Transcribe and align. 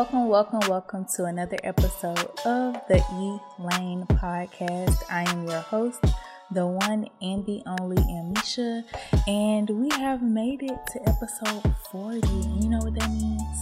welcome, 0.00 0.28
welcome, 0.28 0.60
welcome 0.60 1.04
to 1.04 1.26
another 1.26 1.58
episode 1.62 2.30
of 2.46 2.74
the 2.88 2.96
E 3.12 3.38
Lane 3.62 4.06
Podcast. 4.06 4.96
I 5.10 5.30
am 5.30 5.46
your 5.46 5.60
host, 5.60 6.02
the 6.50 6.66
one 6.66 7.06
and 7.20 7.44
the 7.44 7.62
only 7.66 7.98
Emmeisha, 7.98 8.82
and 9.28 9.68
we 9.68 9.90
have 9.90 10.22
made 10.22 10.62
it 10.62 10.78
to 10.92 11.06
episode 11.06 11.74
40. 11.92 12.26
You 12.26 12.70
know 12.70 12.78
what 12.78 12.94
that 12.94 13.10
means? 13.10 13.58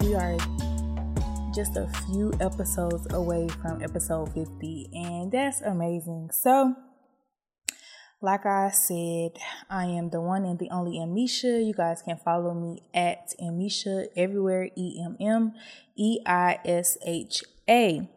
We 0.00 0.14
are 0.14 0.38
just 1.54 1.76
a 1.76 1.86
few 2.06 2.32
episodes 2.40 3.06
away 3.12 3.48
from 3.48 3.82
episode 3.82 4.32
50, 4.32 4.88
and 4.94 5.30
that's 5.30 5.60
amazing. 5.60 6.30
So, 6.32 6.74
like 8.24 8.46
I 8.46 8.70
said, 8.70 9.32
I 9.68 9.84
am 9.84 10.08
the 10.08 10.20
one 10.20 10.46
and 10.46 10.58
the 10.58 10.70
only 10.70 10.98
Emmeisha. 10.98 11.64
You 11.64 11.74
guys 11.74 12.00
can 12.00 12.16
follow 12.16 12.54
me 12.54 12.82
at 12.94 13.34
Emmeisha 13.38 14.06
everywhere, 14.16 14.70
E 14.74 14.98
M 15.04 15.16
M 15.20 15.52
E 15.94 16.20
I 16.24 16.58
S 16.64 16.96
H 17.06 17.44
A. 17.68 18.08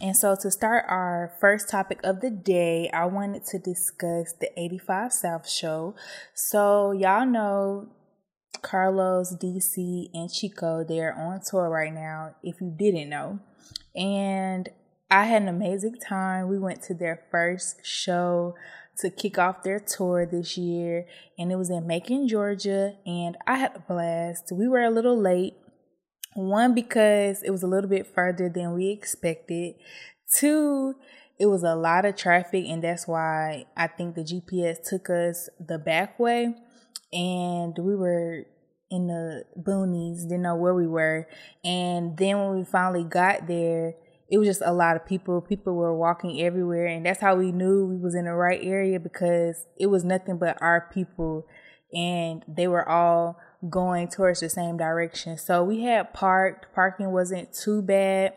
And 0.00 0.16
so, 0.16 0.34
to 0.40 0.50
start 0.50 0.86
our 0.88 1.34
first 1.40 1.68
topic 1.68 2.00
of 2.02 2.22
the 2.22 2.30
day, 2.30 2.88
I 2.90 3.04
wanted 3.04 3.44
to 3.46 3.58
discuss 3.58 4.32
the 4.32 4.48
85 4.58 5.12
South 5.12 5.48
show. 5.48 5.94
So, 6.32 6.92
y'all 6.92 7.26
know 7.26 7.90
Carlos, 8.62 9.36
DC, 9.36 10.08
and 10.14 10.32
Chico, 10.32 10.84
they're 10.88 11.14
on 11.14 11.42
tour 11.42 11.68
right 11.68 11.92
now, 11.92 12.34
if 12.42 12.62
you 12.62 12.74
didn't 12.74 13.10
know. 13.10 13.40
And 13.94 14.70
I 15.10 15.24
had 15.24 15.42
an 15.42 15.48
amazing 15.48 15.96
time. 15.96 16.48
We 16.48 16.58
went 16.58 16.82
to 16.84 16.94
their 16.94 17.24
first 17.30 17.84
show 17.84 18.54
to 19.00 19.10
kick 19.10 19.38
off 19.38 19.62
their 19.62 19.80
tour 19.80 20.26
this 20.26 20.56
year, 20.56 21.06
and 21.38 21.50
it 21.50 21.56
was 21.56 21.70
in 21.70 21.86
Macon, 21.86 22.28
Georgia, 22.28 22.94
and 23.06 23.36
I 23.46 23.56
had 23.56 23.76
a 23.76 23.80
blast. 23.80 24.52
We 24.52 24.68
were 24.68 24.82
a 24.82 24.90
little 24.90 25.20
late. 25.20 25.54
One, 26.34 26.74
because 26.74 27.42
it 27.42 27.50
was 27.50 27.64
a 27.64 27.66
little 27.66 27.90
bit 27.90 28.06
further 28.06 28.48
than 28.48 28.72
we 28.72 28.90
expected. 28.90 29.74
Two, 30.36 30.94
it 31.40 31.46
was 31.46 31.64
a 31.64 31.74
lot 31.74 32.04
of 32.04 32.14
traffic, 32.14 32.66
and 32.68 32.84
that's 32.84 33.08
why 33.08 33.66
I 33.76 33.88
think 33.88 34.14
the 34.14 34.22
GPS 34.22 34.82
took 34.82 35.10
us 35.10 35.48
the 35.58 35.78
back 35.78 36.20
way, 36.20 36.54
and 37.12 37.76
we 37.78 37.96
were 37.96 38.44
in 38.90 39.06
the 39.06 39.44
boonies, 39.58 40.22
didn't 40.22 40.42
know 40.42 40.56
where 40.56 40.74
we 40.74 40.86
were. 40.86 41.26
And 41.64 42.16
then 42.16 42.38
when 42.38 42.58
we 42.58 42.64
finally 42.64 43.04
got 43.04 43.46
there, 43.46 43.94
it 44.30 44.38
was 44.38 44.46
just 44.46 44.62
a 44.64 44.72
lot 44.72 44.94
of 44.96 45.04
people. 45.04 45.40
People 45.40 45.74
were 45.74 45.94
walking 45.94 46.40
everywhere, 46.40 46.86
and 46.86 47.04
that's 47.04 47.20
how 47.20 47.34
we 47.34 47.50
knew 47.50 47.84
we 47.84 47.96
was 47.96 48.14
in 48.14 48.26
the 48.26 48.32
right 48.32 48.60
area 48.62 49.00
because 49.00 49.66
it 49.76 49.86
was 49.86 50.04
nothing 50.04 50.38
but 50.38 50.56
our 50.62 50.88
people, 50.92 51.46
and 51.92 52.44
they 52.46 52.68
were 52.68 52.88
all 52.88 53.38
going 53.68 54.08
towards 54.08 54.40
the 54.40 54.48
same 54.48 54.76
direction. 54.76 55.36
So 55.36 55.64
we 55.64 55.82
had 55.82 56.14
parked. 56.14 56.72
Parking 56.74 57.10
wasn't 57.10 57.52
too 57.52 57.82
bad. 57.82 58.34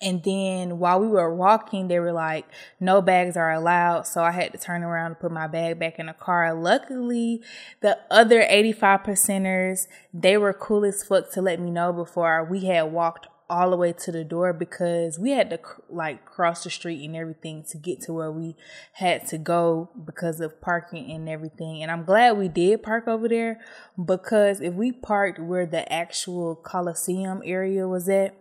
And 0.00 0.22
then 0.24 0.78
while 0.78 1.00
we 1.00 1.06
were 1.06 1.34
walking, 1.34 1.88
they 1.88 2.00
were 2.00 2.12
like, 2.12 2.46
no 2.80 3.00
bags 3.00 3.36
are 3.36 3.52
allowed. 3.52 4.06
So 4.06 4.22
I 4.22 4.30
had 4.30 4.52
to 4.52 4.58
turn 4.58 4.82
around 4.82 5.12
and 5.12 5.20
put 5.20 5.30
my 5.30 5.46
bag 5.46 5.78
back 5.78 5.98
in 5.98 6.06
the 6.06 6.12
car. 6.12 6.52
Luckily, 6.54 7.40
the 7.80 7.98
other 8.10 8.44
85 8.46 9.00
percenters, 9.00 9.86
they 10.12 10.36
were 10.36 10.52
cool 10.52 10.84
as 10.84 11.02
fuck 11.02 11.30
to 11.32 11.40
let 11.40 11.60
me 11.60 11.70
know 11.70 11.92
before 11.92 12.44
we 12.44 12.66
had 12.66 12.92
walked 12.92 13.28
all 13.48 13.70
the 13.70 13.76
way 13.76 13.92
to 13.92 14.10
the 14.10 14.24
door 14.24 14.52
because 14.52 15.18
we 15.18 15.30
had 15.30 15.50
to 15.50 15.60
like 15.88 16.24
cross 16.24 16.64
the 16.64 16.70
street 16.70 17.04
and 17.04 17.16
everything 17.16 17.64
to 17.70 17.78
get 17.78 18.00
to 18.00 18.12
where 18.12 18.30
we 18.30 18.56
had 18.94 19.26
to 19.28 19.38
go 19.38 19.90
because 20.04 20.40
of 20.40 20.60
parking 20.60 21.10
and 21.12 21.28
everything. 21.28 21.82
And 21.82 21.90
I'm 21.90 22.04
glad 22.04 22.36
we 22.36 22.48
did 22.48 22.82
park 22.82 23.06
over 23.06 23.28
there 23.28 23.60
because 24.02 24.60
if 24.60 24.74
we 24.74 24.90
parked 24.90 25.38
where 25.38 25.66
the 25.66 25.90
actual 25.92 26.56
Coliseum 26.56 27.40
area 27.44 27.86
was 27.86 28.08
at, 28.08 28.36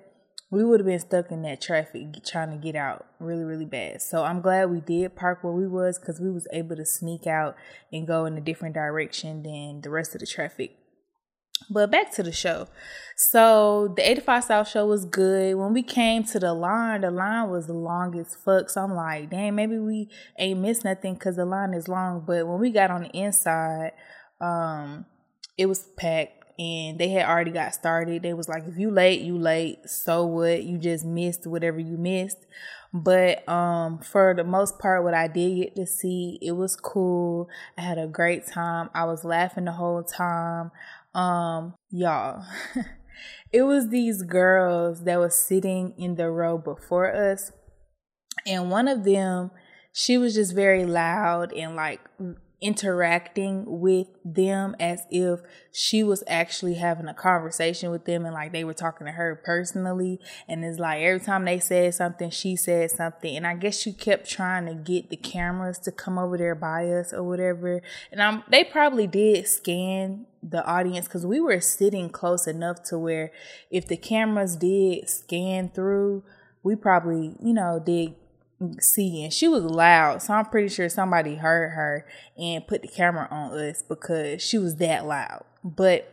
we 0.51 0.63
would 0.63 0.79
have 0.79 0.87
been 0.87 0.99
stuck 0.99 1.31
in 1.31 1.41
that 1.41 1.61
traffic 1.61 2.23
trying 2.23 2.51
to 2.51 2.57
get 2.57 2.75
out 2.75 3.05
really 3.19 3.43
really 3.43 3.65
bad 3.65 4.01
so 4.01 4.23
i'm 4.23 4.41
glad 4.41 4.69
we 4.69 4.79
did 4.79 5.15
park 5.15 5.43
where 5.43 5.51
we 5.51 5.67
was 5.67 5.97
because 5.97 6.21
we 6.21 6.31
was 6.31 6.47
able 6.53 6.75
to 6.75 6.85
sneak 6.85 7.25
out 7.25 7.55
and 7.91 8.07
go 8.07 8.25
in 8.25 8.37
a 8.37 8.41
different 8.41 8.75
direction 8.75 9.41
than 9.41 9.81
the 9.81 9.89
rest 9.89 10.13
of 10.13 10.21
the 10.21 10.27
traffic 10.27 10.77
but 11.69 11.91
back 11.91 12.11
to 12.13 12.23
the 12.23 12.31
show. 12.31 12.67
So 13.17 13.93
the 13.95 14.09
85 14.09 14.43
South 14.43 14.67
show 14.67 14.85
was 14.85 15.05
good. 15.05 15.55
When 15.55 15.73
we 15.73 15.83
came 15.83 16.23
to 16.25 16.39
the 16.39 16.53
line, 16.53 17.01
the 17.01 17.11
line 17.11 17.49
was 17.49 17.69
long 17.69 18.17
as 18.19 18.35
fuck. 18.35 18.69
So 18.69 18.81
I'm 18.81 18.93
like, 18.93 19.29
damn, 19.29 19.55
maybe 19.55 19.79
we 19.79 20.09
ain't 20.37 20.59
missed 20.59 20.83
nothing 20.83 21.13
because 21.13 21.37
the 21.37 21.45
line 21.45 21.73
is 21.73 21.87
long. 21.87 22.23
But 22.25 22.45
when 22.47 22.59
we 22.59 22.71
got 22.71 22.91
on 22.91 23.03
the 23.03 23.09
inside, 23.09 23.93
um, 24.41 25.05
it 25.57 25.67
was 25.67 25.87
packed 25.97 26.43
and 26.59 26.99
they 26.99 27.09
had 27.09 27.25
already 27.25 27.51
got 27.51 27.73
started. 27.73 28.23
They 28.23 28.33
was 28.33 28.49
like, 28.49 28.63
if 28.67 28.77
you 28.77 28.91
late, 28.91 29.21
you 29.21 29.37
late. 29.37 29.79
So 29.87 30.25
what? 30.25 30.63
You 30.63 30.77
just 30.77 31.05
missed 31.05 31.47
whatever 31.47 31.79
you 31.79 31.97
missed. 31.97 32.45
But 32.93 33.47
um, 33.49 33.99
for 33.99 34.33
the 34.33 34.45
most 34.45 34.79
part, 34.79 35.03
what 35.03 35.13
I 35.13 35.27
did 35.27 35.55
get 35.55 35.75
to 35.75 35.85
see, 35.85 36.39
it 36.41 36.53
was 36.53 36.77
cool. 36.77 37.49
I 37.77 37.81
had 37.81 37.97
a 37.97 38.07
great 38.07 38.47
time. 38.47 38.89
I 38.93 39.03
was 39.03 39.25
laughing 39.25 39.65
the 39.65 39.73
whole 39.73 40.03
time. 40.03 40.71
Um, 41.15 41.75
y'all, 41.89 42.43
it 43.53 43.61
was 43.63 43.89
these 43.89 44.21
girls 44.21 45.05
that 45.05 45.17
was 45.17 45.35
sitting 45.35 45.93
in 45.97 46.15
the 46.15 46.29
row 46.29 46.57
before 46.57 47.13
us, 47.15 47.51
and 48.45 48.69
one 48.69 48.87
of 48.89 49.05
them, 49.05 49.51
she 49.93 50.17
was 50.17 50.35
just 50.35 50.53
very 50.53 50.85
loud 50.85 51.53
and 51.53 51.75
like 51.75 52.01
interacting 52.61 53.63
with 53.67 54.07
them 54.23 54.75
as 54.79 55.03
if 55.09 55.41
she 55.71 56.03
was 56.03 56.23
actually 56.27 56.75
having 56.75 57.07
a 57.07 57.13
conversation 57.13 57.91
with 57.91 58.05
them 58.05 58.25
and 58.25 58.33
like 58.33 58.51
they 58.51 58.63
were 58.63 58.73
talking 58.73 59.05
to 59.05 59.11
her 59.13 59.41
personally. 59.43 60.19
And 60.47 60.63
it's 60.63 60.79
like 60.79 61.01
every 61.01 61.19
time 61.19 61.45
they 61.45 61.59
said 61.59 61.93
something 61.93 62.29
she 62.29 62.55
said 62.55 62.91
something. 62.91 63.35
And 63.35 63.45
i 63.45 63.55
guess 63.55 63.79
she 63.79 63.91
kept 63.93 64.29
trying 64.29 64.65
to 64.67 64.73
get 64.73 65.09
the 65.09 65.17
cameras 65.17 65.79
to 65.79 65.91
come 65.91 66.17
over 66.17 66.37
there 66.37 66.55
by 66.55 66.87
us 66.89 67.13
or 67.13 67.23
whatever. 67.23 67.81
And 68.11 68.21
i'm 68.21 68.43
they 68.49 68.63
probably 68.63 69.07
did 69.07 69.47
scan 69.47 70.25
the 70.41 70.65
audience 70.65 71.07
because 71.07 71.25
we 71.25 71.39
were 71.39 71.59
sitting 71.59 72.09
close 72.09 72.47
enough 72.47 72.83
to 72.83 72.99
where 72.99 73.31
if 73.71 73.87
the 73.87 73.97
cameras 73.97 74.55
did 74.55 75.09
scan 75.09 75.69
through 75.69 76.23
we 76.61 76.75
probably 76.75 77.35
you 77.41 77.53
know 77.53 77.81
did 77.83 78.13
see 78.79 79.23
and 79.23 79.33
she 79.33 79.49
was 79.49 79.63
loud 79.63 80.21
so 80.21 80.33
i'm 80.33 80.45
pretty 80.45 80.69
sure 80.69 80.87
somebody 80.87 81.35
heard 81.35 81.71
her 81.71 82.05
and 82.37 82.65
put 82.65 82.81
the 82.81 82.87
camera 82.87 83.27
on 83.29 83.51
us 83.51 83.81
because 83.81 84.41
she 84.41 84.57
was 84.57 84.75
that 84.77 85.05
loud. 85.05 85.43
But 85.63 86.11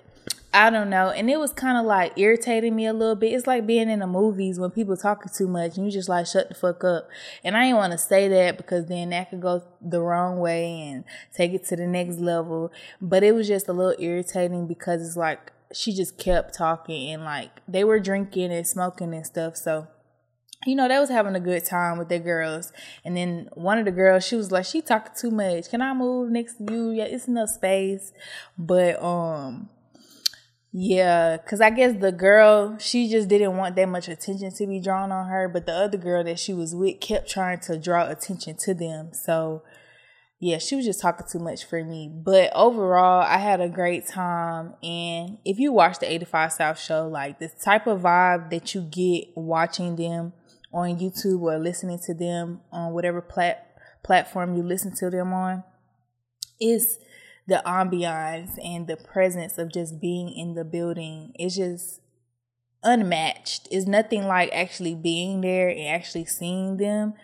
i 0.55 0.69
don't 0.69 0.91
know 0.91 1.09
and 1.09 1.31
it 1.31 1.39
was 1.39 1.51
kind 1.53 1.79
of 1.79 1.87
like 1.87 2.13
irritating 2.19 2.75
me 2.75 2.87
a 2.87 2.93
little 2.93 3.15
bit. 3.15 3.33
It's 3.33 3.47
like 3.47 3.67
being 3.67 3.89
in 3.89 4.01
the 4.01 4.07
movies 4.07 4.59
when 4.59 4.71
people 4.71 4.97
talking 4.97 5.31
too 5.35 5.49
much 5.49 5.77
and 5.77 5.87
you 5.87 5.93
just 5.93 6.09
like 6.09 6.27
shut 6.27 6.49
the 6.49 6.55
fuck 6.55 6.83
up. 6.85 7.09
And 7.45 7.57
i 7.57 7.65
didn't 7.65 7.77
want 7.77 7.93
to 7.93 7.99
say 7.99 8.29
that 8.29 8.57
because 8.57 8.87
then 8.87 9.11
that 9.11 9.31
could 9.31 9.41
go 9.41 9.63
the 9.81 10.01
wrong 10.01 10.39
way 10.39 10.89
and 10.89 11.05
take 11.35 11.53
it 11.53 11.65
to 11.67 11.77
the 11.77 11.87
next 11.87 12.19
level. 12.19 12.73
But 13.01 13.23
it 13.23 13.35
was 13.35 13.47
just 13.47 13.69
a 13.69 13.73
little 13.73 13.95
irritating 14.03 14.67
because 14.67 15.07
it's 15.07 15.17
like 15.17 15.53
she 15.73 15.93
just 15.93 16.19
kept 16.19 16.55
talking 16.55 17.11
and 17.11 17.25
like 17.25 17.61
they 17.67 17.85
were 17.85 18.01
drinking 18.01 18.53
and 18.53 18.67
smoking 18.67 19.15
and 19.15 19.27
stuff 19.27 19.57
so 19.57 19.89
you 20.67 20.77
know, 20.77 20.89
they 20.89 20.99
was 20.99 21.09
having 21.09 21.35
a 21.35 21.41
good 21.41 21.65
time 21.65 21.99
with 21.99 22.09
their 22.09 22.19
girls. 22.19 22.73
And 23.05 23.17
then 23.17 23.49
one 23.55 23.79
of 23.79 23.85
the 23.85 23.91
girls, 23.91 24.27
she 24.27 24.37
was 24.37 24.53
like, 24.53 24.65
she 24.65 24.81
talking 24.81 25.13
too 25.17 25.31
much. 25.31 25.69
Can 25.71 25.83
I 25.83 25.93
move 25.93 26.31
next 26.31 26.55
to 26.59 26.73
you? 26.73 26.91
Yeah, 26.91 27.05
it's 27.05 27.29
enough 27.29 27.51
space. 27.51 28.13
But 28.57 29.03
um 29.03 29.69
yeah, 30.75 31.37
cause 31.37 31.61
I 31.61 31.69
guess 31.69 32.01
the 32.01 32.13
girl 32.13 32.79
she 32.79 33.09
just 33.09 33.29
didn't 33.29 33.57
want 33.57 33.77
that 33.77 33.89
much 33.89 34.09
attention 34.09 34.55
to 34.55 34.67
be 34.67 34.81
drawn 34.81 35.13
on 35.13 35.29
her, 35.29 35.49
but 35.49 35.67
the 35.67 35.73
other 35.73 35.99
girl 35.99 36.25
that 36.25 36.39
she 36.39 36.55
was 36.55 36.75
with 36.75 37.01
kept 37.01 37.29
trying 37.29 37.61
to 37.61 37.79
draw 37.79 38.09
attention 38.09 38.57
to 38.61 38.73
them. 38.73 39.11
So 39.13 39.63
yeah, 40.41 40.59
she 40.59 40.75
was 40.75 40.85
just 40.85 41.01
talking 41.01 41.27
too 41.31 41.39
much 41.39 41.65
for 41.65 41.85
me. 41.85 42.11
But 42.13 42.51
overall, 42.53 43.23
I 43.23 43.39
had 43.39 43.61
a 43.61 43.69
great 43.69 44.09
time. 44.09 44.75
And 44.83 45.39
if 45.45 45.61
you 45.61 45.73
watch 45.73 46.01
the 46.01 46.13
85 46.13 46.53
South 46.53 46.81
show, 46.81 47.07
like 47.07 47.39
the 47.39 47.49
type 47.49 47.87
of 47.87 48.01
vibe 48.01 48.51
that 48.51 48.75
you 48.75 48.81
get 48.81 49.29
watching 49.37 49.95
them 49.95 50.33
on 50.73 50.99
YouTube 50.99 51.41
or 51.41 51.59
listening 51.59 51.99
to 52.01 52.15
them 52.15 52.61
on 52.71 52.93
whatever 52.93 53.21
plat- 53.21 53.77
platform 54.03 54.57
you 54.57 54.63
listen 54.63 54.95
to 54.97 55.11
them 55.11 55.33
on 55.33 55.65
is 56.61 56.99
the 57.47 57.63
ambiance 57.67 58.59
and 58.65 58.87
the 58.87 58.97
presence 58.97 59.59
of 59.59 59.73
just 59.73 60.01
being 60.01 60.29
in 60.29 60.55
the 60.55 60.65
building. 60.65 61.33
It's 61.35 61.57
just 61.57 62.01
unmatched. 62.83 63.69
It's 63.71 63.87
nothing 63.87 64.27
like 64.27 64.51
actually 64.53 64.95
being 64.95 65.41
there 65.41 65.69
and 65.69 65.89
actually 65.89 66.25
seeing 66.27 66.77
them. 66.77 67.15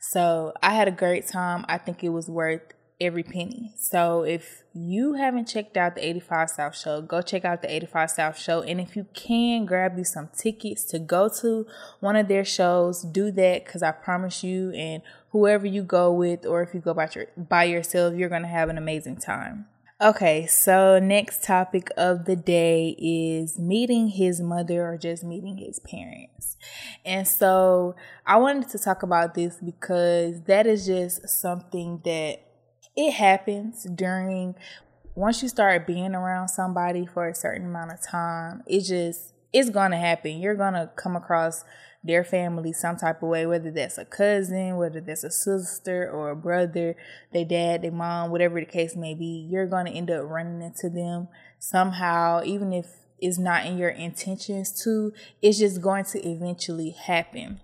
So 0.00 0.52
I 0.62 0.74
had 0.74 0.88
a 0.88 0.92
great 0.92 1.26
time. 1.26 1.64
I 1.68 1.78
think 1.78 2.02
it 2.02 2.08
was 2.10 2.28
worth 2.28 2.62
every 3.00 3.22
penny. 3.22 3.72
So 3.76 4.22
if 4.22 4.62
you 4.74 5.14
haven't 5.14 5.46
checked 5.46 5.76
out 5.76 5.94
the 5.94 6.06
85 6.06 6.50
South 6.50 6.76
show, 6.76 7.00
go 7.00 7.22
check 7.22 7.44
out 7.44 7.62
the 7.62 7.74
85 7.74 8.10
South 8.10 8.38
show. 8.38 8.62
And 8.62 8.80
if 8.80 8.94
you 8.94 9.06
can 9.14 9.64
grab 9.64 9.96
you 9.96 10.04
some 10.04 10.28
tickets 10.36 10.84
to 10.84 10.98
go 10.98 11.28
to 11.40 11.66
one 12.00 12.16
of 12.16 12.28
their 12.28 12.44
shows, 12.44 13.02
do 13.02 13.30
that 13.32 13.64
because 13.64 13.82
I 13.82 13.92
promise 13.92 14.44
you 14.44 14.70
and 14.72 15.02
whoever 15.30 15.66
you 15.66 15.82
go 15.82 16.12
with 16.12 16.44
or 16.44 16.62
if 16.62 16.74
you 16.74 16.80
go 16.80 16.94
by, 16.94 17.08
your, 17.14 17.26
by 17.36 17.64
yourself, 17.64 18.14
you're 18.14 18.28
going 18.28 18.42
to 18.42 18.48
have 18.48 18.68
an 18.68 18.78
amazing 18.78 19.16
time. 19.16 19.66
Okay, 20.02 20.46
so 20.46 20.98
next 20.98 21.44
topic 21.44 21.90
of 21.94 22.24
the 22.24 22.36
day 22.36 22.96
is 22.98 23.58
meeting 23.58 24.08
his 24.08 24.40
mother 24.40 24.82
or 24.86 24.96
just 24.96 25.22
meeting 25.22 25.58
his 25.58 25.78
parents. 25.78 26.56
And 27.04 27.28
so 27.28 27.96
I 28.26 28.36
wanted 28.36 28.70
to 28.70 28.78
talk 28.78 29.02
about 29.02 29.34
this 29.34 29.58
because 29.62 30.40
that 30.44 30.66
is 30.66 30.86
just 30.86 31.28
something 31.28 32.00
that 32.06 32.49
it 33.08 33.14
happens 33.14 33.84
during 33.84 34.54
once 35.14 35.42
you 35.42 35.48
start 35.48 35.86
being 35.86 36.14
around 36.14 36.48
somebody 36.48 37.06
for 37.06 37.28
a 37.28 37.34
certain 37.34 37.66
amount 37.66 37.92
of 37.92 38.00
time, 38.00 38.62
it 38.66 38.82
just 38.82 39.34
it's 39.52 39.70
gonna 39.70 39.98
happen. 39.98 40.38
You're 40.38 40.54
gonna 40.54 40.90
come 40.96 41.16
across 41.16 41.64
their 42.02 42.24
family 42.24 42.72
some 42.72 42.96
type 42.96 43.22
of 43.22 43.28
way, 43.28 43.44
whether 43.46 43.70
that's 43.70 43.98
a 43.98 44.04
cousin, 44.04 44.76
whether 44.76 45.00
that's 45.00 45.24
a 45.24 45.30
sister 45.30 46.10
or 46.10 46.30
a 46.30 46.36
brother, 46.36 46.96
their 47.32 47.44
dad, 47.44 47.82
their 47.82 47.92
mom, 47.92 48.30
whatever 48.30 48.58
the 48.58 48.66
case 48.66 48.96
may 48.96 49.14
be, 49.14 49.46
you're 49.50 49.66
to 49.66 49.90
end 49.90 50.10
up 50.10 50.26
running 50.26 50.62
into 50.62 50.88
them 50.88 51.28
somehow, 51.58 52.42
even 52.44 52.72
if 52.72 52.86
it's 53.18 53.38
not 53.38 53.66
in 53.66 53.76
your 53.76 53.90
intentions 53.90 54.82
to, 54.82 55.12
it's 55.42 55.58
just 55.58 55.82
going 55.82 56.04
to 56.04 56.26
eventually 56.26 56.90
happen. 56.90 57.60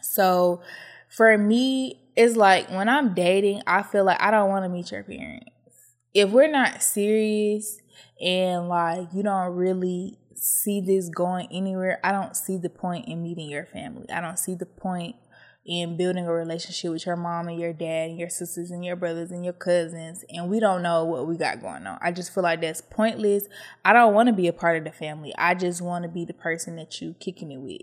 So 0.00 0.62
for 1.08 1.36
me, 1.36 2.00
it's 2.20 2.36
like 2.36 2.70
when 2.70 2.88
I'm 2.88 3.14
dating, 3.14 3.62
I 3.66 3.82
feel 3.82 4.04
like 4.04 4.20
I 4.20 4.30
don't 4.30 4.48
want 4.48 4.64
to 4.64 4.68
meet 4.68 4.90
your 4.90 5.02
parents. 5.02 5.46
If 6.12 6.30
we're 6.30 6.50
not 6.50 6.82
serious 6.82 7.80
and 8.20 8.68
like 8.68 9.08
you 9.14 9.22
don't 9.22 9.54
really 9.54 10.18
see 10.34 10.80
this 10.80 11.08
going 11.08 11.48
anywhere. 11.50 12.00
I 12.02 12.12
don't 12.12 12.34
see 12.34 12.56
the 12.56 12.70
point 12.70 13.06
in 13.06 13.22
meeting 13.22 13.48
your 13.48 13.66
family. 13.66 14.10
I 14.10 14.20
don't 14.20 14.38
see 14.38 14.54
the 14.54 14.66
point 14.66 15.16
in 15.66 15.96
building 15.96 16.26
a 16.26 16.32
relationship 16.32 16.90
with 16.90 17.04
your 17.04 17.16
mom 17.16 17.48
and 17.48 17.60
your 17.60 17.74
dad 17.74 18.10
and 18.10 18.18
your 18.18 18.30
sisters 18.30 18.70
and 18.70 18.84
your 18.84 18.96
brothers 18.96 19.30
and 19.30 19.44
your 19.44 19.52
cousins 19.52 20.24
and 20.30 20.48
we 20.48 20.58
don't 20.58 20.82
know 20.82 21.04
what 21.04 21.26
we 21.26 21.36
got 21.36 21.60
going 21.60 21.86
on. 21.86 21.98
I 22.00 22.12
just 22.12 22.34
feel 22.34 22.42
like 22.42 22.62
that's 22.62 22.80
pointless. 22.80 23.46
I 23.84 23.92
don't 23.92 24.14
want 24.14 24.28
to 24.28 24.32
be 24.32 24.48
a 24.48 24.52
part 24.52 24.78
of 24.78 24.84
the 24.84 24.92
family. 24.92 25.34
I 25.36 25.54
just 25.54 25.82
want 25.82 26.04
to 26.04 26.08
be 26.08 26.24
the 26.24 26.34
person 26.34 26.76
that 26.76 27.00
you 27.00 27.14
kicking 27.20 27.52
it 27.52 27.58
with. 27.58 27.82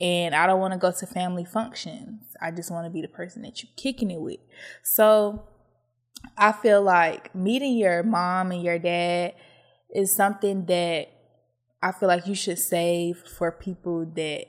And 0.00 0.34
I 0.34 0.46
don't 0.46 0.60
want 0.60 0.72
to 0.72 0.78
go 0.78 0.92
to 0.92 1.06
family 1.06 1.44
functions. 1.44 2.22
I 2.40 2.50
just 2.50 2.70
want 2.70 2.86
to 2.86 2.90
be 2.90 3.02
the 3.02 3.08
person 3.08 3.42
that 3.42 3.62
you're 3.62 3.72
kicking 3.76 4.10
it 4.10 4.20
with. 4.20 4.40
So 4.82 5.44
I 6.36 6.52
feel 6.52 6.82
like 6.82 7.34
meeting 7.34 7.76
your 7.76 8.02
mom 8.02 8.50
and 8.50 8.62
your 8.62 8.78
dad 8.78 9.34
is 9.94 10.14
something 10.14 10.66
that 10.66 11.08
I 11.82 11.92
feel 11.92 12.08
like 12.08 12.26
you 12.26 12.34
should 12.34 12.58
save 12.58 13.18
for 13.18 13.50
people 13.52 14.06
that 14.16 14.46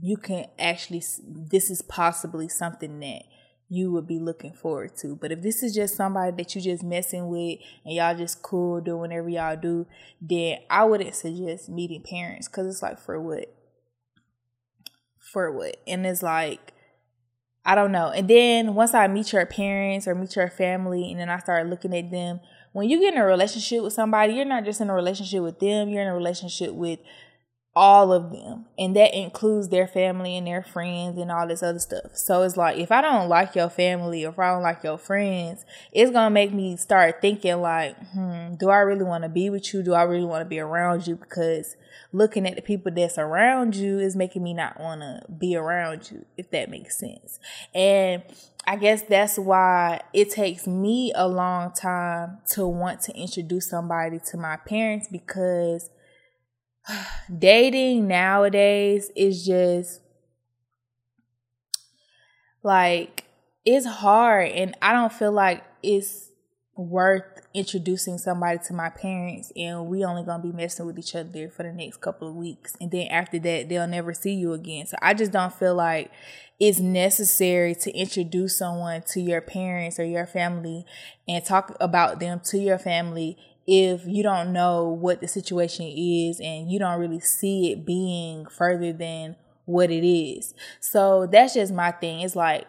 you 0.00 0.16
can 0.16 0.46
actually 0.58 1.02
this 1.24 1.70
is 1.70 1.80
possibly 1.82 2.48
something 2.48 3.00
that 3.00 3.22
you 3.68 3.90
would 3.90 4.06
be 4.06 4.18
looking 4.18 4.52
forward 4.52 4.96
to. 4.96 5.16
But 5.16 5.32
if 5.32 5.42
this 5.42 5.62
is 5.62 5.74
just 5.74 5.96
somebody 5.96 6.32
that 6.36 6.54
you 6.54 6.60
just 6.60 6.84
messing 6.84 7.28
with 7.28 7.58
and 7.84 7.94
y'all 7.94 8.16
just 8.16 8.42
cool 8.42 8.80
doing 8.80 9.00
whatever 9.00 9.28
y'all 9.28 9.56
do, 9.56 9.86
then 10.20 10.58
I 10.70 10.84
wouldn't 10.84 11.14
suggest 11.14 11.68
meeting 11.68 12.02
parents 12.02 12.46
because 12.46 12.66
it's 12.66 12.82
like 12.82 13.00
for 13.00 13.20
what? 13.20 13.52
For 15.32 15.50
what? 15.50 15.76
And 15.86 16.06
it's 16.06 16.22
like 16.22 16.72
I 17.64 17.74
don't 17.74 17.90
know. 17.90 18.10
And 18.10 18.28
then 18.28 18.74
once 18.74 18.94
I 18.94 19.08
meet 19.08 19.32
your 19.32 19.44
parents 19.44 20.06
or 20.06 20.14
meet 20.14 20.36
your 20.36 20.48
family 20.48 21.10
and 21.10 21.20
then 21.20 21.28
I 21.28 21.38
start 21.38 21.66
looking 21.66 21.96
at 21.96 22.12
them 22.12 22.40
when 22.76 22.90
you 22.90 23.00
get 23.00 23.14
in 23.14 23.20
a 23.20 23.24
relationship 23.24 23.82
with 23.82 23.94
somebody, 23.94 24.34
you're 24.34 24.44
not 24.44 24.66
just 24.66 24.82
in 24.82 24.90
a 24.90 24.94
relationship 24.94 25.42
with 25.42 25.58
them, 25.60 25.88
you're 25.88 26.02
in 26.02 26.08
a 26.08 26.14
relationship 26.14 26.74
with 26.74 26.98
all 27.76 28.10
of 28.10 28.32
them. 28.32 28.64
And 28.78 28.96
that 28.96 29.14
includes 29.14 29.68
their 29.68 29.86
family 29.86 30.34
and 30.34 30.46
their 30.46 30.62
friends 30.62 31.18
and 31.18 31.30
all 31.30 31.46
this 31.46 31.62
other 31.62 31.78
stuff. 31.78 32.16
So 32.16 32.42
it's 32.42 32.56
like 32.56 32.78
if 32.78 32.90
I 32.90 33.02
don't 33.02 33.28
like 33.28 33.54
your 33.54 33.68
family 33.68 34.24
or 34.24 34.30
if 34.30 34.38
I 34.38 34.52
don't 34.52 34.62
like 34.62 34.82
your 34.82 34.96
friends, 34.96 35.66
it's 35.92 36.10
gonna 36.10 36.30
make 36.30 36.54
me 36.54 36.78
start 36.78 37.20
thinking 37.20 37.60
like, 37.60 37.94
hmm, 38.12 38.54
do 38.54 38.70
I 38.70 38.78
really 38.78 39.04
wanna 39.04 39.28
be 39.28 39.50
with 39.50 39.74
you? 39.74 39.82
Do 39.82 39.92
I 39.92 40.04
really 40.04 40.24
wanna 40.24 40.46
be 40.46 40.58
around 40.58 41.06
you? 41.06 41.16
Because 41.16 41.76
looking 42.12 42.46
at 42.46 42.56
the 42.56 42.62
people 42.62 42.90
that's 42.90 43.18
around 43.18 43.76
you 43.76 43.98
is 43.98 44.16
making 44.16 44.42
me 44.42 44.54
not 44.54 44.80
wanna 44.80 45.20
be 45.38 45.54
around 45.54 46.10
you, 46.10 46.24
if 46.38 46.50
that 46.52 46.70
makes 46.70 46.96
sense. 46.96 47.38
And 47.74 48.22
I 48.66 48.76
guess 48.76 49.02
that's 49.02 49.38
why 49.38 50.00
it 50.14 50.30
takes 50.30 50.66
me 50.66 51.12
a 51.14 51.28
long 51.28 51.72
time 51.72 52.38
to 52.52 52.66
want 52.66 53.02
to 53.02 53.14
introduce 53.14 53.68
somebody 53.68 54.18
to 54.30 54.38
my 54.38 54.56
parents 54.56 55.08
because 55.12 55.90
dating 57.38 58.08
nowadays 58.08 59.10
is 59.16 59.44
just 59.44 60.00
like 62.62 63.24
it's 63.64 63.86
hard 63.86 64.50
and 64.50 64.76
I 64.82 64.92
don't 64.92 65.12
feel 65.12 65.32
like 65.32 65.64
it's 65.82 66.30
worth 66.76 67.24
introducing 67.54 68.18
somebody 68.18 68.58
to 68.66 68.74
my 68.74 68.90
parents 68.90 69.50
and 69.56 69.86
we 69.86 70.04
only 70.04 70.22
gonna 70.22 70.42
be 70.42 70.52
messing 70.52 70.84
with 70.84 70.98
each 70.98 71.14
other 71.14 71.48
for 71.48 71.62
the 71.62 71.72
next 71.72 72.00
couple 72.02 72.28
of 72.28 72.34
weeks 72.34 72.74
and 72.80 72.90
then 72.90 73.06
after 73.08 73.38
that 73.38 73.68
they'll 73.68 73.86
never 73.86 74.12
see 74.12 74.34
you 74.34 74.52
again. 74.52 74.86
So 74.86 74.96
i 75.00 75.14
just 75.14 75.32
don't 75.32 75.54
feel 75.54 75.74
like 75.74 76.10
it's 76.58 76.78
necessary 76.78 77.74
to 77.76 77.92
introduce 77.94 78.58
someone 78.58 79.02
to 79.08 79.20
your 79.20 79.40
parents 79.40 79.98
or 79.98 80.04
your 80.04 80.26
family 80.26 80.84
and 81.28 81.44
talk 81.44 81.76
about 81.80 82.20
them 82.20 82.40
to 82.46 82.58
your 82.58 82.78
family 82.78 83.36
if 83.66 84.02
you 84.06 84.22
don't 84.22 84.52
know 84.52 84.88
what 84.88 85.20
the 85.20 85.28
situation 85.28 85.86
is 85.86 86.40
and 86.40 86.70
you 86.70 86.78
don't 86.78 87.00
really 87.00 87.20
see 87.20 87.72
it 87.72 87.84
being 87.84 88.46
further 88.46 88.92
than 88.92 89.36
what 89.64 89.90
it 89.90 90.06
is 90.06 90.54
so 90.80 91.26
that's 91.26 91.54
just 91.54 91.72
my 91.72 91.90
thing 91.90 92.20
it's 92.20 92.36
like 92.36 92.66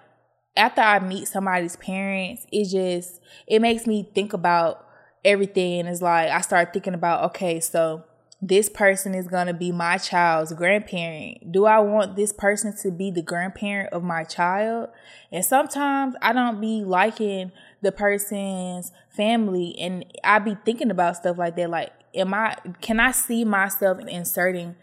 after 0.57 0.81
I 0.81 0.99
meet 0.99 1.27
somebody's 1.27 1.75
parents, 1.77 2.45
it 2.51 2.65
just 2.69 3.21
it 3.45 3.61
makes 3.61 3.87
me 3.87 4.09
think 4.13 4.33
about 4.33 4.85
everything. 5.23 5.85
It's 5.85 6.01
like 6.01 6.29
I 6.29 6.41
start 6.41 6.73
thinking 6.73 6.93
about 6.93 7.23
okay, 7.31 7.59
so 7.59 8.03
this 8.41 8.69
person 8.69 9.15
is 9.15 9.27
gonna 9.27 9.53
be 9.53 9.71
my 9.71 9.97
child's 9.97 10.53
grandparent. 10.53 11.51
Do 11.51 11.65
I 11.65 11.79
want 11.79 12.15
this 12.15 12.31
person 12.31 12.75
to 12.83 12.91
be 12.91 13.09
the 13.09 13.23
grandparent 13.23 13.91
of 13.91 14.03
my 14.03 14.23
child? 14.23 14.89
And 15.31 15.43
sometimes 15.43 16.15
I 16.21 16.33
don't 16.33 16.61
be 16.61 16.83
liking 16.83 17.51
the 17.81 17.91
person's 17.91 18.91
family, 19.09 19.75
and 19.79 20.05
I 20.23 20.39
be 20.39 20.55
thinking 20.65 20.91
about 20.91 21.17
stuff 21.17 21.37
like 21.37 21.55
that. 21.55 21.69
Like, 21.69 21.91
am 22.13 22.33
I? 22.33 22.55
Can 22.81 22.99
I 22.99 23.11
see 23.11 23.43
myself 23.43 23.99
inserting 24.07 24.75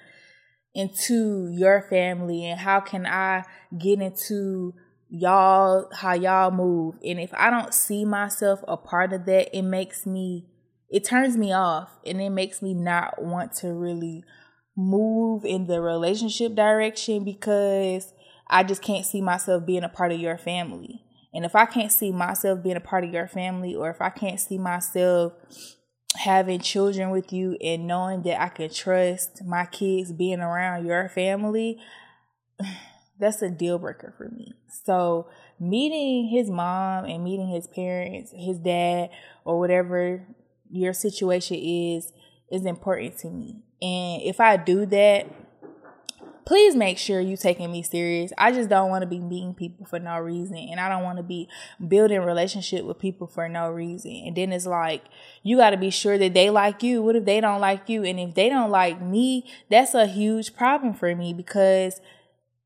into 0.74 1.48
your 1.52 1.82
family, 1.82 2.44
and 2.46 2.58
how 2.58 2.80
can 2.80 3.06
I 3.06 3.44
get 3.78 4.00
into 4.00 4.74
y'all 5.10 5.88
how 5.92 6.12
y'all 6.12 6.50
move 6.50 6.96
and 7.04 7.20
if 7.20 7.32
i 7.34 7.48
don't 7.48 7.72
see 7.72 8.04
myself 8.04 8.64
a 8.66 8.76
part 8.76 9.12
of 9.12 9.26
that 9.26 9.56
it 9.56 9.62
makes 9.62 10.06
me 10.06 10.44
it 10.90 11.04
turns 11.04 11.36
me 11.36 11.52
off 11.52 11.90
and 12.04 12.20
it 12.20 12.30
makes 12.30 12.62
me 12.62 12.74
not 12.74 13.22
want 13.22 13.52
to 13.52 13.72
really 13.72 14.24
move 14.76 15.44
in 15.44 15.66
the 15.66 15.80
relationship 15.80 16.54
direction 16.54 17.24
because 17.24 18.12
i 18.48 18.62
just 18.62 18.82
can't 18.82 19.06
see 19.06 19.20
myself 19.20 19.64
being 19.64 19.84
a 19.84 19.88
part 19.88 20.12
of 20.12 20.20
your 20.20 20.36
family 20.36 21.02
and 21.32 21.44
if 21.44 21.54
i 21.54 21.64
can't 21.64 21.92
see 21.92 22.10
myself 22.10 22.62
being 22.62 22.76
a 22.76 22.80
part 22.80 23.04
of 23.04 23.12
your 23.12 23.28
family 23.28 23.74
or 23.74 23.90
if 23.90 24.00
i 24.00 24.10
can't 24.10 24.40
see 24.40 24.58
myself 24.58 25.32
having 26.16 26.60
children 26.60 27.10
with 27.10 27.32
you 27.32 27.56
and 27.60 27.86
knowing 27.86 28.22
that 28.22 28.40
i 28.40 28.48
can 28.48 28.68
trust 28.68 29.44
my 29.44 29.64
kids 29.66 30.12
being 30.12 30.40
around 30.40 30.86
your 30.86 31.08
family 31.08 31.78
that's 33.18 33.42
a 33.42 33.50
deal 33.50 33.78
breaker 33.78 34.14
for 34.16 34.28
me. 34.28 34.54
So 34.84 35.28
meeting 35.60 36.28
his 36.28 36.50
mom 36.50 37.04
and 37.04 37.22
meeting 37.22 37.48
his 37.48 37.66
parents, 37.66 38.32
his 38.36 38.58
dad, 38.58 39.10
or 39.44 39.58
whatever 39.58 40.26
your 40.70 40.92
situation 40.92 41.56
is, 41.56 42.12
is 42.50 42.64
important 42.64 43.18
to 43.18 43.30
me. 43.30 43.62
And 43.82 44.22
if 44.22 44.40
I 44.40 44.56
do 44.56 44.86
that, 44.86 45.26
please 46.44 46.76
make 46.76 46.98
sure 46.98 47.20
you 47.20 47.36
taking 47.36 47.72
me 47.72 47.82
serious. 47.82 48.32
I 48.36 48.52
just 48.52 48.68
don't 48.68 48.90
want 48.90 49.02
to 49.02 49.06
be 49.06 49.18
meeting 49.18 49.54
people 49.54 49.86
for 49.86 49.98
no 49.98 50.18
reason. 50.18 50.56
And 50.56 50.78
I 50.78 50.88
don't 50.88 51.02
want 51.02 51.16
to 51.16 51.22
be 51.22 51.48
building 51.86 52.20
relationship 52.20 52.84
with 52.84 52.98
people 52.98 53.26
for 53.26 53.48
no 53.48 53.70
reason. 53.70 54.22
And 54.26 54.36
then 54.36 54.52
it's 54.52 54.66
like, 54.66 55.04
you 55.42 55.56
got 55.56 55.70
to 55.70 55.76
be 55.76 55.90
sure 55.90 56.18
that 56.18 56.34
they 56.34 56.50
like 56.50 56.82
you. 56.82 57.02
What 57.02 57.16
if 57.16 57.24
they 57.24 57.40
don't 57.40 57.60
like 57.60 57.88
you? 57.88 58.04
And 58.04 58.20
if 58.20 58.34
they 58.34 58.48
don't 58.48 58.70
like 58.70 59.00
me, 59.00 59.50
that's 59.70 59.94
a 59.94 60.06
huge 60.06 60.54
problem 60.54 60.94
for 60.94 61.14
me 61.14 61.32
because 61.32 62.00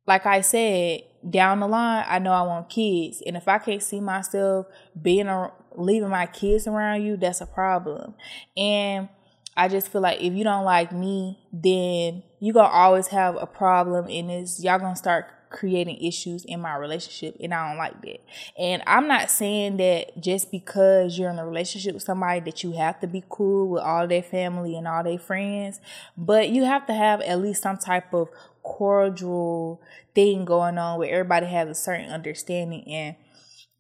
like 0.07 0.25
I 0.27 0.41
said, 0.41 1.03
down 1.29 1.61
the 1.61 1.69
line, 1.69 2.05
I 2.09 2.19
know 2.19 2.33
I 2.33 2.43
want 2.43 2.71
kids. 2.71 3.23
And 3.27 3.37
if 3.37 3.47
I 3.47 3.59
can't 3.59 3.83
see 3.83 4.01
myself 4.01 4.67
being 5.01 5.29
a, 5.29 5.53
leaving 5.79 6.11
my 6.11 6.27
kids 6.27 6.67
around 6.67 7.03
you, 7.03 7.17
that's 7.17 7.41
a 7.41 7.47
problem. 7.47 8.15
And 8.57 9.09
I 9.57 9.69
just 9.69 9.89
feel 9.91 10.01
like 10.01 10.21
if 10.21 10.33
you 10.35 10.45
don't 10.45 10.65
like 10.65 10.93
me, 10.93 11.39
then 11.53 12.23
you're 12.41 12.55
gonna 12.55 12.69
always 12.69 13.09
have 13.09 13.37
a 13.37 13.47
problem 13.47 14.07
and 14.09 14.31
it's 14.31 14.63
y'all 14.63 14.79
gonna 14.79 14.97
start 14.97 15.27
creating 15.51 15.97
issues 15.97 16.45
in 16.45 16.61
my 16.61 16.77
relationship 16.77 17.37
and 17.41 17.55
I 17.55 17.69
don't 17.69 17.79
like 17.79 18.01
that. 18.03 18.21
And 18.59 18.83
I'm 18.87 19.09
not 19.09 19.31
saying 19.31 19.79
that 19.79 20.21
just 20.21 20.51
because 20.51 21.19
you're 21.19 21.31
in 21.31 21.39
a 21.39 21.47
relationship 21.47 21.95
with 21.95 22.03
somebody 22.03 22.41
that 22.41 22.63
you 22.63 22.73
have 22.73 23.01
to 23.01 23.07
be 23.07 23.25
cool 23.29 23.69
with 23.69 23.83
all 23.83 24.07
their 24.07 24.23
family 24.23 24.77
and 24.77 24.87
all 24.87 25.03
their 25.03 25.19
friends, 25.19 25.81
but 26.17 26.51
you 26.51 26.65
have 26.65 26.87
to 26.87 26.95
have 26.95 27.21
at 27.23 27.41
least 27.41 27.63
some 27.63 27.79
type 27.79 28.13
of 28.13 28.29
cordial 28.63 29.81
thing 30.15 30.45
going 30.45 30.79
on 30.79 30.99
where 30.99 31.11
everybody 31.11 31.47
has 31.47 31.69
a 31.69 31.75
certain 31.75 32.11
understanding 32.11 32.87
and 32.87 33.17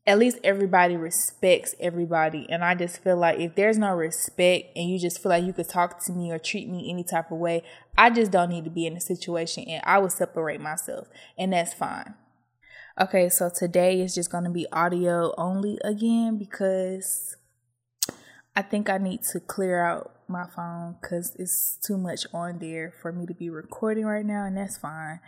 at 0.08 0.18
least 0.18 0.38
everybody 0.42 0.96
respects 0.96 1.74
everybody. 1.78 2.46
And 2.48 2.64
I 2.64 2.74
just 2.74 3.04
feel 3.04 3.18
like 3.18 3.38
if 3.38 3.54
there's 3.54 3.76
no 3.76 3.94
respect 3.94 4.74
and 4.74 4.88
you 4.88 4.98
just 4.98 5.22
feel 5.22 5.28
like 5.28 5.44
you 5.44 5.52
could 5.52 5.68
talk 5.68 6.02
to 6.06 6.12
me 6.12 6.32
or 6.32 6.38
treat 6.38 6.66
me 6.66 6.88
any 6.88 7.04
type 7.04 7.30
of 7.30 7.36
way, 7.36 7.62
I 7.96 8.08
just 8.08 8.32
don't 8.32 8.48
need 8.48 8.64
to 8.64 8.70
be 8.70 8.86
in 8.86 8.96
a 8.96 9.02
situation 9.02 9.64
and 9.68 9.82
I 9.84 9.98
will 9.98 10.08
separate 10.08 10.62
myself. 10.62 11.08
And 11.36 11.52
that's 11.52 11.74
fine. 11.74 12.14
Okay, 12.98 13.28
so 13.28 13.50
today 13.54 14.00
is 14.00 14.14
just 14.14 14.32
going 14.32 14.44
to 14.44 14.50
be 14.50 14.66
audio 14.72 15.34
only 15.36 15.78
again 15.84 16.38
because 16.38 17.36
I 18.56 18.62
think 18.62 18.88
I 18.88 18.96
need 18.96 19.24
to 19.24 19.40
clear 19.40 19.84
out 19.84 20.14
my 20.26 20.46
phone 20.46 20.96
because 21.00 21.36
it's 21.38 21.76
too 21.86 21.98
much 21.98 22.26
on 22.32 22.60
there 22.60 22.94
for 23.02 23.12
me 23.12 23.26
to 23.26 23.34
be 23.34 23.50
recording 23.50 24.06
right 24.06 24.26
now, 24.26 24.46
and 24.46 24.56
that's 24.56 24.78
fine 24.78 25.20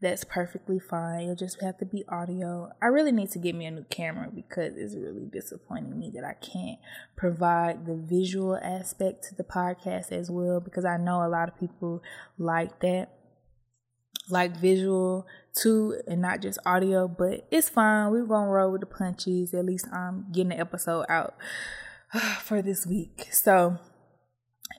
that's 0.00 0.22
perfectly 0.22 0.78
fine. 0.78 1.26
You'll 1.26 1.34
just 1.34 1.60
have 1.60 1.78
to 1.78 1.84
be 1.84 2.04
audio. 2.08 2.70
I 2.80 2.86
really 2.86 3.10
need 3.10 3.30
to 3.32 3.38
get 3.38 3.54
me 3.54 3.66
a 3.66 3.70
new 3.70 3.84
camera 3.90 4.30
because 4.32 4.76
it's 4.76 4.94
really 4.94 5.26
disappointing 5.26 5.98
me 5.98 6.10
that 6.14 6.24
I 6.24 6.34
can't 6.34 6.78
provide 7.16 7.84
the 7.86 7.96
visual 7.96 8.56
aspect 8.56 9.24
to 9.28 9.34
the 9.34 9.42
podcast 9.42 10.12
as 10.12 10.30
well 10.30 10.60
because 10.60 10.84
I 10.84 10.98
know 10.98 11.24
a 11.24 11.28
lot 11.28 11.48
of 11.48 11.58
people 11.58 12.02
like 12.38 12.80
that. 12.80 13.14
Like 14.30 14.56
visual 14.58 15.26
too 15.54 16.00
and 16.06 16.20
not 16.20 16.42
just 16.42 16.58
audio, 16.66 17.08
but 17.08 17.46
it's 17.50 17.70
fine. 17.70 18.10
We're 18.10 18.26
gonna 18.26 18.50
roll 18.50 18.72
with 18.72 18.82
the 18.82 18.86
punches. 18.86 19.54
At 19.54 19.64
least 19.64 19.86
I'm 19.90 20.26
getting 20.30 20.50
the 20.50 20.60
episode 20.60 21.06
out 21.08 21.34
for 22.42 22.60
this 22.60 22.86
week. 22.86 23.28
So 23.32 23.78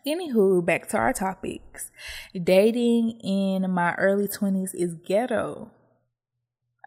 Anywho, 0.07 0.63
back 0.65 0.87
to 0.89 0.97
our 0.97 1.13
topics. 1.13 1.91
Dating 2.33 3.19
in 3.21 3.69
my 3.71 3.93
early 3.95 4.27
20s 4.27 4.73
is 4.73 4.95
ghetto. 4.95 5.71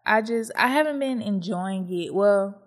I 0.04 0.22
just, 0.22 0.50
I 0.56 0.68
haven't 0.68 0.98
been 0.98 1.22
enjoying 1.22 1.92
it. 1.92 2.14
Well, 2.14 2.60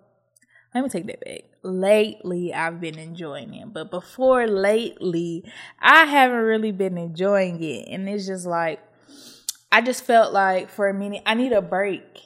let 0.74 0.84
me 0.84 0.90
take 0.90 1.06
that 1.06 1.20
back. 1.24 1.42
Lately, 1.62 2.54
I've 2.54 2.80
been 2.80 2.98
enjoying 2.98 3.54
it. 3.54 3.72
But 3.72 3.90
before 3.90 4.46
lately, 4.46 5.44
I 5.80 6.04
haven't 6.04 6.38
really 6.38 6.72
been 6.72 6.96
enjoying 6.96 7.62
it. 7.62 7.88
And 7.88 8.08
it's 8.08 8.26
just 8.26 8.46
like, 8.46 8.80
I 9.70 9.82
just 9.82 10.04
felt 10.04 10.32
like 10.32 10.70
for 10.70 10.88
a 10.88 10.94
minute, 10.94 11.22
I 11.26 11.34
need 11.34 11.52
a 11.52 11.60
break. 11.60 12.20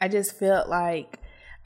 I 0.00 0.08
just 0.08 0.38
felt 0.38 0.68
like 0.68 1.19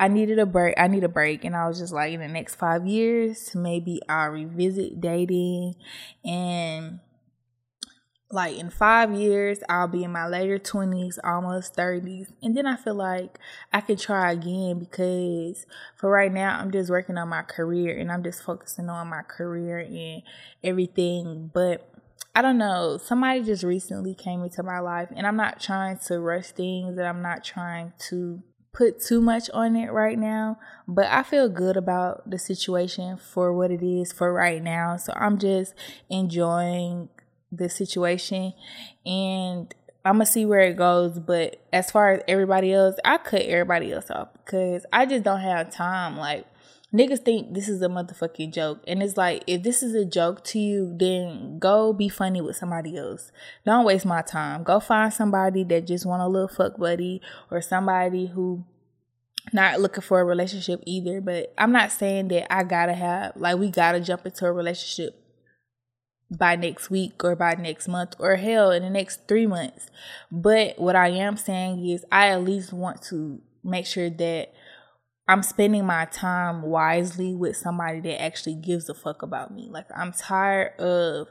I 0.04 0.08
needed 0.08 0.38
a 0.38 0.44
break. 0.44 0.74
I 0.76 0.86
need 0.86 1.02
a 1.02 1.08
break. 1.08 1.46
And 1.46 1.56
I 1.56 1.66
was 1.66 1.78
just 1.78 1.94
like, 1.94 2.12
in 2.12 2.20
the 2.20 2.28
next 2.28 2.56
five 2.56 2.86
years, 2.86 3.54
maybe 3.54 4.02
I'll 4.06 4.28
revisit 4.28 5.00
dating. 5.00 5.76
And 6.22 7.00
like 8.30 8.58
in 8.58 8.68
five 8.68 9.14
years, 9.14 9.60
I'll 9.66 9.88
be 9.88 10.04
in 10.04 10.12
my 10.12 10.26
later 10.28 10.58
20s, 10.58 11.18
almost 11.24 11.74
30s. 11.74 12.26
And 12.42 12.54
then 12.54 12.66
I 12.66 12.76
feel 12.76 12.96
like 12.96 13.38
I 13.72 13.80
can 13.80 13.96
try 13.96 14.32
again 14.32 14.78
because 14.78 15.64
for 15.96 16.10
right 16.10 16.30
now, 16.30 16.58
I'm 16.58 16.70
just 16.70 16.90
working 16.90 17.16
on 17.16 17.30
my 17.30 17.40
career 17.40 17.98
and 17.98 18.12
I'm 18.12 18.22
just 18.22 18.42
focusing 18.42 18.90
on 18.90 19.08
my 19.08 19.22
career 19.22 19.78
and 19.78 20.20
everything. 20.62 21.50
But 21.54 21.90
I 22.34 22.42
don't 22.42 22.58
know. 22.58 22.98
Somebody 22.98 23.42
just 23.42 23.62
recently 23.62 24.14
came 24.14 24.42
into 24.42 24.62
my 24.64 24.80
life, 24.80 25.08
and 25.14 25.24
I'm 25.24 25.36
not 25.36 25.60
trying 25.60 25.98
to 26.08 26.18
rush 26.18 26.48
things, 26.48 26.98
and 26.98 27.06
I'm 27.06 27.22
not 27.22 27.44
trying 27.44 27.92
to 28.08 28.42
put 28.74 29.00
too 29.00 29.20
much 29.20 29.48
on 29.50 29.76
it 29.76 29.90
right 29.92 30.18
now, 30.18 30.58
but 30.86 31.06
I 31.06 31.22
feel 31.22 31.48
good 31.48 31.76
about 31.76 32.28
the 32.28 32.38
situation 32.38 33.16
for 33.16 33.54
what 33.54 33.70
it 33.70 33.82
is 33.82 34.12
for 34.12 34.32
right 34.32 34.62
now. 34.62 34.96
So 34.96 35.12
I'm 35.16 35.38
just 35.38 35.74
enjoying 36.10 37.08
the 37.50 37.70
situation 37.70 38.52
and 39.06 39.72
I'm 40.04 40.14
gonna 40.16 40.26
see 40.26 40.44
where 40.44 40.60
it 40.60 40.76
goes. 40.76 41.18
But 41.18 41.64
as 41.72 41.90
far 41.90 42.12
as 42.12 42.22
everybody 42.28 42.72
else, 42.72 42.96
I 43.04 43.16
cut 43.18 43.42
everybody 43.42 43.92
else 43.92 44.10
off 44.10 44.28
because 44.44 44.84
I 44.92 45.06
just 45.06 45.22
don't 45.22 45.40
have 45.40 45.70
time. 45.70 46.18
Like, 46.18 46.44
niggas 46.94 47.24
think 47.24 47.52
this 47.52 47.68
is 47.68 47.82
a 47.82 47.88
motherfucking 47.88 48.52
joke. 48.52 48.82
And 48.86 49.02
it's 49.02 49.16
like, 49.16 49.42
if 49.46 49.62
this 49.62 49.82
is 49.82 49.94
a 49.94 50.04
joke 50.04 50.44
to 50.44 50.60
you, 50.60 50.94
then 50.96 51.58
go 51.58 51.92
be 51.92 52.08
funny 52.08 52.40
with 52.40 52.56
somebody 52.56 52.96
else. 52.96 53.32
Don't 53.66 53.84
waste 53.84 54.06
my 54.06 54.22
time. 54.22 54.62
Go 54.62 54.78
find 54.78 55.12
somebody 55.12 55.64
that 55.64 55.86
just 55.86 56.06
want 56.06 56.22
a 56.22 56.28
little 56.28 56.48
fuck 56.48 56.78
buddy 56.78 57.20
or 57.50 57.60
somebody 57.60 58.26
who 58.26 58.64
not 59.52 59.80
looking 59.80 60.02
for 60.02 60.20
a 60.20 60.24
relationship 60.24 60.82
either. 60.86 61.20
But 61.20 61.52
I'm 61.58 61.72
not 61.72 61.90
saying 61.90 62.28
that 62.28 62.52
I 62.52 62.62
gotta 62.62 62.94
have, 62.94 63.32
like, 63.36 63.58
we 63.58 63.70
gotta 63.70 64.00
jump 64.00 64.24
into 64.24 64.46
a 64.46 64.52
relationship 64.52 65.20
by 66.30 66.56
next 66.56 66.90
week 66.90 67.22
or 67.22 67.36
by 67.36 67.54
next 67.54 67.88
month 67.88 68.14
or 68.18 68.36
hell 68.36 68.70
in 68.70 68.82
the 68.82 68.90
next 68.90 69.26
three 69.28 69.46
months. 69.46 69.88
But 70.30 70.78
what 70.78 70.96
I 70.96 71.08
am 71.08 71.36
saying 71.36 71.84
is, 71.86 72.04
I 72.10 72.28
at 72.28 72.44
least 72.44 72.72
want 72.72 73.02
to 73.02 73.40
make 73.64 73.86
sure 73.86 74.10
that 74.10 74.52
I'm 75.26 75.42
spending 75.42 75.86
my 75.86 76.04
time 76.06 76.62
wisely 76.62 77.34
with 77.34 77.56
somebody 77.56 78.00
that 78.00 78.22
actually 78.22 78.56
gives 78.56 78.88
a 78.88 78.94
fuck 78.94 79.22
about 79.22 79.54
me. 79.54 79.68
Like 79.70 79.86
I'm 79.94 80.12
tired 80.12 80.78
of 80.78 81.28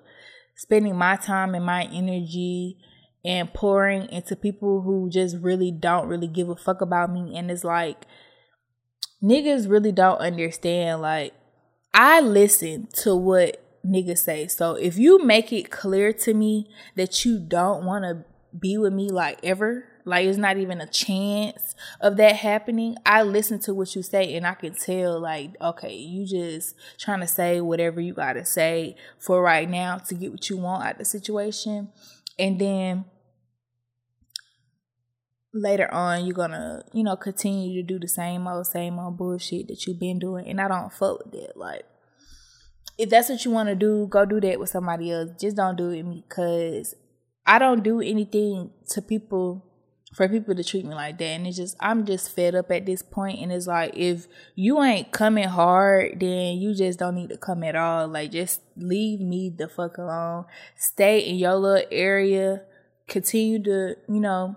spending 0.55 0.95
my 0.95 1.15
time 1.15 1.53
and 1.55 1.65
my 1.65 1.83
energy 1.85 2.77
and 3.25 3.53
pouring 3.53 4.09
into 4.09 4.35
people 4.35 4.81
who 4.81 5.09
just 5.09 5.37
really 5.37 5.71
don't 5.71 6.07
really 6.07 6.27
give 6.27 6.49
a 6.49 6.55
fuck 6.55 6.81
about 6.81 7.11
me 7.11 7.37
and 7.37 7.49
it's 7.49 7.63
like 7.63 8.05
niggas 9.23 9.69
really 9.69 9.93
don't 9.93 10.17
understand 10.17 11.01
like 11.01 11.33
I 11.93 12.19
listen 12.19 12.87
to 13.03 13.15
what 13.15 13.63
niggas 13.85 14.19
say. 14.19 14.47
So 14.47 14.75
if 14.75 14.97
you 14.97 15.23
make 15.23 15.53
it 15.53 15.69
clear 15.69 16.11
to 16.13 16.33
me 16.33 16.69
that 16.95 17.23
you 17.23 17.39
don't 17.39 17.85
want 17.85 18.03
to 18.03 18.25
be 18.57 18.77
with 18.77 18.93
me 18.93 19.09
like 19.09 19.39
ever, 19.43 19.85
like 20.05 20.25
it's 20.25 20.37
not 20.37 20.57
even 20.57 20.81
a 20.81 20.87
chance 20.87 21.75
of 22.01 22.17
that 22.17 22.35
happening. 22.35 22.97
I 23.05 23.23
listen 23.23 23.59
to 23.59 23.73
what 23.73 23.95
you 23.95 24.03
say 24.03 24.35
and 24.35 24.45
I 24.45 24.53
can 24.53 24.75
tell 24.75 25.19
like, 25.19 25.55
okay, 25.61 25.93
you 25.95 26.25
just 26.25 26.75
trying 26.99 27.21
to 27.21 27.27
say 27.27 27.61
whatever 27.61 28.01
you 28.01 28.13
gotta 28.13 28.45
say 28.45 28.95
for 29.19 29.41
right 29.41 29.69
now 29.69 29.97
to 29.97 30.15
get 30.15 30.31
what 30.31 30.49
you 30.49 30.57
want 30.57 30.83
out 30.83 30.93
of 30.93 30.97
the 30.99 31.05
situation. 31.05 31.89
And 32.37 32.59
then 32.59 33.05
later 35.53 35.91
on 35.93 36.25
you're 36.25 36.35
gonna, 36.35 36.83
you 36.93 37.03
know, 37.03 37.15
continue 37.15 37.81
to 37.81 37.87
do 37.87 37.99
the 37.99 38.07
same 38.07 38.47
old, 38.47 38.67
same 38.67 38.99
old 38.99 39.17
bullshit 39.17 39.67
that 39.67 39.85
you've 39.85 39.99
been 39.99 40.19
doing. 40.19 40.47
And 40.47 40.59
I 40.59 40.67
don't 40.67 40.91
fuck 40.91 41.23
with 41.23 41.31
that. 41.33 41.55
Like 41.55 41.83
if 42.97 43.09
that's 43.09 43.29
what 43.29 43.43
you 43.45 43.51
want 43.51 43.69
to 43.69 43.75
do, 43.75 44.07
go 44.07 44.25
do 44.25 44.41
that 44.41 44.59
with 44.59 44.69
somebody 44.69 45.11
else. 45.11 45.31
Just 45.39 45.55
don't 45.55 45.77
do 45.77 45.89
it 45.89 46.03
me, 46.03 46.23
because 46.27 46.93
I 47.45 47.59
don't 47.59 47.83
do 47.83 48.01
anything 48.01 48.71
to 48.89 49.01
people 49.01 49.65
for 50.13 50.29
people 50.29 50.55
to 50.55 50.63
treat 50.63 50.85
me 50.85 50.93
like 50.93 51.17
that. 51.17 51.25
And 51.25 51.47
it's 51.47 51.57
just, 51.57 51.75
I'm 51.79 52.05
just 52.05 52.35
fed 52.35 52.55
up 52.55 52.71
at 52.71 52.85
this 52.85 53.01
point. 53.01 53.39
And 53.39 53.51
it's 53.51 53.67
like, 53.67 53.95
if 53.95 54.27
you 54.55 54.81
ain't 54.81 55.11
coming 55.11 55.47
hard, 55.47 56.19
then 56.19 56.57
you 56.57 56.73
just 56.73 56.99
don't 56.99 57.15
need 57.15 57.29
to 57.29 57.37
come 57.37 57.63
at 57.63 57.75
all. 57.75 58.07
Like, 58.07 58.31
just 58.31 58.61
leave 58.77 59.19
me 59.19 59.49
the 59.49 59.67
fuck 59.67 59.97
alone. 59.97 60.45
Stay 60.75 61.19
in 61.19 61.35
your 61.35 61.55
little 61.55 61.87
area. 61.91 62.61
Continue 63.07 63.61
to, 63.63 63.95
you 64.07 64.19
know, 64.19 64.55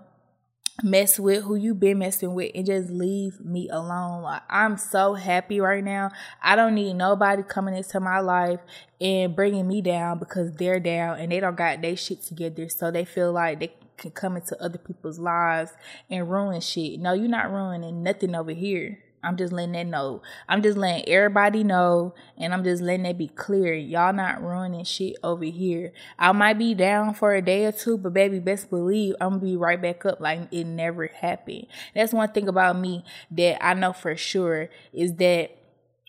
mess 0.83 1.19
with 1.19 1.43
who 1.43 1.55
you 1.55 1.73
been 1.73 1.97
messing 1.99 2.33
with 2.35 2.51
and 2.53 2.65
just 2.65 2.89
leave 2.89 3.39
me 3.43 3.67
alone. 3.69 4.21
Like 4.21 4.43
I'm 4.49 4.77
so 4.77 5.15
happy 5.15 5.59
right 5.59 5.83
now. 5.83 6.11
I 6.41 6.55
don't 6.55 6.75
need 6.75 6.93
nobody 6.93 7.43
coming 7.43 7.75
into 7.75 7.99
my 7.99 8.19
life 8.19 8.59
and 9.01 9.35
bringing 9.35 9.67
me 9.67 9.81
down 9.81 10.19
because 10.19 10.51
they're 10.53 10.79
down 10.79 11.19
and 11.19 11.31
they 11.31 11.39
don't 11.39 11.57
got 11.57 11.81
their 11.81 11.97
shit 11.97 12.21
together. 12.21 12.69
So 12.69 12.91
they 12.91 13.05
feel 13.05 13.31
like 13.31 13.59
they 13.59 13.73
can 13.97 14.11
come 14.11 14.35
into 14.35 14.61
other 14.61 14.77
people's 14.77 15.19
lives 15.19 15.71
and 16.09 16.29
ruin 16.29 16.61
shit. 16.61 16.99
No, 16.99 17.13
you're 17.13 17.27
not 17.27 17.51
ruining 17.51 18.03
nothing 18.03 18.35
over 18.35 18.51
here. 18.51 18.99
I'm 19.23 19.35
just 19.35 19.51
letting 19.51 19.73
that 19.73 19.87
know. 19.87 20.21
I'm 20.47 20.61
just 20.61 20.77
letting 20.77 21.09
everybody 21.09 21.63
know, 21.63 22.13
and 22.37 22.53
I'm 22.53 22.63
just 22.63 22.81
letting 22.81 23.03
that 23.03 23.17
be 23.17 23.27
clear. 23.27 23.73
Y'all 23.73 24.13
not 24.13 24.41
ruining 24.41 24.85
shit 24.85 25.17
over 25.23 25.43
here. 25.43 25.91
I 26.19 26.31
might 26.31 26.57
be 26.57 26.73
down 26.75 27.13
for 27.13 27.33
a 27.33 27.41
day 27.41 27.65
or 27.65 27.71
two, 27.71 27.97
but 27.97 28.13
baby, 28.13 28.39
best 28.39 28.69
believe 28.69 29.15
I'm 29.19 29.31
gonna 29.31 29.41
be 29.41 29.57
right 29.57 29.81
back 29.81 30.05
up 30.05 30.21
like 30.21 30.47
it 30.51 30.65
never 30.65 31.07
happened. 31.07 31.67
That's 31.95 32.13
one 32.13 32.31
thing 32.31 32.47
about 32.47 32.77
me 32.77 33.03
that 33.31 33.63
I 33.65 33.73
know 33.73 33.91
for 33.91 34.15
sure 34.15 34.69
is 34.93 35.15
that 35.15 35.57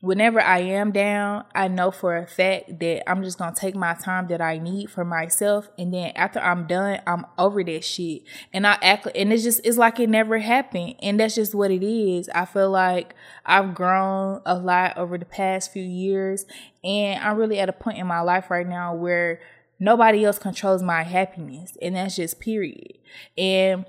whenever 0.01 0.41
I 0.41 0.61
am 0.61 0.93
down, 0.93 1.45
I 1.55 1.69
know 1.69 1.91
for 1.91 2.17
a 2.17 2.27
fact 2.27 2.79
that 2.79 3.09
I'm 3.11 3.23
just 3.23 3.39
gonna 3.39 3.55
take 3.55 3.75
my 3.75 3.95
time 3.95 4.29
that 4.29 4.41
I 4.41 4.59
need 4.59 4.91
for 4.91 5.05
myself, 5.05 5.69
and 5.77 5.93
then 5.93 6.13
after 6.15 6.39
I'm 6.39 6.67
done, 6.67 7.01
I'm 7.07 7.27
over 7.37 7.65
that 7.65 7.85
shit, 7.85 8.23
and 8.53 8.67
I 8.67 8.79
act, 8.81 9.09
and 9.15 9.33
it's 9.33 9.43
just 9.43 9.61
it's 9.65 9.79
like 9.79 9.99
it 9.99 10.09
never 10.09 10.39
happened, 10.39 10.95
and 11.03 11.19
that's 11.19 11.35
just 11.35 11.55
what 11.55 11.71
it 11.71 11.83
is. 11.83 12.29
I 12.35 12.45
feel 12.45 12.71
like 12.71 13.15
I've 13.45 13.75
grown 13.75 14.41
a 14.47 14.55
lot 14.57 14.97
over 14.97 15.19
the 15.19 15.25
past 15.25 15.73
few 15.73 15.83
years, 15.83 16.47
and 16.85 17.23
I'm 17.23 17.37
really 17.37 17.59
at 17.59 17.69
a 17.69 17.73
point 17.73 17.99
in 17.99 18.07
my 18.07 18.21
life 18.21 18.51
right 18.51 18.67
now 18.67 18.95
where 18.95 19.41
nobody 19.81 20.25
else 20.25 20.39
controls 20.39 20.83
my 20.83 21.03
happiness, 21.03 21.77
and 21.83 21.97
that's 21.97 22.17
just 22.17 22.39
period, 22.41 22.99
and 23.37 23.85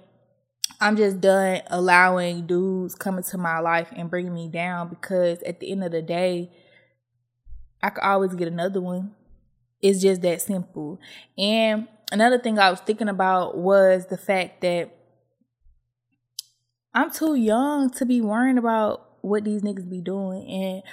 I'm 0.82 0.96
just 0.96 1.20
done 1.20 1.62
allowing 1.68 2.48
dudes 2.48 2.96
coming 2.96 3.24
to 3.24 3.38
my 3.38 3.60
life 3.60 3.90
and 3.96 4.10
bringing 4.10 4.34
me 4.34 4.48
down 4.48 4.90
because 4.90 5.42
at 5.44 5.60
the 5.60 5.72
end 5.72 5.84
of 5.84 5.92
the 5.92 6.02
day, 6.02 6.52
I 7.84 7.90
could 7.90 8.04
always 8.04 8.34
get 8.34 8.48
another 8.48 8.80
one. 8.80 9.14
It's 9.82 10.02
just 10.02 10.22
that 10.22 10.42
simple. 10.42 11.00
And 11.38 11.88
another 12.12 12.40
thing 12.40 12.60
I 12.60 12.70
was 12.70 12.80
thinking 12.80 13.10
about 13.10 13.58
was 13.58 14.08
the 14.08 14.18
fact 14.18 14.62
that 14.62 14.96
I'm 16.94 17.12
too 17.12 17.36
young 17.36 17.90
to 17.92 18.06
be 18.06 18.22
worrying 18.22 18.58
about 18.58 19.10
what 19.22 19.44
these 19.44 19.62
niggas 19.62 19.90
be 19.90 20.02
doing. 20.02 20.48
And 20.48 20.84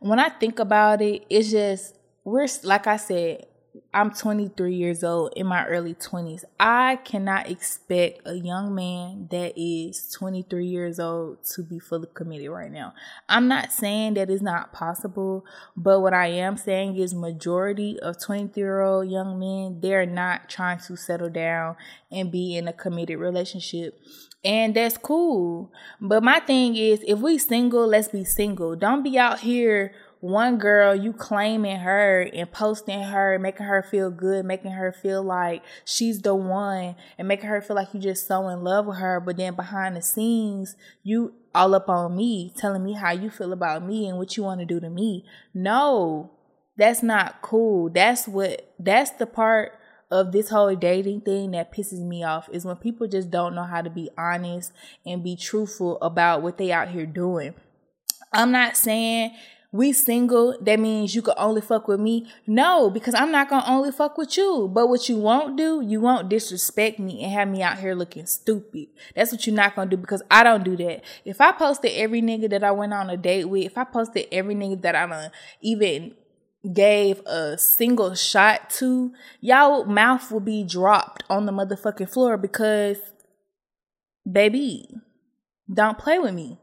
when 0.00 0.18
I 0.18 0.28
think 0.28 0.58
about 0.58 1.00
it, 1.02 1.24
it's 1.30 1.50
just 1.50 1.96
we're 2.24 2.48
like 2.64 2.86
I 2.86 2.96
said, 2.96 3.46
I'm 3.92 4.10
23 4.10 4.74
years 4.74 5.02
old 5.02 5.32
in 5.36 5.46
my 5.46 5.66
early 5.66 5.94
20s. 5.94 6.44
I 6.58 6.96
cannot 6.96 7.50
expect 7.50 8.20
a 8.24 8.34
young 8.34 8.74
man 8.74 9.28
that 9.30 9.54
is 9.56 10.10
23 10.12 10.66
years 10.66 11.00
old 11.00 11.44
to 11.54 11.62
be 11.62 11.78
fully 11.78 12.08
committed 12.12 12.50
right 12.50 12.70
now. 12.70 12.94
I'm 13.28 13.48
not 13.48 13.72
saying 13.72 14.14
that 14.14 14.30
it's 14.30 14.42
not 14.42 14.72
possible, 14.72 15.44
but 15.76 16.00
what 16.00 16.14
I 16.14 16.26
am 16.26 16.56
saying 16.56 16.96
is 16.96 17.14
majority 17.14 17.98
of 18.00 18.20
23 18.20 18.62
year 18.62 18.80
old 18.80 19.10
young 19.10 19.38
men, 19.38 19.80
they're 19.80 20.06
not 20.06 20.48
trying 20.48 20.78
to 20.80 20.96
settle 20.96 21.30
down 21.30 21.76
and 22.10 22.32
be 22.32 22.56
in 22.56 22.68
a 22.68 22.72
committed 22.72 23.18
relationship. 23.18 24.00
And 24.44 24.74
that's 24.74 24.96
cool. 24.96 25.72
But 26.00 26.22
my 26.22 26.38
thing 26.38 26.76
is 26.76 27.02
if 27.06 27.18
we 27.18 27.38
single, 27.38 27.86
let's 27.86 28.08
be 28.08 28.24
single. 28.24 28.76
Don't 28.76 29.02
be 29.02 29.18
out 29.18 29.40
here 29.40 29.92
one 30.20 30.58
girl 30.58 30.94
you 30.94 31.12
claiming 31.12 31.78
her 31.78 32.22
and 32.32 32.50
posting 32.50 33.02
her, 33.02 33.38
making 33.38 33.66
her 33.66 33.82
feel 33.82 34.10
good, 34.10 34.44
making 34.44 34.72
her 34.72 34.92
feel 34.92 35.22
like 35.22 35.62
she's 35.84 36.22
the 36.22 36.34
one, 36.34 36.96
and 37.18 37.28
making 37.28 37.48
her 37.48 37.60
feel 37.60 37.76
like 37.76 37.92
you 37.92 38.00
just 38.00 38.26
so 38.26 38.48
in 38.48 38.64
love 38.64 38.86
with 38.86 38.98
her. 38.98 39.20
But 39.20 39.36
then 39.36 39.54
behind 39.54 39.96
the 39.96 40.02
scenes, 40.02 40.74
you 41.02 41.34
all 41.54 41.74
up 41.74 41.88
on 41.88 42.16
me, 42.16 42.52
telling 42.56 42.84
me 42.84 42.94
how 42.94 43.12
you 43.12 43.30
feel 43.30 43.52
about 43.52 43.84
me 43.84 44.08
and 44.08 44.18
what 44.18 44.36
you 44.36 44.42
want 44.42 44.60
to 44.60 44.66
do 44.66 44.80
to 44.80 44.90
me. 44.90 45.24
No, 45.54 46.30
that's 46.76 47.02
not 47.02 47.42
cool. 47.42 47.90
That's 47.90 48.26
what 48.26 48.74
that's 48.78 49.10
the 49.12 49.26
part 49.26 49.72
of 50.10 50.32
this 50.32 50.50
whole 50.50 50.74
dating 50.74 51.20
thing 51.22 51.50
that 51.50 51.72
pisses 51.72 52.00
me 52.00 52.22
off 52.22 52.48
is 52.52 52.64
when 52.64 52.76
people 52.76 53.08
just 53.08 53.30
don't 53.30 53.54
know 53.54 53.64
how 53.64 53.82
to 53.82 53.90
be 53.90 54.08
honest 54.16 54.72
and 55.04 55.24
be 55.24 55.36
truthful 55.36 56.00
about 56.00 56.42
what 56.42 56.58
they 56.58 56.70
out 56.70 56.88
here 56.88 57.06
doing. 57.06 57.54
I'm 58.32 58.52
not 58.52 58.76
saying 58.76 59.34
we 59.72 59.92
single, 59.92 60.56
that 60.60 60.78
means 60.78 61.14
you 61.14 61.22
can 61.22 61.34
only 61.36 61.60
fuck 61.60 61.88
with 61.88 62.00
me. 62.00 62.26
No, 62.46 62.88
because 62.88 63.14
I'm 63.14 63.30
not 63.30 63.48
gonna 63.48 63.66
only 63.66 63.92
fuck 63.92 64.16
with 64.16 64.36
you. 64.36 64.70
But 64.72 64.88
what 64.88 65.08
you 65.08 65.16
won't 65.16 65.56
do, 65.56 65.80
you 65.80 66.00
won't 66.00 66.28
disrespect 66.28 66.98
me 66.98 67.22
and 67.22 67.32
have 67.32 67.48
me 67.48 67.62
out 67.62 67.78
here 67.78 67.94
looking 67.94 68.26
stupid. 68.26 68.88
That's 69.14 69.32
what 69.32 69.46
you're 69.46 69.56
not 69.56 69.74
gonna 69.74 69.90
do 69.90 69.96
because 69.96 70.22
I 70.30 70.42
don't 70.44 70.64
do 70.64 70.76
that. 70.76 71.02
If 71.24 71.40
I 71.40 71.52
posted 71.52 71.92
every 71.92 72.22
nigga 72.22 72.48
that 72.50 72.64
I 72.64 72.70
went 72.70 72.92
on 72.92 73.10
a 73.10 73.16
date 73.16 73.46
with, 73.46 73.64
if 73.64 73.76
I 73.76 73.84
posted 73.84 74.26
every 74.32 74.54
nigga 74.54 74.80
that 74.82 74.94
I 74.94 75.06
done 75.06 75.12
uh, 75.12 75.28
even 75.60 76.14
gave 76.72 77.20
a 77.26 77.58
single 77.58 78.14
shot 78.14 78.70
to, 78.70 79.12
y'all 79.40 79.84
mouth 79.84 80.30
will 80.30 80.40
be 80.40 80.64
dropped 80.64 81.24
on 81.28 81.46
the 81.46 81.52
motherfucking 81.52 82.10
floor 82.10 82.36
because 82.36 82.98
baby, 84.30 84.88
don't 85.72 85.98
play 85.98 86.18
with 86.18 86.34
me. 86.34 86.58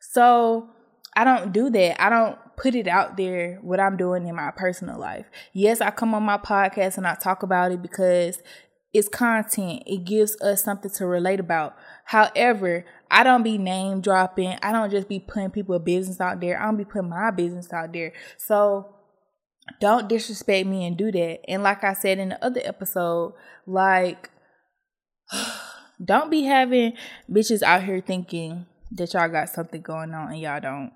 So 0.00 0.70
I 1.16 1.24
don't 1.24 1.52
do 1.52 1.70
that. 1.70 2.02
I 2.02 2.10
don't 2.10 2.38
put 2.58 2.74
it 2.74 2.88
out 2.88 3.16
there 3.16 3.58
what 3.62 3.80
I'm 3.80 3.96
doing 3.96 4.26
in 4.26 4.34
my 4.34 4.50
personal 4.50 4.98
life. 4.98 5.26
Yes, 5.52 5.80
I 5.80 5.90
come 5.90 6.14
on 6.14 6.24
my 6.24 6.38
podcast 6.38 6.98
and 6.98 7.06
I 7.06 7.14
talk 7.14 7.42
about 7.42 7.72
it 7.72 7.80
because 7.80 8.42
it's 8.92 9.08
content. 9.08 9.84
It 9.86 10.04
gives 10.04 10.40
us 10.40 10.64
something 10.64 10.90
to 10.92 11.06
relate 11.06 11.40
about. 11.40 11.76
However, 12.04 12.84
I 13.10 13.22
don't 13.22 13.42
be 13.42 13.58
name 13.58 14.00
dropping. 14.00 14.56
I 14.62 14.72
don't 14.72 14.90
just 14.90 15.08
be 15.08 15.20
putting 15.20 15.50
people 15.50 15.78
business 15.78 16.20
out 16.20 16.40
there. 16.40 16.60
I 16.60 16.66
don't 16.66 16.76
be 16.76 16.84
putting 16.84 17.10
my 17.10 17.30
business 17.30 17.72
out 17.72 17.92
there. 17.92 18.12
So 18.38 18.94
don't 19.80 20.08
disrespect 20.08 20.66
me 20.66 20.86
and 20.86 20.96
do 20.96 21.12
that. 21.12 21.40
And 21.48 21.62
like 21.62 21.84
I 21.84 21.92
said 21.92 22.18
in 22.18 22.30
the 22.30 22.44
other 22.44 22.62
episode, 22.64 23.34
like 23.66 24.30
don't 26.04 26.30
be 26.30 26.42
having 26.44 26.94
bitches 27.30 27.62
out 27.62 27.84
here 27.84 28.00
thinking 28.00 28.66
that 28.92 29.12
y'all 29.12 29.28
got 29.28 29.50
something 29.50 29.82
going 29.82 30.12
on 30.14 30.32
and 30.32 30.40
y'all 30.40 30.60
don't. 30.60 30.92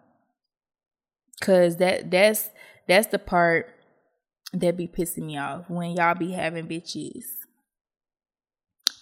Cause 1.42 1.78
that 1.78 2.08
that's 2.08 2.50
that's 2.86 3.08
the 3.08 3.18
part 3.18 3.68
that 4.52 4.76
be 4.76 4.86
pissing 4.86 5.24
me 5.24 5.36
off 5.36 5.68
when 5.68 5.96
y'all 5.96 6.14
be 6.14 6.30
having 6.30 6.68
bitches 6.68 7.24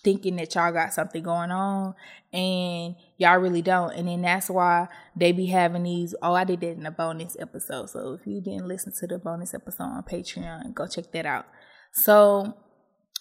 thinking 0.02 0.36
that 0.36 0.54
y'all 0.54 0.72
got 0.72 0.94
something 0.94 1.22
going 1.22 1.50
on 1.50 1.94
and 2.32 2.94
y'all 3.18 3.36
really 3.36 3.60
don't. 3.60 3.92
And 3.92 4.08
then 4.08 4.22
that's 4.22 4.48
why 4.48 4.88
they 5.14 5.32
be 5.32 5.46
having 5.46 5.82
these. 5.82 6.14
Oh, 6.22 6.32
I 6.32 6.44
did 6.44 6.60
that 6.60 6.70
in 6.70 6.86
a 6.86 6.90
bonus 6.90 7.36
episode. 7.38 7.90
So 7.90 8.14
if 8.14 8.26
you 8.26 8.40
didn't 8.40 8.68
listen 8.68 8.94
to 9.00 9.06
the 9.06 9.18
bonus 9.18 9.52
episode 9.52 9.84
on 9.84 10.02
Patreon, 10.04 10.72
go 10.74 10.86
check 10.86 11.12
that 11.12 11.26
out. 11.26 11.46
So 11.92 12.54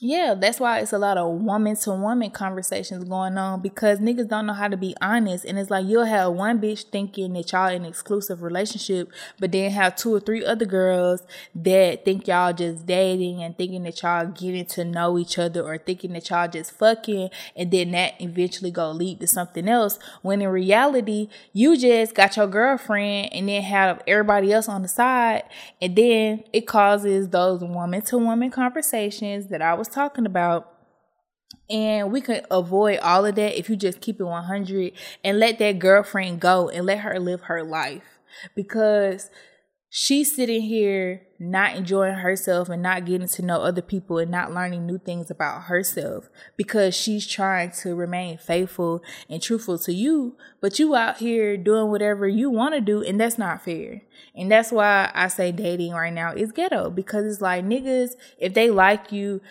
yeah, 0.01 0.33
that's 0.33 0.61
why 0.61 0.79
it's 0.79 0.93
a 0.93 0.97
lot 0.97 1.17
of 1.17 1.41
woman 1.41 1.75
to 1.75 1.91
woman 1.91 2.31
conversations 2.31 3.03
going 3.03 3.37
on 3.37 3.61
because 3.61 3.99
niggas 3.99 4.29
don't 4.29 4.45
know 4.45 4.53
how 4.53 4.69
to 4.69 4.77
be 4.77 4.95
honest. 5.01 5.43
And 5.43 5.59
it's 5.59 5.69
like 5.69 5.85
you'll 5.85 6.05
have 6.05 6.31
one 6.31 6.61
bitch 6.61 6.85
thinking 6.85 7.33
that 7.33 7.51
y'all 7.51 7.67
in 7.67 7.83
exclusive 7.83 8.41
relationship, 8.41 9.11
but 9.39 9.51
then 9.51 9.69
have 9.71 9.97
two 9.97 10.15
or 10.15 10.21
three 10.21 10.45
other 10.45 10.65
girls 10.65 11.23
that 11.53 12.05
think 12.05 12.29
y'all 12.29 12.53
just 12.53 12.85
dating 12.85 13.43
and 13.43 13.57
thinking 13.57 13.83
that 13.83 14.01
y'all 14.01 14.27
getting 14.27 14.65
to 14.67 14.85
know 14.85 15.19
each 15.19 15.37
other 15.37 15.63
or 15.63 15.77
thinking 15.77 16.13
that 16.13 16.29
y'all 16.29 16.47
just 16.47 16.71
fucking 16.71 17.29
and 17.57 17.69
then 17.69 17.91
that 17.91 18.13
eventually 18.21 18.71
go 18.71 18.91
lead 18.91 19.19
to 19.19 19.27
something 19.27 19.67
else. 19.67 19.99
When 20.21 20.41
in 20.41 20.47
reality, 20.47 21.27
you 21.51 21.75
just 21.75 22.15
got 22.15 22.37
your 22.37 22.47
girlfriend 22.47 23.33
and 23.33 23.49
then 23.49 23.63
have 23.63 24.01
everybody 24.07 24.53
else 24.53 24.69
on 24.69 24.81
the 24.81 24.87
side. 24.87 25.43
And 25.81 25.93
then 25.97 26.45
it 26.53 26.67
causes 26.67 27.27
those 27.27 27.59
woman 27.59 28.01
to 28.03 28.17
woman 28.17 28.49
conversations 28.49 29.47
that 29.47 29.61
I 29.61 29.73
was 29.73 29.88
talking 29.91 30.25
about. 30.25 30.73
And 31.69 32.11
we 32.11 32.21
could 32.21 32.45
avoid 32.49 32.99
all 32.99 33.25
of 33.25 33.35
that 33.35 33.57
if 33.57 33.69
you 33.69 33.75
just 33.75 34.01
keep 34.01 34.19
it 34.19 34.23
100 34.23 34.91
and 35.23 35.39
let 35.39 35.59
that 35.59 35.79
girlfriend 35.79 36.39
go 36.39 36.69
and 36.69 36.85
let 36.85 36.99
her 36.99 37.19
live 37.19 37.41
her 37.41 37.63
life. 37.63 38.19
Because 38.55 39.29
she's 39.89 40.35
sitting 40.35 40.61
here 40.61 41.23
not 41.39 41.75
enjoying 41.75 42.13
herself 42.15 42.69
and 42.69 42.81
not 42.81 43.05
getting 43.05 43.27
to 43.27 43.41
know 43.41 43.61
other 43.61 43.81
people 43.81 44.19
and 44.19 44.29
not 44.29 44.53
learning 44.53 44.85
new 44.85 44.99
things 44.99 45.31
about 45.31 45.63
herself 45.63 46.29
because 46.55 46.93
she's 46.93 47.25
trying 47.25 47.71
to 47.71 47.95
remain 47.95 48.37
faithful 48.37 49.01
and 49.27 49.41
truthful 49.41 49.79
to 49.79 49.91
you 49.91 50.35
but 50.61 50.77
you 50.77 50.95
out 50.95 51.17
here 51.17 51.57
doing 51.57 51.89
whatever 51.89 52.27
you 52.27 52.51
want 52.51 52.75
to 52.75 52.81
do 52.81 53.01
and 53.01 53.19
that's 53.19 53.37
not 53.37 53.63
fair 53.63 54.01
and 54.35 54.51
that's 54.51 54.71
why 54.71 55.09
i 55.15 55.27
say 55.27 55.51
dating 55.51 55.93
right 55.93 56.13
now 56.13 56.31
is 56.33 56.51
ghetto 56.51 56.89
because 56.91 57.25
it's 57.25 57.41
like 57.41 57.65
niggas 57.65 58.11
if 58.37 58.53
they 58.53 58.69
like 58.69 59.11
you 59.11 59.41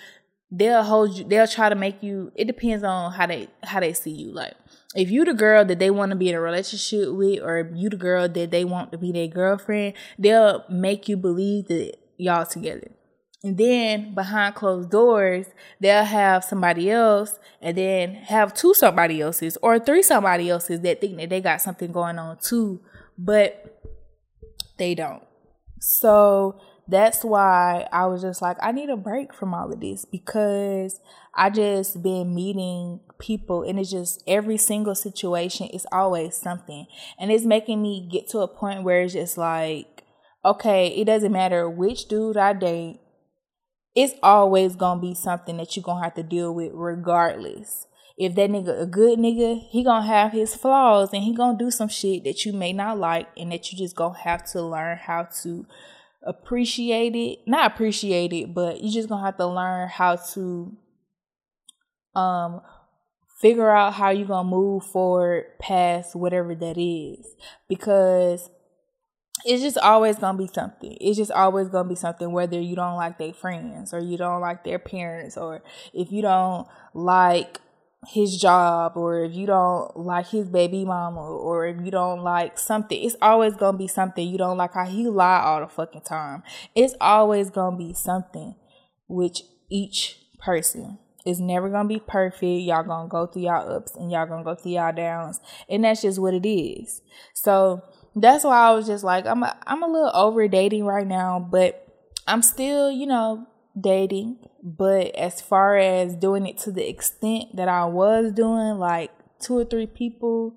they'll 0.51 0.83
hold 0.83 1.17
you 1.17 1.25
they'll 1.25 1.47
try 1.47 1.69
to 1.69 1.75
make 1.75 2.03
you 2.03 2.33
it 2.35 2.47
depends 2.47 2.83
on 2.83 3.13
how 3.13 3.27
they 3.27 3.49
how 3.63 3.81
they 3.81 3.93
see 3.93 4.11
you. 4.11 4.33
Like 4.33 4.55
if 4.95 5.11
you 5.11 5.25
the 5.25 5.35
girl 5.35 5.65
that 5.65 5.79
they 5.79 5.91
want 5.91 6.11
to 6.11 6.17
be 6.17 6.29
in 6.29 6.35
a 6.35 6.41
relationship 6.41 7.13
with 7.15 7.41
or 7.43 7.71
you 7.75 7.91
the 7.91 7.97
girl 7.97 8.29
that 8.29 8.51
they 8.51 8.65
want 8.65 8.93
to 8.93 8.99
be 8.99 9.13
their 9.13 9.29
girlfriend 9.29 9.95
they'll 10.19 10.65
make 10.71 11.09
you 11.09 11.17
believe 11.17 11.69
that 11.69 11.97
y'all 12.17 12.47
together. 12.47 12.91
And 13.45 13.57
then 13.57 14.15
behind 14.15 14.55
closed 14.55 14.91
doors 14.91 15.47
they'll 15.81 16.05
have 16.05 16.43
somebody 16.45 16.91
else 16.91 17.39
and 17.61 17.77
then 17.77 18.15
have 18.15 18.55
two 18.55 18.73
somebody 18.75 19.21
else's 19.21 19.59
or 19.63 19.79
three 19.79 20.03
somebody 20.03 20.49
else's 20.49 20.81
that 20.81 21.01
think 21.01 21.19
that 21.19 21.29
they 21.29 21.41
got 21.41 21.61
something 21.61 21.93
going 21.93 22.19
on 22.19 22.39
too 22.39 22.81
but 23.19 23.83
they 24.79 24.95
don't. 24.95 25.25
So 25.81 26.61
that's 26.89 27.23
why 27.23 27.87
I 27.93 28.07
was 28.07 28.23
just 28.23 28.41
like, 28.41 28.57
I 28.61 28.73
need 28.73 28.89
a 28.89 28.97
break 28.97 29.35
from 29.35 29.53
all 29.53 29.71
of 29.71 29.81
this 29.81 30.07
because 30.07 31.01
I 31.35 31.51
just 31.51 32.03
been 32.03 32.35
meeting 32.35 33.01
people 33.21 33.63
and 33.63 33.79
it's 33.79 33.91
just 33.91 34.23
every 34.27 34.57
single 34.57 34.95
situation 34.95 35.67
is 35.67 35.87
always 35.93 36.35
something. 36.37 36.87
And 37.21 37.31
it's 37.31 37.45
making 37.45 37.83
me 37.83 38.09
get 38.11 38.29
to 38.31 38.39
a 38.39 38.49
point 38.49 38.85
where 38.85 39.03
it's 39.03 39.13
just 39.13 39.37
like, 39.37 40.03
okay, 40.45 40.89
it 40.89 41.05
doesn't 41.05 41.31
matter 41.31 41.69
which 41.69 42.09
dude 42.09 42.39
I 42.39 42.55
date, 42.55 43.01
it's 43.95 44.15
always 44.23 44.75
gonna 44.75 45.01
be 45.01 45.15
something 45.15 45.59
that 45.59 45.77
you're 45.77 45.83
gonna 45.83 46.05
have 46.05 46.15
to 46.15 46.23
deal 46.23 46.55
with 46.55 46.73
regardless. 46.73 47.87
If 48.17 48.35
that 48.37 48.51
nigga 48.51 48.81
a 48.81 48.87
good 48.87 49.19
nigga, 49.19 49.61
he 49.69 49.85
gonna 49.85 50.07
have 50.07 50.33
his 50.33 50.55
flaws 50.55 51.13
and 51.13 51.23
he 51.23 51.35
gonna 51.35 51.59
do 51.59 51.71
some 51.71 51.89
shit 51.89 52.25
that 52.25 52.47
you 52.47 52.53
may 52.55 52.73
not 52.73 52.99
like 52.99 53.29
and 53.37 53.53
that 53.53 53.71
you 53.71 53.77
just 53.79 53.95
gonna 53.95 54.19
have 54.19 54.51
to 54.53 54.63
learn 54.63 54.97
how 54.97 55.29
to 55.43 55.67
appreciate 56.23 57.15
it 57.15 57.39
not 57.47 57.73
appreciate 57.73 58.33
it 58.33 58.53
but 58.53 58.81
you 58.81 58.91
just 58.93 59.09
gonna 59.09 59.25
have 59.25 59.37
to 59.37 59.47
learn 59.47 59.89
how 59.89 60.17
to 60.17 60.77
um 62.15 62.61
figure 63.41 63.71
out 63.71 63.95
how 63.95 64.11
you're 64.11 64.27
gonna 64.27 64.49
move 64.49 64.85
forward 64.85 65.47
past 65.61 66.17
whatever 66.17 66.55
that 66.55 66.77
is 66.77 67.37
because 67.69 68.51
it's 69.45 69.63
just 69.63 69.79
always 69.79 70.17
gonna 70.17 70.39
be 70.39 70.49
something. 70.49 70.97
It's 71.01 71.17
just 71.17 71.31
always 71.31 71.69
gonna 71.69 71.89
be 71.89 71.95
something 71.95 72.33
whether 72.33 72.61
you 72.61 72.75
don't 72.77 72.97
like 72.97 73.19
their 73.19 73.33
friends 73.33 73.95
or 73.95 74.01
you 74.01 74.17
don't 74.17 74.41
like 74.41 74.65
their 74.65 74.79
parents 74.79 75.37
or 75.37 75.63
if 75.93 76.11
you 76.11 76.23
don't 76.23 76.67
like 76.95 77.61
his 78.09 78.39
job 78.39 78.93
or 78.97 79.21
if 79.25 79.35
you 79.35 79.47
don't 79.47 79.95
like 79.97 80.29
his 80.29 80.49
baby 80.49 80.85
mama 80.85 81.21
or 81.21 81.67
if 81.67 81.77
you 81.85 81.91
don't 81.91 82.23
like 82.23 82.59
something 82.59 83.03
it's 83.03 83.17
always 83.21 83.55
gonna 83.55 83.77
be 83.77 83.87
something 83.87 84.27
you 84.27 84.39
don't 84.39 84.57
like. 84.57 84.73
How 84.73 84.87
he 84.87 85.07
lie 85.07 85.41
all 85.41 85.61
the 85.61 85.69
fucking 85.69 86.03
time. 86.03 86.43
It's 86.75 86.95
always 87.01 87.51
gonna 87.51 87.77
be 87.77 87.93
something 87.93 88.55
which 89.09 89.43
each 89.71 90.19
person. 90.39 90.99
Is 91.27 91.41
never 91.41 91.69
gonna 91.69 91.89
be 91.89 91.99
perfect. 91.99 92.63
Y'all 92.63 92.85
gonna 92.85 93.09
go 93.09 93.27
through 93.27 93.43
y'all 93.43 93.71
ups 93.71 93.95
and 93.97 94.11
y'all 94.11 94.25
gonna 94.25 94.45
go 94.45 94.55
through 94.55 94.73
y'all 94.73 94.95
downs. 94.95 95.41
And 95.69 95.85
that's 95.85 96.01
just 96.01 96.19
what 96.19 96.33
it 96.33 96.49
is. 96.49 97.03
So 97.35 97.83
that's 98.17 98.45
why 98.45 98.57
I 98.57 98.71
was 98.73 98.87
just 98.87 99.05
like, 99.05 99.27
I'm 99.27 99.43
a, 99.43 99.55
I'm 99.67 99.83
a 99.83 99.87
little 99.89 100.15
over 100.15 100.49
dating 100.49 100.87
right 100.87 101.07
now, 101.07 101.39
but 101.39 101.87
I'm 102.27 102.41
still, 102.41 102.91
you 102.91 103.07
know, 103.07 103.47
dating. 103.81 104.39
But 104.63 105.15
as 105.15 105.41
far 105.41 105.77
as 105.77 106.15
doing 106.17 106.47
it 106.47 106.59
to 106.59 106.73
the 106.73 106.89
extent 106.89 107.57
that 107.57 107.69
I 107.69 107.85
was 107.85 108.33
doing, 108.33 108.79
like 108.79 109.11
two 109.41 109.59
or 109.59 109.65
three 109.65 109.87
people, 109.87 110.57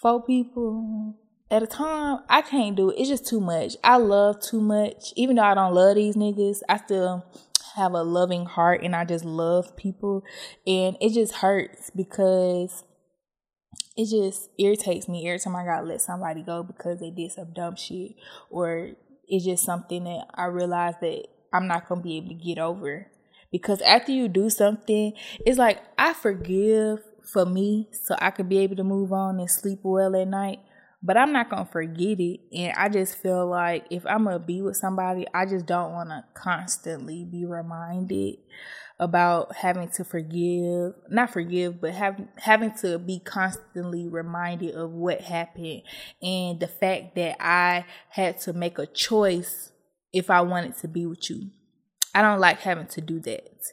four 0.00 0.22
people 0.22 1.16
at 1.50 1.62
a 1.62 1.66
time, 1.66 2.20
I 2.28 2.42
can't 2.42 2.76
do 2.76 2.90
it. 2.90 2.98
It's 2.98 3.08
just 3.08 3.26
too 3.26 3.40
much. 3.40 3.76
I 3.84 3.96
love 3.96 4.40
too 4.40 4.60
much. 4.60 5.12
Even 5.16 5.36
though 5.36 5.42
I 5.42 5.54
don't 5.54 5.74
love 5.74 5.94
these 5.96 6.16
niggas, 6.16 6.60
I 6.68 6.78
still 6.78 7.24
have 7.76 7.92
a 7.92 8.02
loving 8.02 8.46
heart 8.46 8.82
and 8.82 8.96
I 8.96 9.04
just 9.04 9.24
love 9.24 9.76
people. 9.76 10.24
And 10.66 10.96
it 11.00 11.12
just 11.12 11.34
hurts 11.34 11.90
because 11.90 12.84
it 13.96 14.10
just 14.10 14.50
irritates 14.58 15.08
me 15.08 15.26
every 15.26 15.38
time 15.38 15.56
I 15.56 15.64
gotta 15.64 15.86
let 15.86 16.00
somebody 16.00 16.42
go 16.42 16.62
because 16.62 17.00
they 17.00 17.10
did 17.10 17.32
some 17.32 17.52
dumb 17.52 17.76
shit 17.76 18.12
or 18.50 18.90
it's 19.28 19.44
just 19.44 19.64
something 19.64 20.04
that 20.04 20.26
I 20.34 20.46
realize 20.46 20.94
that 21.00 21.26
I'm 21.52 21.66
not 21.66 21.88
gonna 21.88 22.02
be 22.02 22.16
able 22.16 22.28
to 22.28 22.34
get 22.34 22.58
over. 22.58 23.10
Because 23.50 23.80
after 23.82 24.12
you 24.12 24.28
do 24.28 24.50
something, 24.50 25.12
it's 25.44 25.58
like 25.58 25.80
I 25.98 26.12
forgive 26.12 27.00
for 27.22 27.44
me 27.44 27.88
so 27.92 28.14
I 28.18 28.30
could 28.30 28.48
be 28.48 28.58
able 28.58 28.76
to 28.76 28.84
move 28.84 29.12
on 29.12 29.38
and 29.38 29.50
sleep 29.50 29.80
well 29.82 30.14
at 30.16 30.28
night. 30.28 30.60
But 31.02 31.16
I'm 31.16 31.32
not 31.32 31.50
gonna 31.50 31.66
forget 31.66 32.18
it. 32.18 32.40
And 32.52 32.72
I 32.76 32.88
just 32.88 33.16
feel 33.16 33.46
like 33.46 33.86
if 33.90 34.04
I'm 34.06 34.24
gonna 34.24 34.38
be 34.38 34.62
with 34.62 34.76
somebody, 34.76 35.26
I 35.32 35.46
just 35.46 35.66
don't 35.66 35.92
wanna 35.92 36.24
constantly 36.34 37.24
be 37.24 37.44
reminded 37.44 38.38
about 38.98 39.54
having 39.56 39.88
to 39.90 40.04
forgive, 40.04 40.94
not 41.10 41.30
forgive, 41.30 41.80
but 41.80 41.92
have, 41.92 42.20
having 42.38 42.72
to 42.78 42.98
be 42.98 43.18
constantly 43.18 44.08
reminded 44.08 44.74
of 44.74 44.90
what 44.90 45.20
happened 45.20 45.82
and 46.22 46.58
the 46.60 46.66
fact 46.66 47.14
that 47.14 47.36
I 47.40 47.84
had 48.08 48.40
to 48.40 48.52
make 48.52 48.78
a 48.78 48.86
choice 48.86 49.70
if 50.16 50.30
I 50.30 50.40
wanted 50.40 50.76
to 50.78 50.88
be 50.88 51.04
with 51.04 51.28
you. 51.28 51.50
I 52.14 52.22
don't 52.22 52.40
like 52.40 52.60
having 52.60 52.86
to 52.86 53.00
do 53.02 53.20
that. 53.20 53.72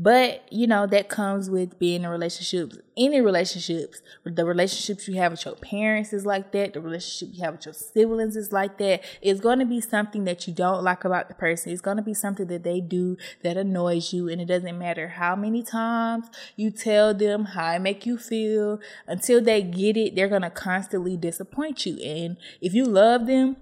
But, 0.00 0.52
you 0.52 0.68
know, 0.68 0.86
that 0.86 1.08
comes 1.08 1.50
with 1.50 1.76
being 1.80 2.04
in 2.04 2.08
relationships, 2.08 2.78
any 2.96 3.20
relationships. 3.20 4.00
The 4.24 4.44
relationships 4.44 5.08
you 5.08 5.16
have 5.16 5.32
with 5.32 5.44
your 5.44 5.56
parents 5.56 6.12
is 6.12 6.24
like 6.24 6.52
that. 6.52 6.74
The 6.74 6.80
relationship 6.80 7.34
you 7.34 7.42
have 7.42 7.54
with 7.54 7.64
your 7.64 7.72
siblings 7.72 8.36
is 8.36 8.52
like 8.52 8.78
that. 8.78 9.02
It's 9.20 9.40
going 9.40 9.58
to 9.58 9.64
be 9.64 9.80
something 9.80 10.22
that 10.24 10.46
you 10.46 10.54
don't 10.54 10.84
like 10.84 11.04
about 11.04 11.28
the 11.28 11.34
person. 11.34 11.72
It's 11.72 11.80
going 11.80 11.96
to 11.96 12.02
be 12.02 12.14
something 12.14 12.46
that 12.46 12.62
they 12.62 12.80
do 12.80 13.16
that 13.42 13.56
annoys 13.56 14.12
you. 14.12 14.28
And 14.28 14.40
it 14.40 14.46
doesn't 14.46 14.78
matter 14.78 15.08
how 15.08 15.34
many 15.34 15.64
times 15.64 16.26
you 16.54 16.70
tell 16.70 17.12
them 17.12 17.46
how 17.46 17.72
it 17.72 17.80
make 17.80 18.06
you 18.06 18.18
feel. 18.18 18.78
Until 19.08 19.42
they 19.42 19.62
get 19.62 19.96
it, 19.96 20.14
they're 20.14 20.28
going 20.28 20.42
to 20.42 20.50
constantly 20.50 21.16
disappoint 21.16 21.86
you. 21.86 21.98
And 22.04 22.36
if 22.60 22.72
you 22.72 22.84
love 22.84 23.26
them, 23.26 23.56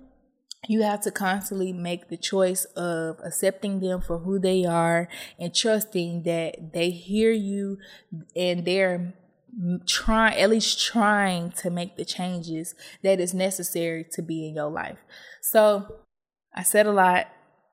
you 0.69 0.83
have 0.83 1.01
to 1.03 1.11
constantly 1.11 1.73
make 1.73 2.09
the 2.09 2.17
choice 2.17 2.65
of 2.77 3.19
accepting 3.25 3.81
them 3.81 4.01
for 4.01 4.19
who 4.19 4.39
they 4.39 4.65
are 4.65 5.09
and 5.39 5.55
trusting 5.55 6.23
that 6.25 6.73
they 6.73 6.91
hear 6.91 7.33
you 7.33 7.79
and 8.35 8.65
they're 8.65 9.15
trying 9.87 10.39
at 10.39 10.51
least 10.51 10.85
trying 10.85 11.51
to 11.51 11.71
make 11.71 11.97
the 11.97 12.05
changes 12.05 12.75
that 13.03 13.21
is 13.21 13.33
necessary 13.33 14.05
to 14.13 14.23
be 14.23 14.47
in 14.49 14.55
your 14.55 14.71
life. 14.71 14.99
So 15.43 16.01
i 16.55 16.63
said 16.63 16.87
a 16.87 16.93
lot 16.93 17.27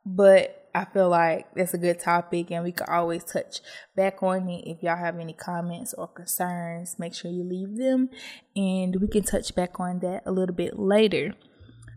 but 0.05 0.69
i 0.75 0.83
feel 0.83 1.07
like 1.07 1.47
that's 1.55 1.73
a 1.73 1.77
good 1.77 1.99
topic 1.99 2.51
and 2.51 2.63
we 2.63 2.71
can 2.73 2.87
always 2.89 3.23
touch 3.23 3.61
back 3.95 4.21
on 4.21 4.49
it. 4.49 4.67
If 4.67 4.83
y'all 4.83 4.97
have 4.97 5.19
any 5.19 5.33
comments 5.33 5.93
or 5.93 6.07
concerns 6.07 6.97
make 6.99 7.13
sure 7.13 7.31
you 7.31 7.43
leave 7.43 7.77
them 7.77 8.09
and 8.55 8.95
we 9.01 9.07
can 9.07 9.23
touch 9.23 9.55
back 9.55 9.79
on 9.79 9.99
that 9.99 10.23
a 10.25 10.31
little 10.31 10.55
bit 10.55 10.77
later 10.77 11.33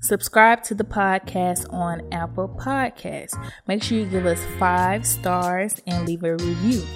Subscribe 0.06 0.62
to 0.62 0.74
the 0.76 0.84
podcast 0.84 1.72
on 1.72 2.00
Apple 2.12 2.48
Podcasts. 2.48 3.34
Make 3.66 3.82
sure 3.82 3.98
you 3.98 4.06
give 4.06 4.24
us 4.24 4.40
five 4.56 5.04
stars 5.04 5.82
and 5.84 6.06
leave 6.06 6.22
a 6.22 6.36
review. 6.36 6.86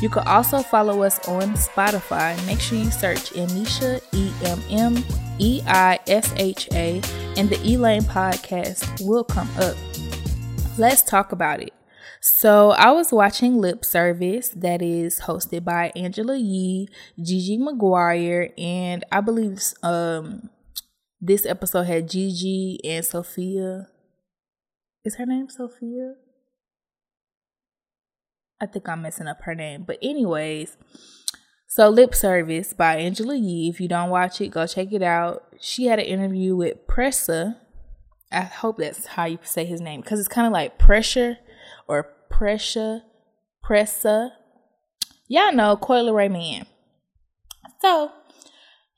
You 0.00 0.08
can 0.08 0.26
also 0.26 0.60
follow 0.60 1.02
us 1.02 1.28
on 1.28 1.52
Spotify. 1.56 2.34
Make 2.46 2.60
sure 2.60 2.78
you 2.78 2.90
search 2.90 3.34
Emmeisha, 3.34 4.00
E 4.12 4.32
M 4.46 4.62
M 4.70 5.04
E 5.38 5.60
I 5.66 5.98
S 6.06 6.32
H 6.38 6.70
A, 6.72 7.02
and 7.36 7.50
the 7.50 7.56
Elane 7.56 8.00
podcast 8.04 9.06
will 9.06 9.24
come 9.24 9.50
up. 9.58 9.76
Let's 10.78 11.02
talk 11.02 11.32
about 11.32 11.60
it. 11.60 11.74
So 12.22 12.70
I 12.70 12.92
was 12.92 13.12
watching 13.12 13.58
Lip 13.58 13.84
Service 13.84 14.48
that 14.56 14.80
is 14.80 15.20
hosted 15.20 15.64
by 15.64 15.92
Angela 15.94 16.38
Yee, 16.38 16.88
Gigi 17.22 17.58
Maguire, 17.58 18.54
and 18.56 19.04
I 19.12 19.20
believe 19.20 19.60
um 19.82 20.48
this 21.26 21.46
episode 21.46 21.84
had 21.84 22.08
Gigi 22.10 22.78
and 22.84 23.02
Sophia. 23.02 23.88
Is 25.04 25.16
her 25.16 25.24
name 25.24 25.48
Sophia? 25.48 26.16
I 28.60 28.66
think 28.66 28.86
I'm 28.88 29.00
messing 29.00 29.26
up 29.26 29.40
her 29.42 29.54
name. 29.54 29.84
But, 29.86 29.98
anyways, 30.02 30.76
so 31.66 31.88
Lip 31.88 32.14
Service 32.14 32.74
by 32.74 32.96
Angela 32.96 33.36
Yee. 33.36 33.70
If 33.70 33.80
you 33.80 33.88
don't 33.88 34.10
watch 34.10 34.42
it, 34.42 34.48
go 34.48 34.66
check 34.66 34.92
it 34.92 35.02
out. 35.02 35.44
She 35.58 35.86
had 35.86 35.98
an 35.98 36.04
interview 36.04 36.54
with 36.56 36.86
Pressa. 36.86 37.56
I 38.30 38.42
hope 38.42 38.76
that's 38.76 39.06
how 39.06 39.24
you 39.24 39.38
say 39.42 39.64
his 39.64 39.80
name 39.80 40.02
because 40.02 40.20
it's 40.20 40.28
kind 40.28 40.46
of 40.46 40.52
like 40.52 40.78
pressure 40.78 41.38
or 41.88 42.02
pressure, 42.28 43.00
Pressa. 43.64 44.30
Y'all 45.28 45.52
know 45.52 45.76
Coi 45.76 46.00
Leray 46.00 46.30
Man. 46.30 46.66
So 47.80 48.12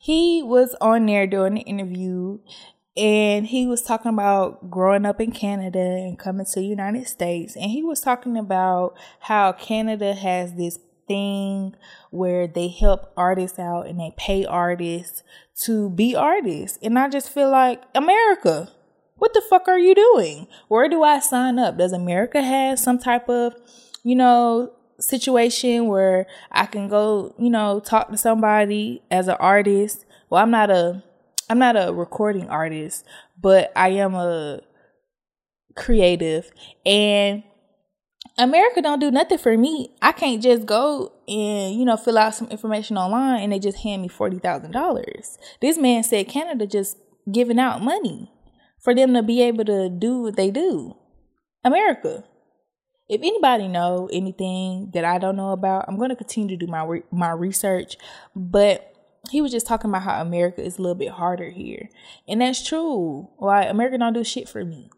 he 0.06 0.40
was 0.40 0.76
on 0.80 1.04
there 1.06 1.26
doing 1.26 1.54
the 1.54 1.62
interview 1.62 2.38
and 2.96 3.44
he 3.44 3.66
was 3.66 3.82
talking 3.82 4.12
about 4.12 4.70
growing 4.70 5.04
up 5.04 5.20
in 5.20 5.32
Canada 5.32 5.80
and 5.80 6.16
coming 6.16 6.46
to 6.46 6.60
the 6.60 6.64
United 6.64 7.08
States 7.08 7.56
and 7.56 7.72
he 7.72 7.82
was 7.82 8.00
talking 8.00 8.36
about 8.36 8.96
how 9.18 9.50
Canada 9.50 10.14
has 10.14 10.54
this 10.54 10.78
thing 11.08 11.74
where 12.12 12.46
they 12.46 12.68
help 12.68 13.12
artists 13.16 13.58
out 13.58 13.88
and 13.88 13.98
they 13.98 14.14
pay 14.16 14.44
artists 14.44 15.24
to 15.62 15.90
be 15.90 16.14
artists. 16.14 16.78
And 16.82 16.96
I 16.96 17.08
just 17.08 17.28
feel 17.28 17.50
like 17.50 17.82
America 17.92 18.68
what 19.16 19.32
the 19.34 19.40
fuck 19.40 19.66
are 19.66 19.78
you 19.78 19.94
doing? 19.94 20.46
Where 20.68 20.88
do 20.88 21.02
I 21.02 21.18
sign 21.18 21.58
up? 21.58 21.78
Does 21.78 21.92
America 21.92 22.42
have 22.42 22.78
some 22.78 23.00
type 23.00 23.28
of 23.28 23.54
you 24.04 24.14
know 24.14 24.72
situation 24.98 25.86
where 25.86 26.26
I 26.50 26.66
can 26.66 26.88
go, 26.88 27.34
you 27.38 27.50
know, 27.50 27.80
talk 27.80 28.10
to 28.10 28.16
somebody 28.16 29.02
as 29.10 29.28
an 29.28 29.36
artist. 29.38 30.04
Well, 30.30 30.42
I'm 30.42 30.50
not 30.50 30.70
a 30.70 31.02
I'm 31.48 31.58
not 31.58 31.76
a 31.76 31.92
recording 31.92 32.48
artist, 32.48 33.04
but 33.40 33.72
I 33.76 33.90
am 33.90 34.14
a 34.14 34.60
creative 35.76 36.50
and 36.84 37.44
America 38.38 38.82
don't 38.82 38.98
do 39.00 39.10
nothing 39.10 39.38
for 39.38 39.56
me. 39.56 39.94
I 40.02 40.12
can't 40.12 40.42
just 40.42 40.66
go 40.66 41.12
and, 41.28 41.74
you 41.78 41.84
know, 41.84 41.96
fill 41.96 42.18
out 42.18 42.34
some 42.34 42.48
information 42.48 42.98
online 42.98 43.42
and 43.42 43.52
they 43.52 43.58
just 43.58 43.78
hand 43.78 44.02
me 44.02 44.08
$40,000. 44.08 45.38
This 45.60 45.78
man 45.78 46.02
said 46.02 46.28
Canada 46.28 46.66
just 46.66 46.98
giving 47.30 47.58
out 47.58 47.82
money 47.82 48.30
for 48.80 48.94
them 48.94 49.14
to 49.14 49.22
be 49.22 49.42
able 49.42 49.64
to 49.64 49.88
do 49.88 50.22
what 50.22 50.36
they 50.36 50.50
do. 50.50 50.96
America 51.64 52.24
if 53.08 53.20
anybody 53.20 53.68
know 53.68 54.08
anything 54.12 54.90
that 54.92 55.04
I 55.04 55.18
don't 55.18 55.36
know 55.36 55.50
about, 55.50 55.84
I'm 55.88 55.96
going 55.96 56.10
to 56.10 56.16
continue 56.16 56.56
to 56.56 56.66
do 56.66 56.70
my 56.70 56.84
re- 56.84 57.02
my 57.10 57.30
research. 57.30 57.96
But 58.34 58.92
he 59.30 59.40
was 59.40 59.52
just 59.52 59.66
talking 59.66 59.90
about 59.90 60.02
how 60.02 60.20
America 60.20 60.62
is 60.62 60.78
a 60.78 60.82
little 60.82 60.96
bit 60.96 61.10
harder 61.10 61.50
here, 61.50 61.88
and 62.26 62.40
that's 62.40 62.66
true. 62.66 63.28
Why 63.36 63.64
America 63.64 63.98
don't 63.98 64.12
do 64.12 64.24
shit 64.24 64.48
for 64.48 64.64
me. 64.64 64.90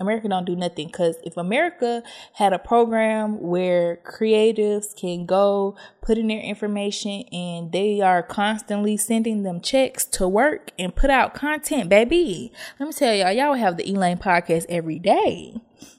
America 0.00 0.28
don't 0.28 0.44
do 0.44 0.56
nothing 0.56 0.88
because 0.88 1.16
if 1.22 1.36
America 1.36 2.02
had 2.34 2.52
a 2.52 2.58
program 2.58 3.40
where 3.40 4.00
creatives 4.04 4.94
can 4.96 5.24
go 5.24 5.76
put 6.02 6.18
in 6.18 6.26
their 6.26 6.40
information 6.40 7.22
and 7.32 7.70
they 7.70 8.00
are 8.00 8.20
constantly 8.20 8.96
sending 8.96 9.44
them 9.44 9.60
checks 9.60 10.04
to 10.04 10.26
work 10.26 10.72
and 10.80 10.96
put 10.96 11.10
out 11.10 11.32
content, 11.32 11.88
baby, 11.88 12.52
let 12.80 12.86
me 12.86 12.92
tell 12.92 13.14
y'all, 13.14 13.30
y'all 13.30 13.50
would 13.50 13.60
have 13.60 13.76
the 13.76 13.84
Elane 13.84 14.18
podcast 14.18 14.66
every 14.68 14.98
day. 14.98 15.54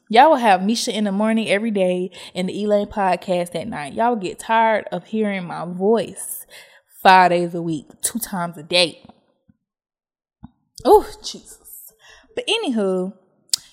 Y'all 0.07 0.29
will 0.29 0.37
have 0.37 0.63
Misha 0.63 0.95
in 0.95 1.05
the 1.05 1.11
morning 1.11 1.49
every 1.49 1.71
day 1.71 2.11
and 2.35 2.47
the 2.47 2.53
Elane 2.53 2.87
podcast 2.87 3.55
at 3.55 3.67
night. 3.67 3.93
Y'all 3.93 4.15
get 4.15 4.37
tired 4.37 4.85
of 4.91 5.05
hearing 5.05 5.45
my 5.45 5.65
voice 5.65 6.45
five 7.01 7.31
days 7.31 7.55
a 7.55 7.61
week, 7.61 7.87
two 8.01 8.19
times 8.19 8.55
a 8.57 8.63
day. 8.63 9.01
Oh, 10.83 11.09
Jesus. 11.23 11.93
But 12.35 12.45
anywho, 12.47 13.13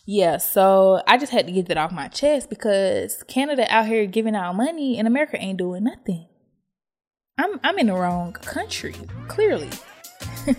yeah, 0.07 0.39
so 0.39 1.03
I 1.07 1.19
just 1.19 1.33
had 1.33 1.45
to 1.47 1.53
get 1.53 1.67
that 1.67 1.77
off 1.77 1.93
my 1.93 2.09
chest 2.09 2.49
because 2.49 3.23
Canada 3.25 3.71
out 3.73 3.87
here 3.87 4.07
giving 4.07 4.35
out 4.35 4.57
money 4.57 4.99
and 4.99 5.07
America 5.07 5.37
ain't 5.39 5.59
doing 5.59 5.85
nothing. 5.85 6.29
I'm 7.37 7.61
I'm 7.63 7.79
in 7.79 7.89
the 7.89 7.95
wrong 7.95 8.33
country, 8.33 8.95
clearly. 9.29 9.69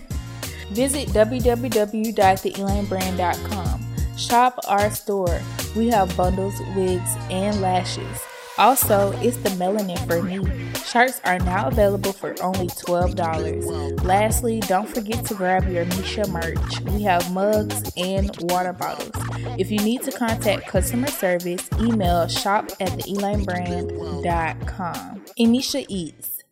Visit 0.70 1.08
www.theelanebrand.com 1.08 3.83
Shop 4.28 4.58
our 4.68 4.90
store. 4.90 5.40
We 5.76 5.88
have 5.88 6.16
bundles, 6.16 6.58
wigs, 6.74 7.16
and 7.30 7.60
lashes. 7.60 8.22
Also, 8.56 9.10
it's 9.20 9.36
the 9.38 9.48
melanin 9.50 9.98
for 10.06 10.22
me. 10.22 10.38
Shirts 10.84 11.20
are 11.24 11.40
now 11.40 11.66
available 11.66 12.12
for 12.12 12.40
only 12.40 12.68
$12. 12.68 14.04
Lastly, 14.04 14.60
don't 14.60 14.88
forget 14.88 15.26
to 15.26 15.34
grab 15.34 15.68
your 15.68 15.84
Misha 15.86 16.28
merch. 16.28 16.80
We 16.82 17.02
have 17.02 17.32
mugs 17.32 17.90
and 17.96 18.30
water 18.42 18.72
bottles. 18.72 19.10
If 19.58 19.72
you 19.72 19.80
need 19.80 20.04
to 20.04 20.12
contact 20.12 20.68
customer 20.68 21.08
service, 21.08 21.68
email 21.80 22.28
shop 22.28 22.70
at 22.80 22.90
theelanebrand.com. 22.90 25.24
Emmeisha 25.38 25.84
Eats. 25.88 26.44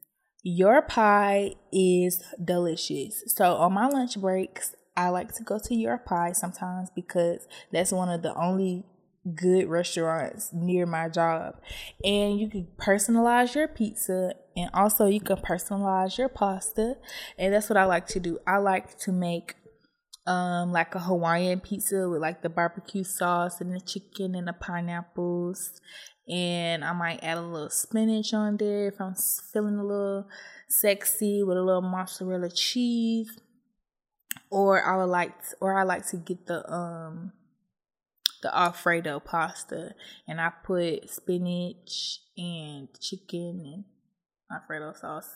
Your 0.43 0.83
pie 0.83 1.55
is 1.73 2.21
delicious. 2.45 3.23
So 3.29 3.55
on 3.55 3.75
my 3.75 3.87
lunch 3.87 4.21
breaks, 4.21 4.75
I 4.97 5.09
like 5.09 5.33
to 5.35 5.43
go 5.43 5.59
to 5.59 5.75
Your 5.75 5.99
Pie 5.99 6.33
sometimes 6.33 6.91
because 6.95 7.47
that's 7.71 7.93
one 7.93 8.09
of 8.09 8.23
the 8.23 8.35
only 8.35 8.85
good 9.35 9.69
restaurants 9.69 10.51
near 10.53 10.87
my 10.87 11.09
job. 11.09 11.57
And 12.05 12.39
you 12.39 12.49
can 12.49 12.69
personalize 12.77 13.55
your 13.55 13.69
pizza 13.69 14.35
and 14.57 14.71
also 14.75 15.07
you 15.07 15.21
can 15.21 15.37
personalize 15.37 16.19
your 16.19 16.29
pasta. 16.29 16.97
And 17.39 17.55
that's 17.55 17.69
what 17.69 17.77
I 17.77 17.85
like 17.85 18.07
to 18.09 18.21
do. 18.21 18.39
I 18.47 18.59
like 18.59 18.99
to 19.01 19.13
make 19.13 19.57
um 20.27 20.71
like 20.71 20.95
a 20.95 21.01
Hawaiian 21.01 21.61
pizza 21.61 22.09
with 22.09 22.21
like 22.21 22.43
the 22.43 22.49
barbecue 22.49 23.03
sauce 23.03 23.61
and 23.61 23.75
the 23.75 23.81
chicken 23.81 24.35
and 24.35 24.49
the 24.49 24.53
pineapples. 24.53 25.81
And 26.29 26.85
I 26.85 26.93
might 26.93 27.23
add 27.23 27.39
a 27.39 27.43
little 27.43 27.71
spinach 27.71 28.33
on 28.33 28.57
there 28.57 28.89
if 28.89 29.01
I'm 29.01 29.15
feeling 29.53 29.79
a 29.79 29.85
little 29.85 30.29
sexy 30.69 31.43
with 31.43 31.57
a 31.57 31.63
little 31.63 31.83
mozzarella 31.83 32.51
cheese. 32.51 33.41
Or 34.53 34.85
I 34.85 34.99
would 34.99 35.11
like 35.11 35.31
to, 35.49 35.57
or 35.63 35.79
I 35.79 35.83
like 35.85 36.07
to 36.09 36.19
get 36.19 36.47
the 36.47 36.71
um 36.71 37.33
the 38.43 38.55
Alfredo 38.55 39.19
pasta 39.21 39.95
and 40.29 40.41
I 40.41 40.51
put 40.63 41.09
spinach 41.09 42.21
and 42.37 42.89
chicken 43.01 43.63
and 43.65 43.85
Alfredo 44.53 44.93
sauce 44.93 45.31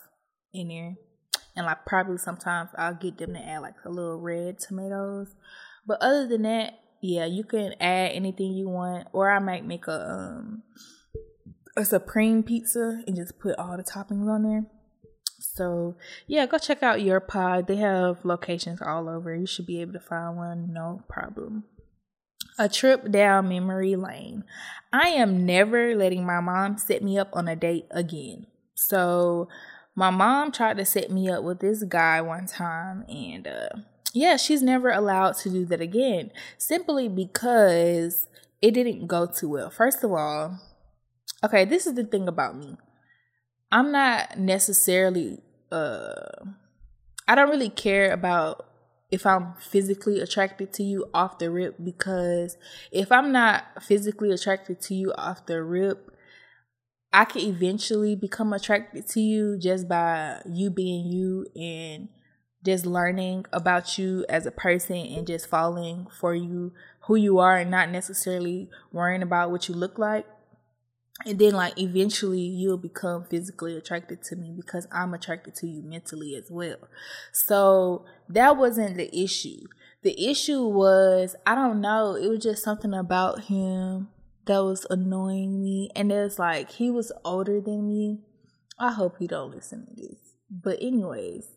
in 0.53 0.67
there. 0.67 0.95
And 1.55 1.65
like 1.65 1.83
probably 1.87 2.19
sometimes 2.19 2.69
I'll 2.77 2.93
get 2.93 3.17
them 3.17 3.33
to 3.33 3.39
add 3.39 3.63
like 3.63 3.83
a 3.85 3.89
little 3.89 4.19
red 4.19 4.59
tomatoes. 4.59 5.33
But 5.87 5.97
other 5.99 6.27
than 6.27 6.43
that, 6.43 6.73
yeah, 7.01 7.25
you 7.25 7.43
can 7.43 7.73
add 7.79 8.11
anything 8.11 8.53
you 8.53 8.69
want. 8.69 9.07
Or 9.13 9.31
I 9.31 9.39
might 9.39 9.65
make 9.65 9.87
a 9.87 10.11
um 10.11 10.61
a 11.75 11.85
supreme 11.85 12.43
pizza 12.43 13.01
and 13.07 13.15
just 13.15 13.39
put 13.39 13.57
all 13.57 13.77
the 13.77 13.83
toppings 13.83 14.29
on 14.29 14.43
there. 14.43 14.65
So 15.39 15.95
yeah, 16.27 16.45
go 16.45 16.57
check 16.57 16.83
out 16.83 17.01
Your 17.01 17.19
Pie. 17.19 17.61
They 17.61 17.77
have 17.77 18.25
locations 18.25 18.81
all 18.81 19.09
over. 19.09 19.35
You 19.35 19.45
should 19.45 19.65
be 19.67 19.81
able 19.81 19.93
to 19.93 19.99
find 19.99 20.37
one, 20.37 20.73
no 20.73 21.03
problem 21.07 21.63
a 22.57 22.67
trip 22.67 23.11
down 23.11 23.49
memory 23.49 23.95
lane. 23.95 24.43
I 24.91 25.09
am 25.09 25.45
never 25.45 25.95
letting 25.95 26.25
my 26.25 26.39
mom 26.39 26.77
set 26.77 27.03
me 27.03 27.17
up 27.17 27.29
on 27.33 27.47
a 27.47 27.55
date 27.55 27.85
again. 27.91 28.47
So, 28.75 29.47
my 29.95 30.09
mom 30.09 30.51
tried 30.51 30.77
to 30.77 30.85
set 30.85 31.11
me 31.11 31.29
up 31.29 31.43
with 31.43 31.59
this 31.59 31.83
guy 31.83 32.21
one 32.21 32.45
time, 32.45 33.03
and 33.09 33.47
uh, 33.47 33.69
yeah, 34.13 34.37
she's 34.37 34.61
never 34.61 34.91
allowed 34.91 35.35
to 35.37 35.49
do 35.49 35.65
that 35.65 35.81
again 35.81 36.31
simply 36.57 37.07
because 37.07 38.27
it 38.61 38.71
didn't 38.71 39.07
go 39.07 39.25
too 39.25 39.49
well. 39.49 39.69
First 39.71 40.03
of 40.03 40.11
all, 40.11 40.59
okay, 41.43 41.65
this 41.65 41.87
is 41.87 41.95
the 41.95 42.03
thing 42.03 42.27
about 42.27 42.55
me. 42.55 42.77
I'm 43.71 43.91
not 43.91 44.37
necessarily 44.39 45.39
uh 45.71 46.13
I 47.27 47.35
don't 47.35 47.49
really 47.49 47.69
care 47.69 48.11
about 48.11 48.65
if 49.11 49.25
I'm 49.25 49.53
physically 49.59 50.19
attracted 50.19 50.73
to 50.73 50.83
you 50.83 51.05
off 51.13 51.39
the 51.39 51.49
rip 51.49 51.75
because 51.83 52.57
if 52.91 53.11
I'm 53.11 53.31
not 53.31 53.83
physically 53.83 54.31
attracted 54.31 54.81
to 54.81 54.95
you 54.95 55.13
off 55.13 55.45
the 55.45 55.63
rip, 55.63 56.11
I 57.13 57.25
could 57.25 57.43
eventually 57.43 58.15
become 58.15 58.51
attracted 58.51 59.07
to 59.09 59.21
you 59.21 59.57
just 59.57 59.87
by 59.87 60.41
you 60.45 60.69
being 60.69 61.07
you 61.07 61.45
and 61.55 62.09
just 62.65 62.85
learning 62.85 63.45
about 63.53 63.97
you 63.97 64.25
as 64.27 64.45
a 64.45 64.51
person 64.51 64.97
and 64.97 65.25
just 65.25 65.47
falling 65.47 66.07
for 66.19 66.35
you 66.35 66.73
who 67.01 67.15
you 67.15 67.39
are 67.39 67.57
and 67.57 67.71
not 67.71 67.89
necessarily 67.89 68.69
worrying 68.91 69.21
about 69.21 69.51
what 69.51 69.69
you 69.69 69.75
look 69.75 69.97
like 69.97 70.25
and 71.25 71.39
then 71.39 71.53
like 71.53 71.77
eventually 71.79 72.41
you'll 72.41 72.77
become 72.77 73.25
physically 73.25 73.75
attracted 73.75 74.21
to 74.23 74.35
me 74.35 74.53
because 74.55 74.87
I'm 74.91 75.13
attracted 75.13 75.55
to 75.55 75.67
you 75.67 75.81
mentally 75.81 76.35
as 76.35 76.49
well. 76.51 76.77
So 77.33 78.05
that 78.29 78.57
wasn't 78.57 78.97
the 78.97 79.15
issue. 79.15 79.67
The 80.03 80.29
issue 80.29 80.63
was 80.63 81.35
I 81.45 81.55
don't 81.55 81.81
know, 81.81 82.15
it 82.15 82.27
was 82.27 82.43
just 82.43 82.63
something 82.63 82.93
about 82.93 83.45
him 83.45 84.09
that 84.45 84.63
was 84.63 84.85
annoying 84.89 85.61
me 85.61 85.89
and 85.95 86.11
it's 86.11 86.39
like 86.39 86.71
he 86.71 86.91
was 86.91 87.11
older 87.25 87.59
than 87.59 87.87
me. 87.87 88.19
I 88.79 88.91
hope 88.91 89.17
he 89.17 89.27
don't 89.27 89.51
listen 89.51 89.87
to 89.87 89.95
this. 89.95 90.19
But 90.51 90.77
anyways, 90.81 91.47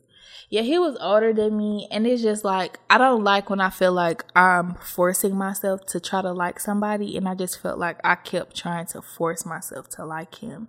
yeah, 0.50 0.62
he 0.62 0.78
was 0.78 0.96
older 1.00 1.33
than 1.33 1.56
me, 1.56 1.87
and 1.90 2.06
it's 2.06 2.22
just 2.22 2.44
like 2.44 2.80
I 2.90 2.98
don't 2.98 3.22
like 3.22 3.50
when 3.50 3.61
I 3.61 3.70
feel 3.70 3.92
like 3.92 4.24
I'm 4.35 4.74
forcing 4.74 5.37
myself 5.37 5.87
to 5.87 6.00
try 6.00 6.22
to 6.22 6.33
like 6.33 6.59
somebody, 6.59 7.16
and 7.16 7.28
I 7.28 7.35
just 7.35 7.61
felt 7.61 7.78
like 7.78 7.98
I 8.02 8.16
kept 8.16 8.56
trying 8.56 8.87
to 8.87 9.00
force 9.00 9.46
myself 9.46 9.88
to 9.90 10.04
like 10.04 10.37
him. 10.37 10.68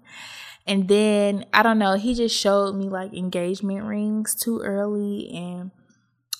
And 0.67 0.87
then 0.87 1.45
I 1.51 1.63
don't 1.63 1.79
know, 1.79 1.95
he 1.95 2.13
just 2.13 2.37
showed 2.37 2.75
me 2.75 2.89
like 2.89 3.13
engagement 3.13 3.83
rings 3.83 4.35
too 4.35 4.61
early, 4.61 5.31
and 5.33 5.71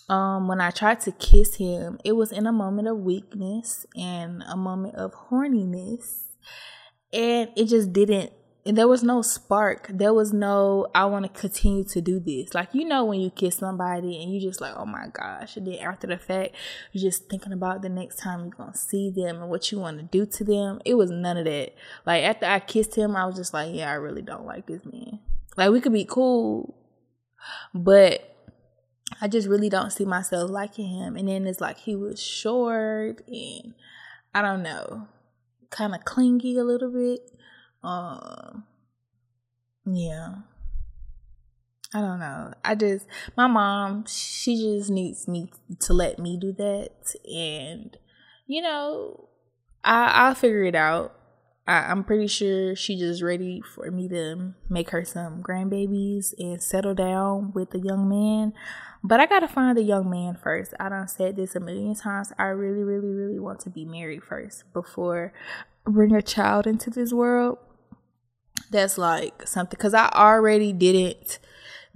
um, 0.08 0.47
when 0.47 0.62
I 0.62 0.69
tried 0.69 1.00
to 1.02 1.12
kiss 1.12 1.56
him, 1.56 1.97
it 2.04 2.12
was 2.12 2.32
in 2.32 2.45
a 2.45 2.52
moment 2.52 2.88
of 2.88 2.97
weakness 2.97 3.86
and 3.95 4.43
a 4.43 4.56
moment 4.56 4.95
of 4.95 5.13
horniness, 5.30 6.26
and 7.12 7.50
it 7.56 7.65
just 7.65 7.91
didn't 7.91 8.34
there 8.63 8.88
was 8.88 9.02
no 9.02 9.21
spark. 9.21 9.88
There 9.89 10.13
was 10.13 10.32
no 10.32 10.88
I 10.93 11.06
want 11.06 11.26
to 11.26 11.41
continue 11.41 11.84
to 11.86 12.02
do 12.02 12.19
this. 12.19 12.54
Like 12.54 12.69
you 12.74 12.86
know 12.86 13.06
when 13.06 13.19
you 13.19 13.30
kiss 13.32 13.58
somebody 13.58 14.21
and 14.21 14.32
you 14.32 14.39
just 14.39 14.62
like, 14.62 14.74
oh 14.76 14.86
my 14.86 15.08
gosh. 15.12 15.58
And 15.58 15.65
then 15.67 15.80
after 15.80 16.08
the 16.08 16.17
fact, 16.17 16.56
you're 16.91 17.10
just 17.10 17.28
thinking 17.30 17.54
about 17.54 17.82
the 17.82 17.89
next 17.89 18.17
time 18.17 18.41
you're 18.41 18.50
gonna 18.50 18.76
see 18.76 19.10
them 19.10 19.41
and 19.41 19.50
what 19.50 19.71
you 19.71 19.80
want 19.80 19.97
to 19.97 20.04
do 20.04 20.26
to 20.26 20.43
them. 20.43 20.80
It 20.86 20.93
was 20.93 21.10
none 21.10 21.38
of 21.38 21.45
that. 21.45 21.74
Like 22.06 22.24
after 22.24 22.45
I 22.45 22.60
kissed 22.60 22.95
him, 22.95 23.15
I 23.15 23.26
was 23.26 23.36
just 23.36 23.54
like, 23.54 23.74
yeah, 23.74 23.89
I 23.89 23.95
really 23.95 24.21
don't 24.21 24.45
like 24.45 24.67
this 24.67 24.86
man. 24.86 25.19
Like 25.58 25.71
we 25.71 25.82
could 25.82 25.93
be 25.93 26.06
cool, 26.06 26.76
but 27.74 28.28
I 29.19 29.28
just 29.28 29.47
really 29.47 29.69
don't 29.69 29.91
see 29.91 30.06
myself 30.06 30.50
liking 30.50 30.88
him. 30.88 31.15
And 31.15 31.28
then 31.28 31.47
it's 31.47 31.62
like 31.62 31.80
he 31.80 31.95
was 31.95 32.21
short 32.21 33.21
and 33.28 33.74
I 34.34 34.41
don't 34.41 34.63
know, 34.63 35.08
kind 35.71 35.95
of 35.95 36.06
clingy 36.06 36.58
a 36.58 36.63
little 36.63 36.91
bit. 36.91 37.21
Um, 37.84 38.63
yeah. 39.86 40.36
I 41.94 42.00
don't 42.00 42.20
know. 42.20 42.54
I 42.63 42.76
just 42.76 43.06
my 43.36 43.48
mom, 43.48 44.06
she 44.08 44.56
just 44.56 44.89
needs 44.89 45.28
me 45.28 45.52
to 45.82 45.94
let 45.94 46.20
me 46.20 46.38
do 46.38 46.54
that, 46.54 46.91
and 47.26 47.98
you 48.48 48.62
know, 48.62 49.28
I 49.84 50.06
I'll 50.06 50.36
figure 50.36 50.63
it 50.63 50.76
out. 50.76 51.17
I, 51.67 51.91
I'm 51.91 52.06
pretty 52.06 52.28
sure 52.28 52.76
she's 52.76 53.00
just 53.00 53.22
ready 53.22 53.62
for 53.76 53.91
me 53.91 54.08
to 54.10 54.54
make 54.70 54.91
her 54.91 55.04
some 55.04 55.44
grandbabies 55.44 56.34
and 56.39 56.63
settle 56.63 56.96
down 56.96 57.52
with 57.54 57.74
a 57.76 57.80
young 57.80 58.08
man. 58.08 58.54
But 59.04 59.20
I 59.20 59.26
gotta 59.26 59.50
find 59.50 59.78
a 59.78 59.84
young 59.84 60.10
man 60.10 60.38
first. 60.41 60.74
I 60.80 60.88
done 60.88 61.10
said 61.10 61.36
this 61.36 61.56
a 61.56 61.60
million 61.60 61.96
times. 61.96 62.32
I 62.39 62.46
really, 62.46 62.84
really, 62.84 63.10
really 63.10 63.39
want 63.39 63.60
to 63.62 63.70
be 63.70 63.84
married 63.84 64.24
first 64.24 64.63
before 64.72 65.34
bring 65.84 66.15
a 66.15 66.22
child 66.22 66.67
into 66.67 66.89
this 66.89 67.12
world 67.12 67.58
that's 68.72 68.98
like 68.98 69.48
something 69.48 69.78
because 69.78 69.94
I 69.94 70.10
already 70.10 70.74
didn't 70.74 71.40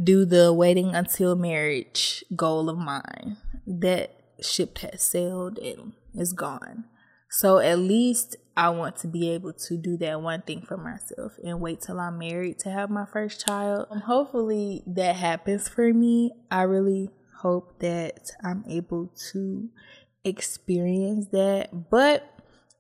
do 0.02 0.26
the 0.26 0.54
waiting 0.54 0.94
until 0.94 1.36
marriage 1.36 2.24
goal 2.36 2.70
of 2.70 2.78
mine. 2.78 3.38
That 3.66 4.12
ship 4.42 4.78
has 4.80 5.02
sailed 5.02 5.58
and 5.58 5.94
is 6.14 6.34
gone. 6.34 6.86
So 7.30 7.60
at 7.60 7.80
least 7.80 8.36
I 8.56 8.70
want 8.70 8.96
to 8.98 9.08
be 9.08 9.30
able 9.32 9.54
to 9.54 9.78
do 9.78 9.98
that 9.98 10.22
one 10.22 10.42
thing 10.42 10.62
for 10.62 10.78
myself 10.78 11.34
and 11.44 11.60
wait 11.60 11.82
till 11.82 12.00
I'm 12.00 12.18
married 12.18 12.60
to 12.60 12.70
have 12.70 12.90
my 12.90 13.06
first 13.06 13.46
child. 13.46 13.88
Hopefully 14.06 14.84
that 14.88 15.16
happens 15.16 15.68
for 15.68 15.94
me. 15.94 16.32
I 16.50 16.62
really 16.64 17.10
hope 17.40 17.80
that 17.80 18.32
I'm 18.44 18.64
able 18.70 19.12
to 19.32 19.70
experience 20.24 21.28
that. 21.32 21.90
But 21.90 22.30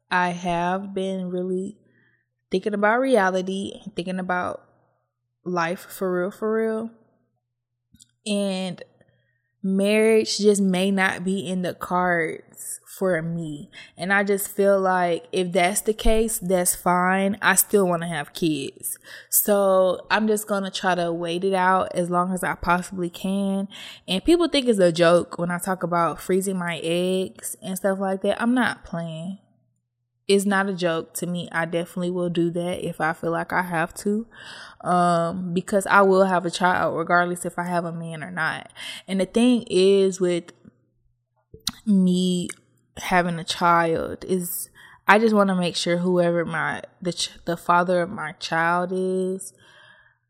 I 0.10 0.30
have 0.30 0.94
been 0.94 1.30
really 1.30 1.78
thinking 2.52 2.74
about 2.74 3.00
reality, 3.00 3.82
thinking 3.96 4.20
about 4.20 4.64
life 5.44 5.82
for 5.82 6.22
real, 6.22 6.32
for 6.32 6.54
real. 6.54 6.90
And 8.26 8.82
marriage 9.62 10.38
just 10.38 10.62
may 10.62 10.92
not 10.92 11.24
be 11.24 11.40
in 11.48 11.64
the 11.64 11.74
cards 11.74 12.80
for 12.98 13.22
me. 13.22 13.70
And 13.98 14.14
I 14.14 14.24
just 14.24 14.48
feel 14.48 14.80
like 14.80 15.26
if 15.32 15.52
that's 15.52 15.82
the 15.82 15.94
case, 15.94 16.40
that's 16.40 16.76
fine. 16.76 17.38
I 17.42 17.56
still 17.56 17.88
want 17.88 18.04
to 18.04 18.08
have 18.08 18.34
kids. 18.34 18.98
So 19.30 20.06
I'm 20.10 20.28
just 20.28 20.48
going 20.48 20.64
to 20.64 20.72
try 20.72 20.96
to 20.96 21.12
wait 21.12 21.44
it 21.44 21.54
out 21.54 21.94
as 21.94 22.10
long 22.10 22.34
as 22.34 22.44
I 22.44 22.56
possibly 22.56 23.10
can. 23.10 23.68
And 24.08 24.24
people 24.24 24.48
think 24.48 24.68
it's 24.68 24.80
a 24.80 24.92
joke 24.92 25.38
when 25.38 25.52
I 25.52 25.58
talk 25.58 25.84
about 25.84 26.22
freezing 26.22 26.58
my 26.58 26.80
eggs 26.82 27.58
and 27.62 27.76
stuff 27.76 28.00
like 28.00 28.22
that. 28.22 28.42
I'm 28.42 28.54
not 28.54 28.86
playing. 28.86 29.40
It's 30.28 30.46
not 30.46 30.68
a 30.68 30.74
joke 30.74 31.14
to 31.16 31.28
me. 31.28 31.48
I 31.52 31.66
definitely 31.66 32.12
will 32.12 32.30
do 32.30 32.50
that 32.52 32.88
if 32.88 33.00
I 33.00 33.14
feel 33.14 33.32
like 33.32 33.54
I 33.54 33.62
have 33.62 33.94
to. 33.96 34.26
Um, 34.82 35.54
because 35.54 35.88
I 35.88 36.02
will 36.02 36.26
have 36.26 36.46
a 36.46 36.52
child 36.52 36.98
regardless 36.98 37.46
if 37.46 37.58
I 37.58 37.64
have 37.64 37.86
a 37.86 37.92
man 37.92 38.24
or 38.24 38.32
not. 38.32 38.72
And 39.08 39.20
the 39.22 39.26
thing 39.26 39.66
is 39.70 40.20
with 40.20 40.52
me 41.86 42.50
having 42.98 43.40
a 43.40 43.44
child 43.44 44.24
is 44.26 44.70
I 45.08 45.20
just 45.20 45.36
want 45.36 45.50
to 45.50 45.56
make 45.56 45.76
sure 45.76 45.98
whoever 45.98 46.46
my 46.46 46.82
the 47.02 47.14
ch- 47.14 47.38
the 47.46 47.58
father 47.58 48.02
of 48.02 48.10
my 48.10 48.32
child 48.34 48.92
is, 48.92 49.54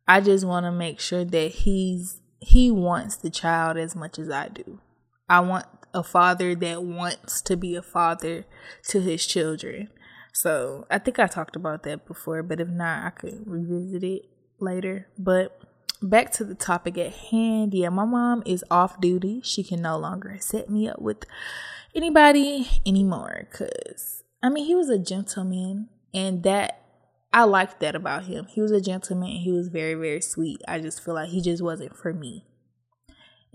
I 0.08 0.20
just 0.20 0.46
want 0.46 0.66
to 0.66 0.72
make 0.72 1.00
sure 1.00 1.24
that 1.24 1.52
he's 1.52 2.22
he 2.40 2.72
wants 2.72 3.16
the 3.16 3.30
child 3.30 3.78
as 3.78 3.96
much 3.96 4.20
as 4.20 4.30
I 4.30 4.50
do. 4.50 4.80
I 5.30 5.40
want 5.40 5.66
a 5.96 6.04
father 6.04 6.54
that 6.54 6.84
wants 6.84 7.42
to 7.42 7.58
be 7.58 7.76
a 7.76 7.82
father 7.82 8.46
to 8.90 9.02
his 9.02 9.26
children. 9.26 9.90
So 10.34 10.86
I 10.92 11.00
think 11.00 11.18
I 11.18 11.28
talked 11.28 11.56
about 11.56 11.84
that 11.84 12.06
before, 12.06 12.44
but 12.44 12.60
if 12.60 12.68
not, 12.68 13.06
I 13.06 13.10
could 13.10 13.44
revisit 13.46 14.04
it 14.04 14.24
later. 14.60 15.08
But 15.18 15.60
back 16.02 16.32
to 16.34 16.44
the 16.44 16.56
topic 16.56 16.98
at 16.98 17.14
hand. 17.14 17.74
Yeah, 17.74 17.90
my 17.90 18.06
mom 18.06 18.44
is 18.46 18.64
off 18.70 19.00
duty. 19.00 19.42
She 19.44 19.64
can 19.64 19.82
no 19.82 19.98
longer 19.98 20.38
set 20.42 20.70
me 20.70 20.90
up 20.90 21.02
with 21.02 21.24
anybody 21.96 22.68
anymore. 22.86 23.48
Cause 23.54 24.24
I 24.44 24.50
mean, 24.50 24.66
he 24.66 24.76
was 24.76 24.90
a 24.90 25.00
gentleman, 25.00 25.88
and 26.14 26.44
that 26.44 26.82
I 27.34 27.44
liked 27.44 27.80
that 27.80 27.96
about 27.96 28.26
him. 28.26 28.46
He 28.50 28.62
was 28.62 28.72
a 28.72 28.82
gentleman. 28.82 29.30
he 29.30 29.52
was 29.52 29.70
very, 29.70 29.94
very 29.94 30.22
sweet. 30.22 30.62
I 30.68 30.80
just 30.80 31.04
feel 31.04 31.16
like 31.16 31.30
he 31.30 31.42
just 31.42 31.64
wasn't 31.64 31.96
for 31.96 32.14
me. 32.14 32.46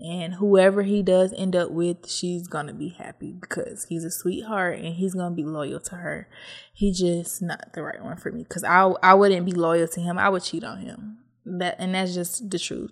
And 0.03 0.35
whoever 0.35 0.81
he 0.81 1.03
does 1.03 1.31
end 1.33 1.55
up 1.55 1.69
with, 1.69 2.09
she's 2.09 2.47
gonna 2.47 2.73
be 2.73 2.89
happy 2.89 3.33
because 3.33 3.85
he's 3.85 4.03
a 4.03 4.09
sweetheart 4.09 4.79
and 4.79 4.95
he's 4.95 5.13
gonna 5.13 5.35
be 5.35 5.43
loyal 5.43 5.79
to 5.81 5.95
her. 5.95 6.27
He 6.73 6.91
just 6.91 7.41
not 7.41 7.73
the 7.73 7.83
right 7.83 8.03
one 8.03 8.17
for 8.17 8.31
me 8.31 8.43
because 8.43 8.63
I 8.63 8.81
I 9.03 9.13
wouldn't 9.13 9.45
be 9.45 9.51
loyal 9.51 9.87
to 9.87 10.01
him. 10.01 10.17
I 10.17 10.29
would 10.29 10.43
cheat 10.43 10.63
on 10.63 10.79
him. 10.79 11.17
That 11.45 11.75
and 11.77 11.93
that's 11.93 12.15
just 12.15 12.49
the 12.49 12.57
truth. 12.57 12.91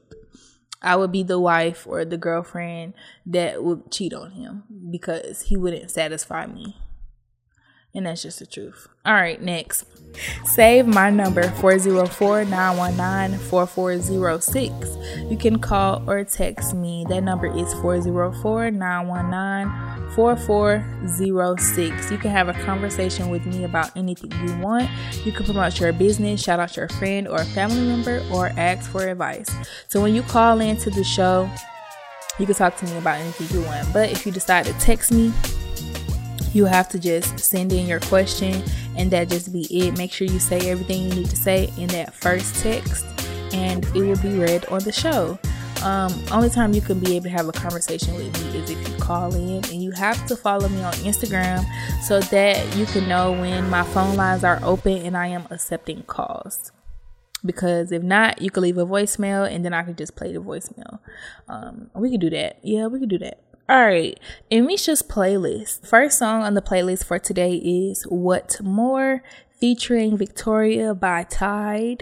I 0.81 0.95
would 0.95 1.11
be 1.11 1.23
the 1.23 1.39
wife 1.39 1.87
or 1.87 2.05
the 2.05 2.17
girlfriend 2.17 2.93
that 3.25 3.63
would 3.63 3.91
cheat 3.91 4.13
on 4.13 4.31
him 4.31 4.63
because 4.91 5.41
he 5.41 5.57
wouldn't 5.57 5.91
satisfy 5.91 6.45
me. 6.45 6.77
And 7.93 8.05
that's 8.05 8.21
just 8.21 8.39
the 8.39 8.45
truth. 8.45 8.87
All 9.03 9.13
right, 9.13 9.41
next. 9.41 9.85
Save 10.45 10.87
my 10.87 11.09
number 11.09 11.43
404 11.43 12.45
919 12.45 13.39
4406. 13.39 14.97
You 15.29 15.37
can 15.37 15.59
call 15.59 16.07
or 16.09 16.23
text 16.23 16.73
me. 16.73 17.05
That 17.09 17.21
number 17.21 17.47
is 17.47 17.73
404 17.75 18.71
919 18.71 20.11
4406. 20.15 22.11
You 22.11 22.17
can 22.17 22.31
have 22.31 22.49
a 22.49 22.53
conversation 22.53 23.29
with 23.29 23.45
me 23.45 23.63
about 23.63 23.95
anything 23.95 24.31
you 24.45 24.57
want. 24.57 24.89
You 25.23 25.31
can 25.31 25.45
promote 25.45 25.79
your 25.79 25.93
business, 25.93 26.41
shout 26.41 26.59
out 26.59 26.75
your 26.75 26.89
friend 26.89 27.27
or 27.27 27.43
family 27.45 27.81
member, 27.81 28.23
or 28.31 28.49
ask 28.57 28.89
for 28.91 29.07
advice. 29.07 29.49
So 29.87 30.01
when 30.01 30.13
you 30.13 30.23
call 30.23 30.59
into 30.61 30.89
the 30.89 31.03
show, 31.03 31.49
you 32.39 32.45
can 32.45 32.55
talk 32.55 32.77
to 32.77 32.85
me 32.85 32.97
about 32.97 33.19
anything 33.19 33.47
you 33.57 33.65
want. 33.65 33.91
But 33.93 34.11
if 34.11 34.25
you 34.25 34.31
decide 34.31 34.65
to 34.65 34.73
text 34.73 35.11
me, 35.11 35.31
you 36.53 36.65
have 36.65 36.89
to 36.89 36.99
just 36.99 37.39
send 37.39 37.71
in 37.71 37.85
your 37.85 37.99
question 38.01 38.63
and 38.97 39.11
that 39.11 39.29
just 39.29 39.53
be 39.53 39.61
it. 39.69 39.97
Make 39.97 40.11
sure 40.11 40.27
you 40.27 40.39
say 40.39 40.69
everything 40.69 41.03
you 41.03 41.15
need 41.15 41.29
to 41.29 41.35
say 41.35 41.71
in 41.77 41.87
that 41.89 42.13
first 42.13 42.55
text 42.55 43.05
and 43.53 43.85
it 43.85 43.93
will 43.95 44.21
be 44.21 44.37
read 44.37 44.65
on 44.65 44.83
the 44.83 44.91
show. 44.91 45.39
Um, 45.83 46.13
only 46.31 46.49
time 46.49 46.73
you 46.73 46.81
can 46.81 46.99
be 46.99 47.15
able 47.15 47.25
to 47.25 47.29
have 47.29 47.47
a 47.47 47.53
conversation 47.53 48.13
with 48.15 48.33
me 48.43 48.59
is 48.59 48.69
if 48.69 48.89
you 48.89 48.97
call 48.97 49.33
in 49.33 49.63
and 49.65 49.81
you 49.81 49.91
have 49.91 50.25
to 50.27 50.35
follow 50.35 50.67
me 50.67 50.83
on 50.83 50.93
Instagram 50.95 51.65
so 52.03 52.19
that 52.19 52.75
you 52.75 52.85
can 52.85 53.07
know 53.07 53.31
when 53.31 53.69
my 53.69 53.83
phone 53.83 54.17
lines 54.17 54.43
are 54.43 54.59
open 54.61 54.97
and 54.97 55.15
I 55.15 55.27
am 55.27 55.47
accepting 55.51 56.03
calls. 56.03 56.73
Because 57.45 57.93
if 57.93 58.03
not, 58.03 58.41
you 58.41 58.51
can 58.51 58.63
leave 58.63 58.77
a 58.77 58.85
voicemail 58.85 59.49
and 59.49 59.63
then 59.63 59.73
I 59.73 59.83
can 59.83 59.95
just 59.95 60.17
play 60.17 60.33
the 60.33 60.39
voicemail. 60.39 60.99
Um, 61.47 61.89
we 61.95 62.11
could 62.11 62.19
do 62.19 62.29
that. 62.31 62.59
Yeah, 62.61 62.87
we 62.87 62.99
could 62.99 63.09
do 63.09 63.19
that. 63.19 63.41
All 63.69 63.85
right, 63.85 64.19
Emmeisha's 64.51 65.03
playlist, 65.03 65.85
first 65.85 66.17
song 66.17 66.41
on 66.41 66.55
the 66.55 66.61
playlist 66.61 67.03
for 67.03 67.19
today 67.19 67.53
is 67.53 68.01
What 68.09 68.59
More 68.63 69.21
featuring 69.59 70.17
Victoria 70.17 70.95
by 70.95 71.21
Tide. 71.21 72.01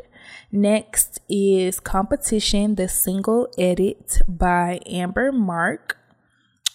Next 0.49 1.19
is 1.27 1.82
Competition, 1.82 2.75
the 2.75 2.88
single 2.88 3.49
edit 3.58 4.21
by 4.30 4.80
Amber 4.86 5.34
Mark. 5.34 5.97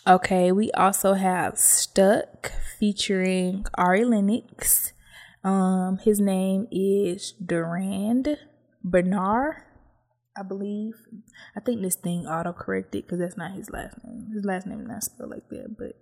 Okay, 0.07 0.53
we 0.53 0.71
also 0.73 1.15
have 1.15 1.57
Stuck 1.57 2.53
featuring 2.79 3.65
Ari 3.77 4.05
Lennox. 4.05 4.93
Um, 5.43 6.01
his 6.05 6.21
name 6.21 6.69
is 6.71 7.33
Durand 7.43 8.37
Bernard. 8.85 9.63
I 10.37 10.43
believe. 10.43 10.95
I 11.57 11.61
think 11.61 11.83
this 11.83 11.95
thing 11.95 12.27
auto 12.27 12.53
corrected 12.53 13.05
because 13.05 13.19
that's 13.19 13.37
not 13.37 13.53
his 13.53 13.71
last 13.71 14.03
name. 14.05 14.31
His 14.33 14.45
last 14.45 14.67
name 14.67 14.81
is 14.81 14.89
not 14.89 15.05
spelled 15.05 15.31
like 15.31 15.49
that. 15.51 15.77
But 15.77 15.97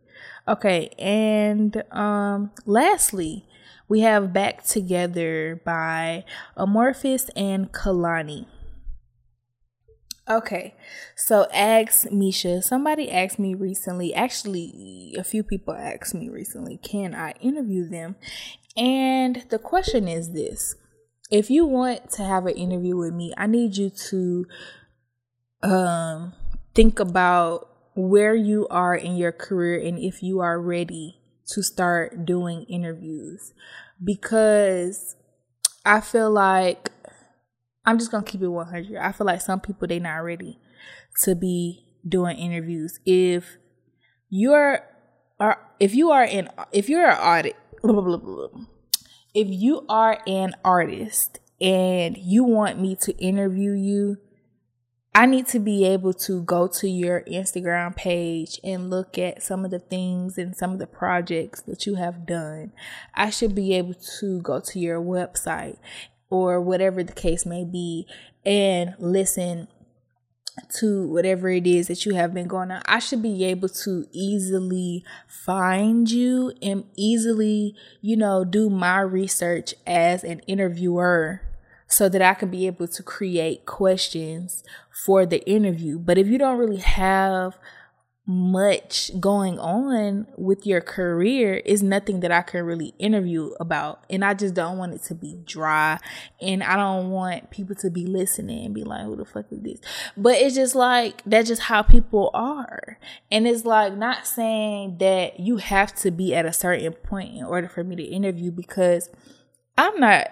okay, 0.47 0.91
and 0.99 1.83
um, 1.91 2.53
lastly, 2.65 3.47
we 3.89 4.01
have 4.01 4.33
"Back 4.33 4.65
Together" 4.65 5.61
by 5.65 6.25
Amorphous 6.57 7.29
and 7.31 7.73
Kehlani. 7.73 8.47
Okay, 10.29 10.77
so 11.17 11.49
ask 11.53 12.07
Emmeisha. 12.07 12.63
Somebody 12.63 13.11
asked 13.11 13.41
me 13.41 13.55
recently. 13.55 14.15
Actually, 14.15 15.17
a 15.19 15.25
few 15.25 15.43
people 15.43 15.75
asked 15.75 16.15
me 16.15 16.29
recently, 16.29 16.77
can 16.77 17.17
I 17.17 17.33
interview 17.41 17.89
them? 17.89 18.15
And 18.77 19.45
the 19.49 19.59
question 19.59 20.07
is 20.07 20.33
this 20.33 20.77
if 21.31 21.51
you 21.51 21.65
want 21.65 22.11
to 22.13 22.25
have 22.25 22.47
an 22.47 22.55
interview 22.55 22.97
with 22.97 23.15
me, 23.15 23.33
I 23.37 23.47
need 23.47 23.77
you 23.77 23.91
to 23.91 24.47
um 25.63 26.33
think 26.75 26.99
about 26.99 27.69
where 27.95 28.35
you 28.35 28.67
are 28.69 28.95
in 28.95 29.17
your 29.17 29.33
career 29.33 29.79
and 29.87 29.99
if 29.99 30.23
you 30.23 30.41
are 30.41 30.61
ready 30.61 31.21
to 31.47 31.63
start 31.63 32.25
doing 32.25 32.65
interviews 32.69 33.53
because 34.03 35.17
I 35.85 36.01
feel 36.01 36.31
like 36.31 36.91
I'm 37.85 37.99
just 37.99 38.11
going 38.11 38.25
to 38.25 38.31
keep 38.31 38.43
it 38.43 38.49
100. 38.49 38.97
I 38.97 39.13
feel 39.13 39.27
like 39.27 39.41
some 39.41 39.61
people 39.61 39.89
they 39.89 39.99
not 39.99 40.19
ready 40.19 40.59
to 41.25 41.35
be 41.35 41.85
doing 42.07 42.39
interviews. 42.39 43.01
If 43.05 43.57
you're 44.29 44.81
are 45.39 45.59
if 45.79 45.95
you 45.95 46.11
are 46.11 46.25
in 46.25 46.49
if 46.73 46.89
you're 46.89 47.09
an 47.09 47.19
audit 47.19 47.57
blah, 47.83 47.93
blah, 48.01 48.17
blah, 48.17 48.49
if 49.35 49.49
you 49.49 49.85
are 49.89 50.21
an 50.27 50.55
artist 50.65 51.39
and 51.61 52.17
you 52.17 52.45
want 52.45 52.81
me 52.81 52.97
to 53.03 53.17
interview 53.19 53.73
you, 53.73 54.19
I 55.15 55.27
need 55.27 55.49
to 55.49 55.59
be 55.59 55.85
able 55.87 56.15
to 56.15 56.43
go 56.43 56.69
to 56.69 56.89
your 56.89 57.23
Instagram 57.23 57.97
page 57.97 58.61
and 58.63 58.91
look 58.91 59.19
at 59.19 59.43
some 59.43 59.65
of 59.65 59.73
the 59.73 59.81
things 59.81 60.39
and 60.39 60.57
some 60.57 60.73
of 60.73 60.79
the 60.79 60.87
projects 60.87 61.61
that 61.63 61.85
you 61.85 61.97
have 61.97 62.27
done. 62.27 62.73
I 63.15 63.31
should 63.31 63.55
be 63.55 63.75
able 63.75 63.95
to 64.21 64.41
go 64.41 64.61
to 64.61 64.79
your 64.79 65.01
website 65.01 65.79
or 66.31 66.61
whatever 66.61 67.03
the 67.03 67.13
case 67.13 67.45
may 67.45 67.65
be 67.65 68.07
and 68.47 68.95
listen 68.99 69.67
to 70.69 71.07
whatever 71.09 71.49
it 71.49 71.67
is 71.67 71.89
that 71.89 72.05
you 72.05 72.15
have 72.15 72.35
been 72.35 72.47
going 72.47 72.71
on, 72.71 72.83
I 72.87 72.99
should 72.99 73.23
be 73.23 73.45
able 73.45 73.69
to 73.69 74.07
easily 74.13 75.05
find 75.27 76.11
you 76.11 76.53
and 76.61 76.85
easily, 76.97 77.75
you 78.01 78.17
know, 78.17 78.45
do 78.45 78.69
my 78.69 79.01
research 79.01 79.75
as 79.87 80.25
an 80.25 80.41
interviewer 80.41 81.43
so 81.87 82.09
that 82.09 82.23
I 82.23 82.35
can 82.35 82.51
be 82.51 82.67
able 82.67 82.87
to 82.89 83.03
create 83.03 83.67
questions 83.67 84.63
for 84.91 85.27
the 85.27 85.45
interview. 85.49 85.99
But 85.99 86.19
if 86.19 86.29
you 86.29 86.39
don't 86.39 86.59
really 86.59 86.77
have 86.77 87.59
much 88.31 89.11
going 89.19 89.59
on 89.59 90.25
with 90.37 90.65
your 90.65 90.81
career 90.81 91.57
is 91.65 91.83
nothing 91.83 92.21
that 92.21 92.31
I 92.31 92.43
can 92.43 92.65
really 92.65 92.95
interview 92.97 93.51
about. 93.59 94.05
And 94.09 94.25
I 94.25 94.35
just 94.35 94.55
don't 94.55 94.79
want 94.79 94.95
it 94.95 95.03
to 95.05 95.17
be 95.17 95.41
dry. 95.45 95.99
And 96.41 96.63
I 96.63 96.77
don't 96.77 97.11
want 97.11 97.51
people 97.51 97.75
to 97.77 97.91
be 97.91 98.07
listening 98.07 98.67
and 98.67 98.75
be 98.75 98.85
like, 98.85 99.05
who 99.05 99.17
the 99.17 99.25
fuck 99.25 99.47
is 99.51 99.61
this? 99.63 99.81
But 100.17 100.37
it's 100.37 100.55
just 100.55 100.77
like, 100.77 101.23
that's 101.27 101.49
just 101.49 101.63
how 101.63 101.83
people 101.83 102.31
are. 102.33 102.99
And 103.33 103.49
it's 103.49 103.65
like 103.65 103.97
not 103.97 104.29
saying 104.29 104.99
that 104.99 105.41
you 105.41 105.57
have 105.57 105.93
to 105.97 106.13
be 106.13 106.33
at 106.33 106.47
a 106.47 106.53
certain 106.53 106.93
point 106.93 107.35
in 107.35 107.43
order 107.43 107.69
for 107.69 107.83
me 107.83 107.97
to 107.97 108.05
interview 108.05 108.53
because 108.53 109.11
I'm 109.77 109.99
not 109.99 110.29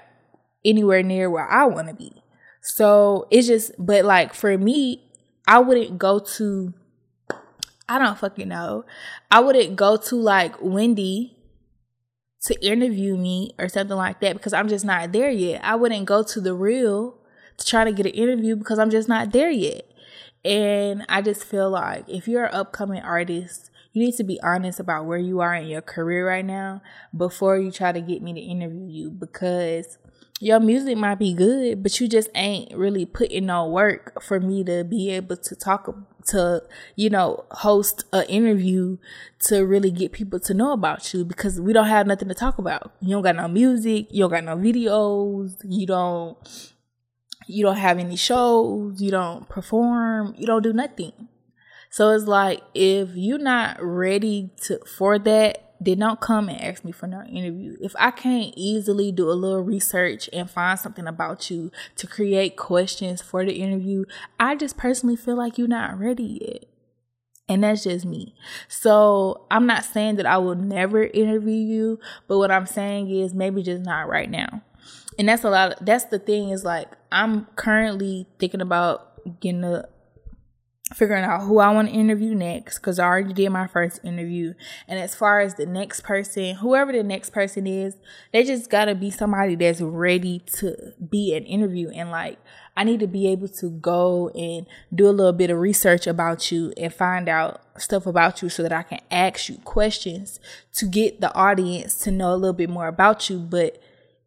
anywhere 0.64 1.02
near 1.02 1.28
where 1.28 1.48
I 1.48 1.64
want 1.64 1.88
to 1.88 1.94
be. 1.94 2.22
So 2.62 3.26
it's 3.32 3.48
just, 3.48 3.72
but 3.76 4.04
like 4.04 4.34
for 4.34 4.56
me, 4.56 5.02
I 5.48 5.58
wouldn't 5.58 5.98
go 5.98 6.20
to 6.20 6.74
I 7.88 7.98
don't 7.98 8.18
fucking 8.18 8.48
know. 8.48 8.84
I 9.30 9.40
wouldn't 9.40 9.76
go 9.76 9.96
to 9.96 10.16
like 10.16 10.56
Wendy 10.60 11.36
to 12.42 12.66
interview 12.66 13.16
me 13.16 13.52
or 13.58 13.68
something 13.68 13.96
like 13.96 14.20
that 14.20 14.34
because 14.34 14.52
I'm 14.52 14.68
just 14.68 14.84
not 14.84 15.12
there 15.12 15.30
yet. 15.30 15.64
I 15.64 15.74
wouldn't 15.74 16.04
go 16.04 16.22
to 16.22 16.40
the 16.40 16.54
real 16.54 17.16
to 17.56 17.66
try 17.66 17.84
to 17.84 17.92
get 17.92 18.06
an 18.06 18.12
interview 18.12 18.56
because 18.56 18.78
I'm 18.78 18.90
just 18.90 19.08
not 19.08 19.32
there 19.32 19.50
yet. 19.50 19.90
And 20.44 21.04
I 21.08 21.22
just 21.22 21.44
feel 21.44 21.70
like 21.70 22.08
if 22.08 22.28
you're 22.28 22.44
an 22.44 22.54
upcoming 22.54 23.02
artist, 23.02 23.70
you 23.92 24.04
need 24.04 24.14
to 24.16 24.24
be 24.24 24.40
honest 24.42 24.78
about 24.78 25.06
where 25.06 25.18
you 25.18 25.40
are 25.40 25.54
in 25.54 25.66
your 25.66 25.82
career 25.82 26.28
right 26.28 26.44
now 26.44 26.82
before 27.16 27.58
you 27.58 27.72
try 27.72 27.90
to 27.90 28.00
get 28.00 28.22
me 28.22 28.32
to 28.34 28.40
interview 28.40 28.86
you 28.86 29.10
because 29.10 29.98
your 30.40 30.60
music 30.60 30.96
might 30.96 31.18
be 31.18 31.34
good, 31.34 31.82
but 31.82 31.98
you 31.98 32.06
just 32.06 32.30
ain't 32.34 32.72
really 32.76 33.04
putting 33.04 33.46
no 33.46 33.66
work 33.66 34.22
for 34.22 34.38
me 34.38 34.62
to 34.64 34.84
be 34.84 35.10
able 35.10 35.36
to 35.36 35.56
talk 35.56 35.92
to, 36.28 36.62
you 36.96 37.10
know, 37.10 37.44
host 37.50 38.04
an 38.12 38.24
interview 38.26 38.98
to 39.46 39.64
really 39.64 39.90
get 39.90 40.12
people 40.12 40.40
to 40.40 40.54
know 40.54 40.72
about 40.72 41.12
you 41.12 41.24
because 41.24 41.60
we 41.60 41.72
don't 41.72 41.86
have 41.86 42.06
nothing 42.06 42.28
to 42.28 42.34
talk 42.34 42.58
about. 42.58 42.92
You 43.00 43.10
don't 43.10 43.22
got 43.22 43.36
no 43.36 43.48
music, 43.48 44.08
you 44.10 44.24
don't 44.24 44.30
got 44.30 44.44
no 44.44 44.56
videos, 44.56 45.56
you 45.64 45.86
don't 45.86 46.36
you 47.46 47.64
don't 47.64 47.76
have 47.76 47.98
any 47.98 48.16
shows, 48.16 49.00
you 49.00 49.10
don't 49.10 49.48
perform, 49.48 50.34
you 50.36 50.46
don't 50.46 50.62
do 50.62 50.72
nothing. 50.72 51.28
So 51.90 52.10
it's 52.10 52.26
like 52.26 52.62
if 52.74 53.10
you're 53.14 53.38
not 53.38 53.82
ready 53.82 54.50
to 54.62 54.78
for 54.80 55.18
that, 55.20 55.67
then 55.80 55.98
don't 55.98 56.20
come 56.20 56.48
and 56.48 56.60
ask 56.60 56.84
me 56.84 56.92
for 56.92 57.06
no 57.06 57.22
interview. 57.22 57.76
If 57.80 57.94
I 57.98 58.10
can't 58.10 58.52
easily 58.56 59.12
do 59.12 59.30
a 59.30 59.32
little 59.32 59.62
research 59.62 60.28
and 60.32 60.50
find 60.50 60.78
something 60.78 61.06
about 61.06 61.50
you 61.50 61.70
to 61.96 62.06
create 62.06 62.56
questions 62.56 63.22
for 63.22 63.44
the 63.44 63.52
interview, 63.52 64.04
I 64.40 64.56
just 64.56 64.76
personally 64.76 65.16
feel 65.16 65.36
like 65.36 65.58
you're 65.58 65.68
not 65.68 65.98
ready 65.98 66.40
yet. 66.42 66.64
And 67.48 67.64
that's 67.64 67.84
just 67.84 68.04
me. 68.04 68.34
So 68.68 69.46
I'm 69.50 69.66
not 69.66 69.84
saying 69.84 70.16
that 70.16 70.26
I 70.26 70.36
will 70.36 70.54
never 70.54 71.04
interview 71.04 71.54
you, 71.54 72.00
but 72.26 72.38
what 72.38 72.50
I'm 72.50 72.66
saying 72.66 73.10
is 73.10 73.32
maybe 73.32 73.62
just 73.62 73.84
not 73.84 74.08
right 74.08 74.30
now. 74.30 74.62
And 75.18 75.28
that's 75.28 75.44
a 75.44 75.50
lot. 75.50 75.72
Of, 75.72 75.86
that's 75.86 76.04
the 76.04 76.18
thing 76.18 76.50
is 76.50 76.64
like 76.64 76.88
I'm 77.10 77.46
currently 77.56 78.26
thinking 78.38 78.60
about 78.60 79.40
getting 79.40 79.64
a 79.64 79.84
figuring 80.94 81.24
out 81.24 81.42
who 81.42 81.58
I 81.58 81.70
want 81.70 81.88
to 81.88 81.94
interview 81.94 82.34
next 82.34 82.78
because 82.78 82.98
I 82.98 83.04
already 83.04 83.32
did 83.32 83.50
my 83.50 83.66
first 83.66 84.00
interview. 84.04 84.54
And 84.86 84.98
as 84.98 85.14
far 85.14 85.40
as 85.40 85.54
the 85.54 85.66
next 85.66 86.02
person, 86.02 86.56
whoever 86.56 86.92
the 86.92 87.02
next 87.02 87.30
person 87.30 87.66
is, 87.66 87.96
they 88.32 88.44
just 88.44 88.70
got 88.70 88.86
to 88.86 88.94
be 88.94 89.10
somebody 89.10 89.54
that's 89.54 89.80
ready 89.80 90.40
to 90.56 90.94
be 91.08 91.34
an 91.34 91.44
interview. 91.44 91.90
And 91.90 92.10
like, 92.10 92.38
I 92.76 92.84
need 92.84 93.00
to 93.00 93.06
be 93.06 93.26
able 93.28 93.48
to 93.48 93.70
go 93.70 94.28
and 94.30 94.66
do 94.94 95.08
a 95.08 95.10
little 95.10 95.32
bit 95.32 95.50
of 95.50 95.58
research 95.58 96.06
about 96.06 96.50
you 96.50 96.72
and 96.76 96.94
find 96.94 97.28
out 97.28 97.60
stuff 97.76 98.06
about 98.06 98.40
you 98.40 98.48
so 98.48 98.62
that 98.62 98.72
I 98.72 98.82
can 98.82 99.00
ask 99.10 99.48
you 99.48 99.58
questions 99.58 100.40
to 100.74 100.86
get 100.86 101.20
the 101.20 101.34
audience 101.34 101.96
to 102.00 102.10
know 102.10 102.32
a 102.32 102.36
little 102.36 102.52
bit 102.52 102.70
more 102.70 102.88
about 102.88 103.28
you. 103.28 103.38
But 103.38 103.82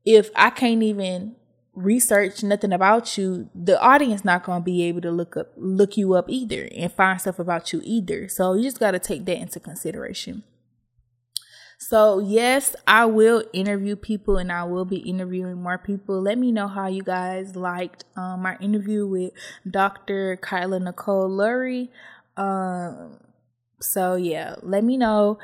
if 0.05 0.29
I 0.35 0.49
can't 0.49 0.83
even 0.83 1.35
research 1.73 2.43
nothing 2.43 2.73
about 2.73 3.17
you, 3.17 3.49
the 3.55 3.81
audience 3.81 4.25
not 4.25 4.43
gonna 4.43 4.63
be 4.63 4.83
able 4.83 5.01
to 5.01 5.11
look 5.11 5.37
up 5.37 5.51
look 5.55 5.97
you 5.97 6.13
up 6.13 6.29
either 6.29 6.67
and 6.75 6.91
find 6.91 7.19
stuff 7.19 7.39
about 7.39 7.71
you 7.71 7.81
either. 7.83 8.27
So 8.27 8.53
you 8.53 8.63
just 8.63 8.79
gotta 8.79 8.99
take 8.99 9.25
that 9.25 9.37
into 9.37 9.59
consideration. 9.59 10.43
So 11.77 12.19
yes, 12.19 12.75
I 12.85 13.05
will 13.05 13.43
interview 13.53 13.95
people 13.95 14.37
and 14.37 14.51
I 14.51 14.65
will 14.65 14.85
be 14.85 14.97
interviewing 14.97 15.61
more 15.61 15.79
people. 15.79 16.21
Let 16.21 16.37
me 16.37 16.51
know 16.51 16.67
how 16.67 16.87
you 16.87 17.01
guys 17.01 17.55
liked 17.55 18.05
um, 18.15 18.43
my 18.43 18.55
interview 18.61 19.07
with 19.07 19.31
Dr. 19.69 20.37
Kyla 20.37 20.79
Nicole 20.79 21.29
Lurie. 21.29 21.89
Um, 22.37 23.17
so 23.79 24.15
yeah, 24.15 24.55
let 24.61 24.83
me 24.83 24.95
know 24.95 25.39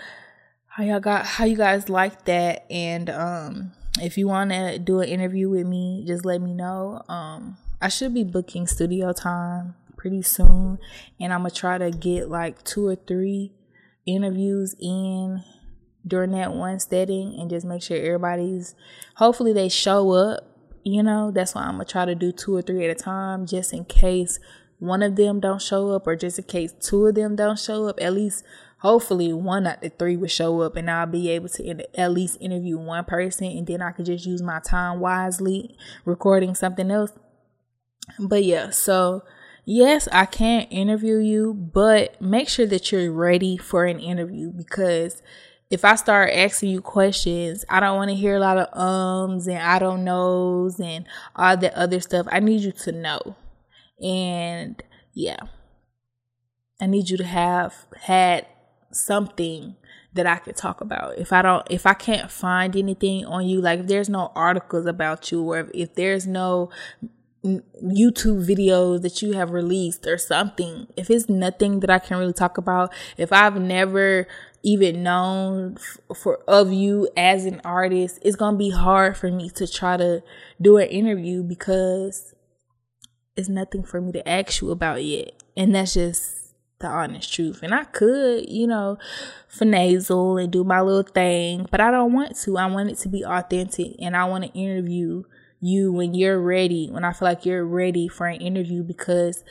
how 0.68 0.84
y'all 0.84 1.00
got 1.00 1.26
how 1.26 1.46
you 1.46 1.58
guys 1.58 1.90
like 1.90 2.26
that 2.26 2.72
and 2.72 3.10
um 3.10 3.72
if 4.02 4.18
you 4.18 4.28
want 4.28 4.52
to 4.52 4.80
do 4.80 5.00
an 5.02 5.10
interview 5.10 5.50
with 5.50 5.68
me, 5.68 6.04
just 6.08 6.26
let 6.26 6.42
me 6.42 6.54
know. 6.54 7.02
Um, 7.08 7.58
I 7.82 7.90
should 7.90 8.14
be 8.14 8.24
booking 8.24 8.68
studio 8.68 9.14
time 9.14 9.76
pretty 9.96 10.22
soon, 10.22 10.80
and 11.20 11.34
I'm 11.34 11.42
gonna 11.42 11.52
try 11.52 11.78
to 11.78 11.92
get 11.92 12.30
like 12.30 12.64
two 12.64 12.88
or 12.88 12.96
three 12.96 13.54
interviews 14.06 14.76
in 14.80 15.44
during 16.06 16.32
that 16.32 16.54
one 16.54 16.80
setting, 16.80 17.40
and 17.40 17.50
just 17.50 17.66
make 17.66 17.82
sure 17.82 17.98
everybody's. 17.98 18.76
Hopefully, 19.16 19.54
they 19.54 19.70
show 19.70 20.12
up. 20.12 20.44
You 20.84 21.04
know, 21.04 21.32
that's 21.32 21.54
why 21.54 21.64
I'm 21.64 21.74
gonna 21.74 21.86
try 21.86 22.06
to 22.06 22.16
do 22.16 22.32
two 22.32 22.56
or 22.56 22.62
three 22.62 22.86
at 22.86 22.92
a 22.92 22.96
time, 22.96 23.46
just 23.46 23.74
in 23.74 23.86
case 23.86 24.40
one 24.80 25.04
of 25.04 25.16
them 25.16 25.40
don't 25.40 25.62
show 25.62 25.90
up, 25.90 26.08
or 26.08 26.16
just 26.16 26.40
in 26.40 26.46
case 26.46 26.74
two 26.80 27.08
of 27.08 27.16
them 27.16 27.36
don't 27.36 27.60
show 27.60 27.88
up. 27.88 28.00
At 28.00 28.14
least 28.14 28.44
hopefully 28.80 29.34
one 29.34 29.68
out 29.68 29.84
of 29.84 29.98
three 29.98 30.16
would 30.16 30.32
show 30.32 30.62
up 30.62 30.76
and 30.76 30.90
I'll 30.90 31.08
be 31.08 31.30
able 31.32 31.50
to 31.50 32.00
at 32.00 32.12
least 32.12 32.38
interview 32.40 32.78
one 32.78 33.06
person 33.06 33.46
and 33.46 33.66
then 33.66 33.82
I 33.82 33.92
could 33.92 34.06
just 34.06 34.26
use 34.26 34.42
my 34.42 34.60
time 34.60 35.00
wisely 35.00 35.76
recording 36.06 36.56
something 36.56 36.92
else. 36.92 37.12
But 38.20 38.44
yeah, 38.44 38.70
so 38.70 39.24
yes, 39.66 40.08
I 40.12 40.26
can 40.26 40.64
interview 40.64 41.18
you, 41.18 41.54
but 41.54 42.22
make 42.22 42.50
sure 42.50 42.68
that 42.68 42.92
you're 42.92 43.12
ready 43.12 43.58
for 43.58 43.86
an 43.86 44.00
interview 44.00 44.52
because 44.52 45.22
if 45.70 45.84
I 45.84 45.96
start 45.96 46.32
asking 46.32 46.70
you 46.70 46.82
questions, 46.82 47.66
I 47.70 47.80
don't 47.80 47.98
want 47.98 48.10
to 48.10 48.16
hear 48.16 48.38
a 48.38 48.40
lot 48.40 48.58
of 48.58 48.78
ums 48.78 49.48
and 49.48 49.58
I 49.58 49.80
don't 49.80 50.06
knows 50.06 50.80
and 50.80 51.06
all 51.36 51.58
that 51.58 51.74
other 51.74 52.00
stuff. 52.00 52.28
I 52.32 52.40
need 52.40 52.62
you 52.62 52.72
to 52.72 52.92
know. 52.92 53.36
And 54.02 54.82
yeah. 55.14 55.40
I 56.80 56.86
need 56.86 57.10
you 57.10 57.18
to 57.18 57.26
have 57.26 57.74
had 58.02 58.46
something 58.92 59.76
that 60.14 60.28
I 60.28 60.38
could 60.38 60.56
talk 60.56 60.82
about. 60.82 61.18
If 61.18 61.32
I 61.32 61.42
don't, 61.42 61.66
if 61.70 61.86
I 61.86 61.94
can't 61.94 62.32
find 62.32 62.76
anything 62.76 63.26
on 63.26 63.48
you, 63.48 63.62
like 63.62 63.82
if 63.82 63.88
there's 63.88 64.10
no 64.10 64.32
articles 64.36 64.86
about 64.86 65.32
you, 65.32 65.44
or 65.44 65.60
if, 65.60 65.70
if 65.74 65.96
there's 65.96 66.28
no 66.28 66.70
YouTube 67.46 68.46
videos 68.46 69.02
that 69.04 69.22
you 69.22 69.34
have 69.34 69.52
released 69.52 70.06
or 70.06 70.18
something, 70.18 70.88
if 70.98 71.10
it's 71.10 71.30
nothing 71.30 71.80
that 71.82 71.90
I 71.90 72.00
can 72.00 72.18
really 72.18 72.34
talk 72.34 72.58
about, 72.58 72.92
if 73.18 73.32
I've 73.32 73.60
never 73.60 74.28
even 74.64 75.04
known 75.04 75.78
for 76.14 76.40
of 76.48 76.74
you 76.74 77.08
as 77.16 77.46
an 77.46 77.62
artist, 77.64 78.20
it's 78.22 78.36
gonna 78.36 78.58
be 78.58 78.72
hard 78.72 79.16
for 79.16 79.32
me 79.32 79.50
to 79.52 79.68
try 79.68 79.98
to 79.98 80.24
do 80.62 80.78
an 80.78 80.88
interview 80.88 81.44
because 81.44 82.34
it's 83.36 83.50
nothing 83.50 83.84
for 83.84 84.02
me 84.02 84.12
to 84.14 84.28
ask 84.28 84.62
you 84.62 84.72
about 84.72 85.04
yet, 85.04 85.32
and 85.56 85.76
that's 85.76 85.94
just 85.94 86.47
the 86.80 86.88
honest 86.88 87.34
truth. 87.34 87.62
And 87.64 87.74
I 87.74 87.86
could, 87.86 88.50
you 88.50 88.68
know, 88.68 88.98
finagle 89.52 90.42
and 90.42 90.52
do 90.52 90.64
my 90.64 90.82
little 90.82 91.04
thing, 91.04 91.68
but 91.72 91.82
I 91.82 91.92
don't 91.92 92.14
want 92.14 92.36
to. 92.38 92.58
I 92.58 92.68
want 92.68 92.90
it 92.92 92.98
to 93.00 93.10
be 93.10 93.24
authentic 93.26 93.96
and 94.00 94.16
I 94.16 94.26
want 94.26 94.46
to 94.46 94.60
interview 94.60 95.24
you 95.60 95.92
when 95.92 96.14
you're 96.14 96.40
ready, 96.40 96.90
when 96.92 97.04
I 97.04 97.14
feel 97.14 97.28
like 97.28 97.46
you're 97.46 97.66
ready 97.66 98.08
for 98.08 98.28
an 98.28 98.42
interview 98.42 98.84
because 98.84 99.44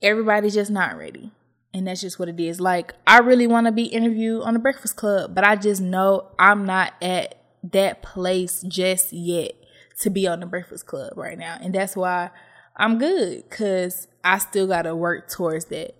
everybody's 0.00 0.54
just 0.54 0.70
not 0.70 0.96
ready. 0.96 1.32
And 1.72 1.88
that's 1.88 2.00
just 2.00 2.20
what 2.20 2.28
it 2.28 2.38
is. 2.38 2.60
Like, 2.60 2.94
I 3.04 3.18
really 3.18 3.48
want 3.48 3.66
to 3.66 3.72
be 3.72 3.86
interviewed 3.86 4.42
on 4.42 4.54
the 4.54 4.60
Breakfast 4.60 4.94
Club, 4.94 5.34
but 5.34 5.42
I 5.42 5.56
just 5.56 5.80
know 5.80 6.28
I'm 6.38 6.64
not 6.64 6.94
at 7.02 7.34
that 7.64 8.00
place 8.00 8.62
just 8.62 9.12
yet 9.12 9.52
to 10.00 10.10
be 10.10 10.28
on 10.28 10.38
the 10.38 10.46
Breakfast 10.46 10.86
Club 10.86 11.14
right 11.16 11.36
now. 11.36 11.58
And 11.60 11.74
that's 11.74 11.96
why 11.96 12.30
I'm 12.76 12.98
good 12.98 13.44
because 13.48 14.08
I 14.22 14.38
still 14.38 14.66
got 14.66 14.82
to 14.82 14.96
work 14.96 15.30
towards 15.30 15.66
that. 15.66 15.94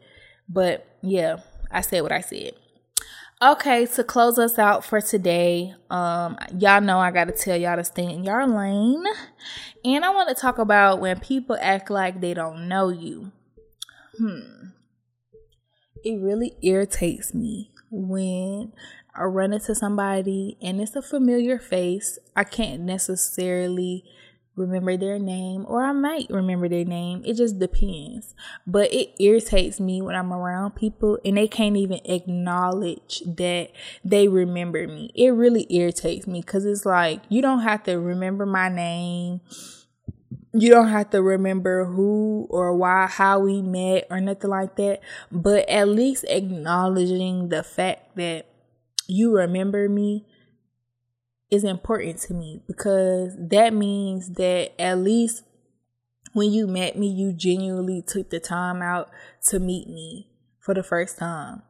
But 0.49 0.87
yeah, 1.03 1.39
I 1.71 1.81
said 1.81 2.03
what 2.03 2.13
I 2.13 2.21
said. 2.21 2.53
Okay, 3.43 3.85
to 3.87 4.05
close 4.05 4.39
us 4.39 4.59
out 4.59 4.85
for 4.85 5.01
today, 5.01 5.75
um, 5.91 6.39
y'all 6.57 6.81
know 6.81 6.99
I 6.99 7.11
gotta 7.11 7.33
tell 7.33 7.57
y'all 7.57 7.77
to 7.77 7.85
stay 7.85 8.05
in 8.05 8.25
your 8.25 8.47
lane. 8.47 9.05
And 9.85 10.05
I 10.05 10.11
want 10.11 10.29
to 10.31 10.35
talk 10.35 10.59
about 10.59 11.01
when 11.01 11.21
people 11.21 11.59
act 11.61 11.91
like 11.91 12.21
they 12.21 12.33
don't 12.33 12.69
know 12.69 12.89
you. 12.89 13.33
Hmm. 14.17 14.69
It 16.05 16.21
really 16.21 16.57
irritates 16.63 17.35
me 17.35 17.71
when 17.91 18.73
I 19.15 19.25
run 19.25 19.53
into 19.53 19.75
somebody 19.75 20.57
and 20.63 20.81
it's 20.81 20.97
a 20.97 21.03
familiar 21.03 21.59
face. 21.59 22.19
I 22.35 22.45
can't 22.45 22.83
necessarily 22.83 24.05
remember 24.57 24.97
their 24.97 25.19
name 25.19 25.65
or 25.69 25.85
I 25.85 25.93
might 25.93 26.31
remember 26.31 26.69
their 26.69 26.85
name. 26.85 27.23
It 27.25 27.35
just 27.35 27.59
depends. 27.59 28.35
But 28.67 28.93
it 28.93 29.11
irritates 29.19 29.81
me 29.81 30.01
when 30.01 30.15
I'm 30.15 30.33
around 30.33 30.73
people 30.73 31.19
and 31.25 31.37
they 31.37 31.49
can't 31.49 31.77
even 31.77 32.01
acknowledge 32.05 33.23
that 33.27 33.71
they 34.05 34.29
remember 34.29 34.87
me. 34.87 35.11
It 35.15 35.31
really 35.31 35.67
irritates 35.71 36.27
me 36.27 36.43
cuz 36.43 36.65
it's 36.65 36.87
like 36.87 37.23
you 37.29 37.43
don't 37.43 37.61
have 37.61 37.83
to 37.85 37.99
remember 37.99 38.47
my 38.47 38.69
name. 38.69 39.41
You 40.53 40.71
don't 40.71 40.89
have 40.89 41.11
to 41.11 41.21
remember 41.21 41.85
who 41.85 42.47
or 42.49 42.77
why 42.77 43.09
how 43.09 43.41
we 43.41 43.61
met 43.61 44.07
or 44.09 44.21
nothing 44.21 44.51
like 44.51 44.77
that, 44.77 45.01
but 45.33 45.69
at 45.69 45.89
least 45.89 46.25
acknowledging 46.29 47.49
the 47.49 47.65
fact 47.65 48.15
that 48.15 48.47
you 49.09 49.37
remember 49.37 49.89
me 49.89 50.27
is 51.51 51.65
important 51.65 52.19
to 52.19 52.35
me 52.35 52.63
because 52.67 53.35
that 53.39 53.73
means 53.73 54.31
that 54.33 54.73
at 54.81 54.99
least 54.99 55.45
when 56.33 56.53
you 56.53 56.67
met 56.67 56.99
me, 56.99 57.07
you 57.07 57.33
genuinely 57.33 58.03
took 58.03 58.31
the 58.31 58.41
time 58.41 58.83
out 58.83 59.09
to 59.49 59.61
meet 59.61 59.89
me 59.89 60.29
for 60.59 60.75
the 60.75 60.83
first 60.83 61.17
time. 61.19 61.63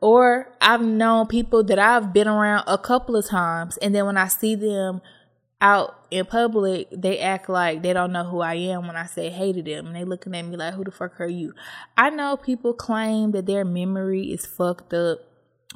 Or 0.00 0.52
I've 0.60 0.82
known 0.82 1.26
people 1.26 1.62
that 1.64 1.78
I've 1.78 2.12
been 2.12 2.28
around 2.28 2.64
a 2.66 2.78
couple 2.78 3.16
of 3.16 3.26
times, 3.26 3.76
and 3.78 3.94
then 3.94 4.06
when 4.06 4.16
I 4.16 4.28
see 4.28 4.54
them 4.54 5.00
out 5.60 6.06
in 6.10 6.26
public, 6.26 6.88
they 6.92 7.18
act 7.18 7.48
like 7.48 7.82
they 7.82 7.92
don't 7.92 8.12
know 8.12 8.24
who 8.24 8.40
I 8.40 8.54
am 8.54 8.86
when 8.86 8.96
I 8.96 9.06
say 9.06 9.30
hey 9.30 9.52
to 9.52 9.62
them. 9.62 9.86
And 9.86 9.96
they 9.96 10.04
looking 10.04 10.34
at 10.34 10.44
me 10.44 10.56
like, 10.56 10.74
who 10.74 10.84
the 10.84 10.90
fuck 10.90 11.20
are 11.20 11.26
you? 11.26 11.54
I 11.96 12.10
know 12.10 12.36
people 12.36 12.74
claim 12.74 13.32
that 13.32 13.46
their 13.46 13.64
memory 13.64 14.32
is 14.32 14.46
fucked 14.46 14.92
up, 14.92 15.20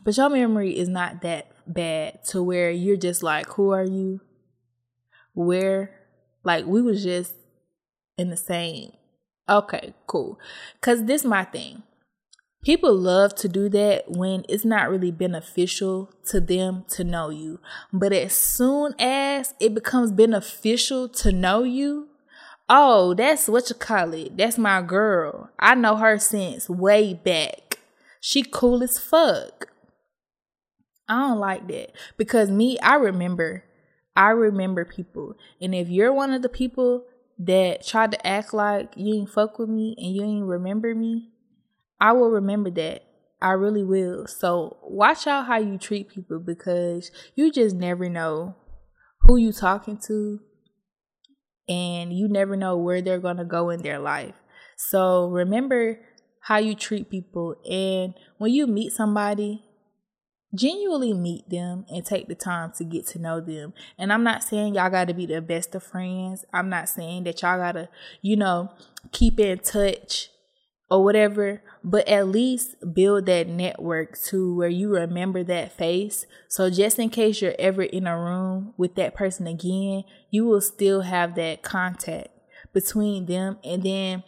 but 0.04 0.16
your 0.16 0.28
memory 0.28 0.78
is 0.78 0.88
not 0.88 1.22
that 1.22 1.52
bad 1.66 2.24
to 2.24 2.42
where 2.42 2.70
you're 2.70 2.96
just 2.96 3.22
like, 3.22 3.46
who 3.48 3.70
are 3.70 3.84
you? 3.84 4.20
Where? 5.34 5.90
Like, 6.42 6.66
we 6.66 6.82
was 6.82 7.02
just 7.02 7.34
in 8.16 8.30
the 8.30 8.36
same. 8.36 8.92
Okay, 9.48 9.94
cool. 10.06 10.38
Cause 10.80 11.04
this 11.04 11.24
my 11.24 11.44
thing. 11.44 11.82
People 12.62 12.94
love 12.94 13.34
to 13.36 13.48
do 13.48 13.70
that 13.70 14.10
when 14.10 14.44
it's 14.46 14.66
not 14.66 14.90
really 14.90 15.10
beneficial 15.10 16.12
to 16.26 16.40
them 16.40 16.84
to 16.90 17.02
know 17.02 17.30
you. 17.30 17.58
But 17.90 18.12
as 18.12 18.34
soon 18.34 18.94
as 18.98 19.54
it 19.58 19.74
becomes 19.74 20.12
beneficial 20.12 21.08
to 21.08 21.32
know 21.32 21.62
you, 21.62 22.08
oh, 22.68 23.14
that's 23.14 23.48
what 23.48 23.70
you 23.70 23.76
call 23.76 24.12
it. 24.12 24.36
That's 24.36 24.58
my 24.58 24.82
girl. 24.82 25.50
I 25.58 25.74
know 25.74 25.96
her 25.96 26.18
since 26.18 26.68
way 26.68 27.14
back. 27.14 27.78
She 28.20 28.42
cool 28.42 28.82
as 28.82 28.98
fuck. 28.98 29.68
I 31.10 31.22
don't 31.22 31.40
like 31.40 31.66
that 31.66 31.90
because 32.16 32.52
me, 32.52 32.78
I 32.78 32.94
remember, 32.94 33.64
I 34.14 34.28
remember 34.28 34.84
people. 34.84 35.34
And 35.60 35.74
if 35.74 35.88
you're 35.88 36.12
one 36.12 36.32
of 36.32 36.40
the 36.40 36.48
people 36.48 37.04
that 37.40 37.84
tried 37.84 38.12
to 38.12 38.26
act 38.26 38.54
like 38.54 38.92
you 38.94 39.16
ain't 39.16 39.30
fuck 39.30 39.58
with 39.58 39.68
me 39.68 39.96
and 39.98 40.14
you 40.14 40.22
ain't 40.22 40.46
remember 40.46 40.94
me, 40.94 41.30
I 42.00 42.12
will 42.12 42.30
remember 42.30 42.70
that. 42.70 43.02
I 43.42 43.52
really 43.52 43.82
will. 43.82 44.28
So 44.28 44.76
watch 44.84 45.26
out 45.26 45.46
how 45.46 45.58
you 45.58 45.78
treat 45.78 46.10
people 46.10 46.38
because 46.38 47.10
you 47.34 47.50
just 47.50 47.74
never 47.74 48.08
know 48.08 48.54
who 49.22 49.36
you 49.36 49.52
talking 49.52 49.98
to 50.06 50.38
and 51.68 52.12
you 52.12 52.28
never 52.28 52.54
know 52.54 52.76
where 52.76 53.02
they're 53.02 53.18
going 53.18 53.38
to 53.38 53.44
go 53.44 53.70
in 53.70 53.82
their 53.82 53.98
life. 53.98 54.36
So 54.76 55.26
remember 55.26 55.98
how 56.42 56.58
you 56.58 56.76
treat 56.76 57.10
people 57.10 57.56
and 57.68 58.14
when 58.38 58.52
you 58.52 58.68
meet 58.68 58.92
somebody 58.92 59.64
genuinely 60.54 61.12
meet 61.12 61.48
them 61.48 61.84
and 61.88 62.04
take 62.04 62.28
the 62.28 62.34
time 62.34 62.72
to 62.72 62.84
get 62.84 63.06
to 63.08 63.18
know 63.18 63.40
them. 63.40 63.72
And 63.98 64.12
I'm 64.12 64.24
not 64.24 64.42
saying 64.42 64.74
y'all 64.74 64.90
got 64.90 65.08
to 65.08 65.14
be 65.14 65.26
the 65.26 65.40
best 65.40 65.74
of 65.74 65.82
friends. 65.82 66.44
I'm 66.52 66.68
not 66.68 66.88
saying 66.88 67.24
that 67.24 67.42
y'all 67.42 67.58
got 67.58 67.72
to, 67.72 67.88
you 68.20 68.36
know, 68.36 68.70
keep 69.12 69.38
in 69.38 69.58
touch 69.60 70.30
or 70.90 71.04
whatever, 71.04 71.62
but 71.84 72.06
at 72.08 72.26
least 72.26 72.74
build 72.92 73.26
that 73.26 73.46
network 73.46 74.18
to 74.20 74.56
where 74.56 74.68
you 74.68 74.88
remember 74.88 75.44
that 75.44 75.76
face. 75.76 76.26
So 76.48 76.68
just 76.68 76.98
in 76.98 77.10
case 77.10 77.40
you're 77.40 77.54
ever 77.58 77.82
in 77.82 78.08
a 78.08 78.18
room 78.18 78.74
with 78.76 78.96
that 78.96 79.14
person 79.14 79.46
again, 79.46 80.02
you 80.30 80.44
will 80.46 80.60
still 80.60 81.02
have 81.02 81.36
that 81.36 81.62
contact 81.62 82.28
between 82.72 83.26
them 83.26 83.58
and 83.62 83.84
then 83.84 84.24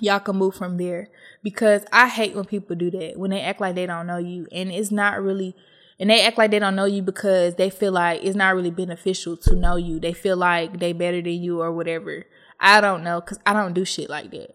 y'all 0.00 0.20
can 0.20 0.36
move 0.36 0.54
from 0.54 0.76
there. 0.76 1.08
Because 1.42 1.84
I 1.92 2.08
hate 2.08 2.34
when 2.34 2.44
people 2.44 2.76
do 2.76 2.90
that, 2.90 3.16
when 3.16 3.30
they 3.30 3.40
act 3.40 3.60
like 3.60 3.74
they 3.74 3.86
don't 3.86 4.06
know 4.06 4.18
you 4.18 4.46
and 4.52 4.70
it's 4.70 4.90
not 4.90 5.22
really 5.22 5.54
and 6.00 6.10
they 6.10 6.22
act 6.22 6.38
like 6.38 6.52
they 6.52 6.60
don't 6.60 6.76
know 6.76 6.84
you 6.84 7.02
because 7.02 7.56
they 7.56 7.70
feel 7.70 7.92
like 7.92 8.22
it's 8.22 8.36
not 8.36 8.54
really 8.54 8.70
beneficial 8.70 9.36
to 9.38 9.56
know 9.56 9.74
you. 9.76 9.98
They 9.98 10.12
feel 10.12 10.36
like 10.36 10.78
they 10.78 10.92
better 10.92 11.20
than 11.20 11.42
you 11.42 11.60
or 11.60 11.72
whatever. 11.72 12.24
I 12.60 12.80
don't 12.80 13.02
know 13.02 13.20
cuz 13.20 13.38
I 13.44 13.52
don't 13.52 13.72
do 13.72 13.84
shit 13.84 14.08
like 14.08 14.30
that. 14.30 14.54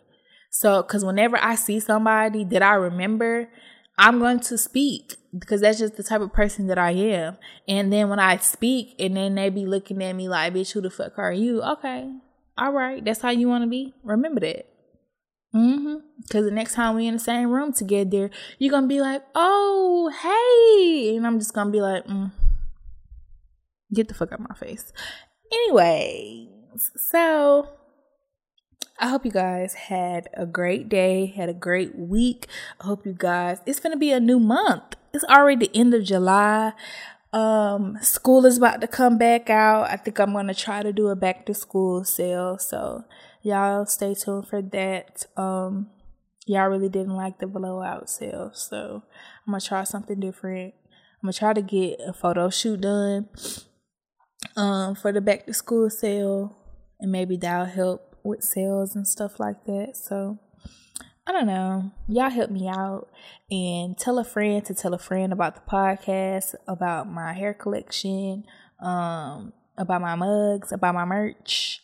So, 0.50 0.84
because 0.84 1.04
whenever 1.04 1.38
I 1.38 1.56
see 1.56 1.80
somebody 1.80 2.44
that 2.46 2.62
I 2.62 2.76
remember, 2.76 3.50
I'm 3.98 4.20
going 4.20 4.40
to 4.42 4.58
speak 4.58 5.16
because 5.38 5.62
that's 5.62 5.80
just 5.80 5.98
the 5.98 6.04
type 6.04 6.22
of 6.22 6.32
person 6.32 6.68
that 6.68 6.78
I 6.78 6.92
am. 6.92 7.38
And 7.68 7.92
then 7.92 8.10
when 8.10 8.20
I 8.20 8.38
speak, 8.38 8.96
and 9.00 9.18
then 9.18 9.36
they 9.36 9.50
be 9.50 9.66
looking 9.66 10.04
at 10.04 10.14
me 10.14 10.30
like, 10.30 10.54
bitch, 10.54 10.72
who 10.72 10.82
the 10.82 10.90
fuck 10.90 11.18
are 11.18 11.34
you? 11.34 11.64
Okay. 11.64 12.10
All 12.58 12.72
right. 12.72 13.04
That's 13.04 13.22
how 13.22 13.32
you 13.32 13.48
want 13.50 13.64
to 13.64 13.70
be. 13.70 13.94
Remember 14.04 14.40
that. 14.42 14.68
Mm-hmm. 15.54 15.96
Because 16.22 16.46
the 16.46 16.52
next 16.52 16.74
time 16.74 16.96
we 16.96 17.08
in 17.08 17.16
the 17.16 17.20
same 17.20 17.52
room 17.52 17.74
together, 17.74 18.32
you're 18.58 18.72
to 18.84 18.88
be 18.88 19.02
like, 19.02 19.24
oh, 19.36 20.12
hey. 20.22 21.16
And 21.16 21.28
I'm 21.28 21.40
just 21.40 21.54
to 21.68 21.72
be 21.72 21.82
like, 21.82 22.06
mm, 22.08 22.32
get 23.94 24.08
the 24.08 24.14
fuck 24.14 24.32
out 24.32 24.40
of 24.40 24.50
my 24.50 24.56
face. 24.56 24.92
Anyway, 25.52 26.50
so 26.96 27.70
I 29.00 29.10
hope 29.10 29.26
you 29.26 29.32
guys 29.32 29.74
had 29.74 30.30
a 30.34 30.46
great 30.46 30.90
day, 30.90 31.28
had 31.28 31.50
a 31.50 31.54
great 31.54 31.96
week. 31.98 32.48
I 32.80 32.86
hope 32.86 33.06
you 33.06 33.14
guys, 33.16 33.60
it's 33.66 33.80
to 33.92 34.00
be 34.00 34.12
a 34.12 34.20
new 34.20 34.40
month. 34.40 34.96
It's 35.14 35.24
already 35.26 35.68
the 35.68 35.78
end 35.78 35.94
of 35.94 36.04
July. 36.04 36.74
Um, 37.34 37.98
school 38.02 38.46
is 38.46 38.58
about 38.58 38.82
to 38.82 38.88
come 38.88 39.18
back 39.18 39.50
out. 39.50 39.90
I 39.90 39.98
think 39.98 40.20
I'm 40.20 40.34
to 40.48 40.54
try 40.54 40.84
to 40.84 40.94
do 40.94 41.10
a 41.10 41.16
back 41.16 41.46
to 41.48 41.54
school 41.54 42.04
sale. 42.04 42.58
So 42.58 43.04
y'all 43.44 43.86
stay 43.86 44.16
tuned 44.16 44.48
for 44.48 44.62
that. 44.62 45.26
Um, 45.38 45.90
y'all 46.48 46.68
really 46.68 46.90
didn't 46.90 47.16
like 47.16 47.40
the 47.40 47.48
blowout 47.48 48.10
sale. 48.10 48.52
So 48.54 49.04
I'm 49.48 49.60
to 49.60 49.66
try 49.66 49.84
something 49.84 50.20
different. 50.20 50.74
I'm 51.22 51.32
to 51.32 51.38
try 51.38 51.54
to 51.54 51.62
get 51.62 52.00
a 52.06 52.14
photo 52.14 52.50
shoot 52.50 52.82
done 52.82 53.30
um, 54.56 54.96
for 54.96 55.12
the 55.12 55.22
back 55.22 55.46
to 55.46 55.54
school 55.54 55.90
sale 55.90 56.58
and 57.00 57.12
maybe 57.12 57.38
that'll 57.38 57.66
help 57.66 58.16
with 58.24 58.44
sales 58.44 58.96
and 58.96 59.08
stuff 59.08 59.40
like 59.40 59.66
that. 59.66 59.96
So 59.96 60.40
I 61.28 61.32
don't 61.32 61.48
know. 61.48 61.92
Y'all 62.08 62.30
help 62.30 62.50
me 62.50 62.68
out 62.68 63.10
and 63.50 63.98
tell 63.98 64.20
a 64.20 64.24
friend 64.24 64.64
to 64.66 64.74
tell 64.74 64.94
a 64.94 64.98
friend 64.98 65.32
about 65.32 65.56
the 65.56 65.70
podcast, 65.70 66.56
about 66.68 67.10
my 67.10 67.34
hair 67.34 67.54
collection, 67.54 68.44
um, 68.82 69.54
about 69.78 70.02
my 70.02 70.16
mugs, 70.16 70.72
about 70.72 70.96
my 70.96 71.06
merch, 71.06 71.82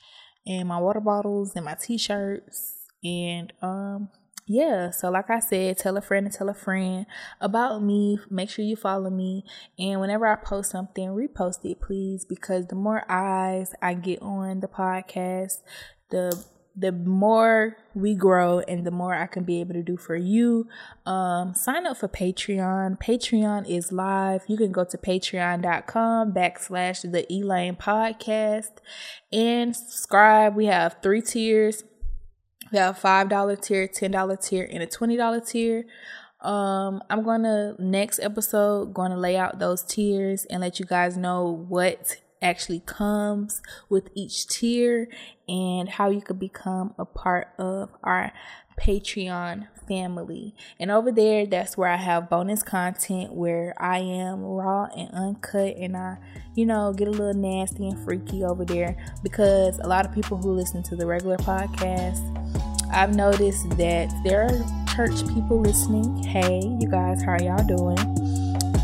and 0.50 0.68
my 0.68 0.78
water 0.78 1.00
bottles 1.00 1.54
and 1.56 1.64
my 1.64 1.76
t-shirts 1.76 2.88
and 3.04 3.54
um 3.62 4.10
yeah, 4.52 4.90
so 4.90 5.12
like 5.12 5.30
I 5.30 5.42
said, 5.42 5.78
tell 5.78 5.96
a 5.96 6.02
friend 6.02 6.26
and 6.26 6.34
tell 6.34 6.50
a 6.50 6.56
friend 6.56 7.06
about 7.40 7.84
me. 7.84 8.18
Make 8.32 8.50
sure 8.50 8.66
you 8.66 8.76
follow 8.76 9.12
me. 9.12 9.46
And 9.78 10.02
whenever 10.02 10.26
I 10.26 10.38
post 10.38 10.72
something, 10.72 11.10
repost 11.10 11.64
it, 11.66 11.80
please, 11.80 12.26
because 12.26 12.66
the 12.66 12.76
more 12.76 13.06
eyes 13.08 13.76
I 13.80 13.94
get 13.94 14.24
on 14.24 14.62
the 14.62 14.68
podcast, 14.68 15.62
the 16.10 16.44
the 16.76 16.92
more 16.92 17.78
we 17.94 18.16
grow 18.16 18.60
and 18.60 18.86
the 18.86 18.92
more 18.92 19.14
I 19.14 19.28
can 19.28 19.44
be 19.44 19.60
able 19.60 19.74
to 19.74 19.84
do 19.84 19.98
for 19.98 20.16
you. 20.16 20.68
Um, 21.06 21.54
sign 21.54 21.86
up 21.86 21.98
for 21.98 22.08
Patreon. 22.08 23.00
Patreon 23.00 23.70
is 23.70 23.92
live. 23.92 24.44
You 24.48 24.58
can 24.58 24.72
go 24.72 24.86
to 24.86 24.98
patreon.com 24.98 26.34
backslash 26.34 27.12
the 27.12 27.26
Elane 27.32 27.78
podcast 27.78 28.72
and 29.32 29.76
subscribe. 29.76 30.56
We 30.56 30.68
have 30.68 30.98
three 31.02 31.22
tiers. 31.22 31.84
We 32.72 32.78
have 32.78 32.98
five 32.98 33.30
dollar 33.30 33.56
tier, 33.56 33.88
ten 33.88 34.12
dollar 34.12 34.38
tier, 34.38 34.68
and 34.72 34.84
a 34.84 34.88
twenty 34.88 35.18
dollar 35.18 35.40
tier. 35.40 35.86
Um, 36.42 37.02
I'm 37.10 37.24
gonna 37.24 37.76
next 37.80 38.20
episode 38.20 38.94
gonna 38.94 39.18
lay 39.18 39.36
out 39.36 39.60
those 39.60 39.82
tiers 39.82 40.46
and 40.46 40.62
let 40.62 40.80
you 40.80 40.86
guys 40.86 41.18
know 41.18 41.66
what 41.68 42.18
actually 42.42 42.80
comes 42.82 43.62
with 43.90 44.10
each 44.16 44.48
tier 44.48 45.08
and 45.48 45.90
how 45.90 46.10
you 46.10 46.22
could 46.22 46.40
become 46.40 46.94
a 46.98 47.06
part 47.06 47.50
of 47.58 47.90
our 48.04 48.32
Patreon 48.80 49.68
family. 49.88 50.56
And 50.80 50.90
over 50.90 51.12
there, 51.12 51.46
that's 51.46 51.78
where 51.78 51.90
I 51.90 51.98
have 51.98 52.30
bonus 52.30 52.64
content 52.64 53.34
where 53.34 53.74
I 53.78 54.00
am 54.00 54.42
raw 54.42 54.86
and 54.96 55.10
uncut, 55.14 55.76
and 55.76 55.98
I, 55.98 56.18
you 56.56 56.66
know, 56.66 56.94
get 56.94 57.08
a 57.08 57.12
little 57.12 57.34
nasty 57.34 57.90
and 57.90 58.04
freaky 58.06 58.44
over 58.44 58.64
there 58.64 58.96
because 59.22 59.80
a 59.80 59.88
lot 59.88 60.06
of 60.06 60.14
people 60.14 60.38
who 60.38 60.54
listen 60.54 60.82
to 60.84 60.96
the 60.96 61.06
regular 61.06 61.38
podcast, 61.38 62.24
I've 62.92 63.16
noticed 63.16 63.70
that 63.72 64.10
there 64.24 64.44
are 64.44 64.96
church 64.96 65.28
people 65.34 65.60
listening. 65.60 66.24
Hey, 66.24 66.62
you 66.80 66.88
guys, 66.90 67.22
how 67.24 67.38
y'all 67.40 67.66
doing? 67.66 68.00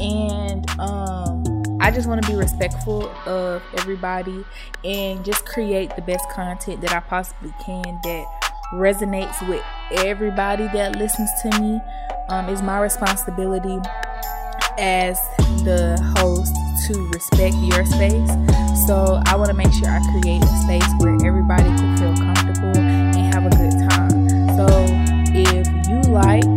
And, 0.02 0.70
um, 0.80 1.55
I 1.86 1.92
just 1.92 2.08
want 2.10 2.24
to 2.24 2.28
be 2.28 2.36
respectful 2.36 3.08
of 3.28 3.62
everybody 3.78 4.44
and 4.84 5.24
just 5.24 5.46
create 5.46 5.96
the 5.96 6.02
best 6.02 6.28
content 6.32 6.82
that 6.82 6.92
I 6.92 7.00
possibly 7.00 7.54
can 7.64 7.84
that 7.84 8.26
resonates 8.74 9.48
with 9.48 9.64
everybody 9.92 10.64
that 10.70 10.96
listens 10.96 11.30
to 11.44 11.62
me. 11.62 11.80
Um, 12.30 12.50
it's 12.50 12.64
my 12.64 12.80
responsibility 12.80 13.78
as 14.80 15.20
the 15.64 15.96
host 16.18 16.56
to 16.88 17.08
respect 17.14 17.54
your 17.58 17.86
space. 17.86 18.32
So 18.88 19.22
I 19.28 19.36
want 19.36 19.50
to 19.50 19.56
make 19.56 19.72
sure 19.72 19.88
I 19.88 20.02
create 20.20 20.42
a 20.42 20.58
space 20.64 20.92
where 20.98 21.16
everybody 21.24 21.70
can 21.70 21.98
feel 21.98 22.16
comfortable 22.16 22.80
and 22.80 23.32
have 23.32 23.46
a 23.46 23.52
good 23.52 23.90
time. 23.92 24.58
So 24.58 24.68
if 25.36 25.68
you 25.88 26.02
like 26.12 26.55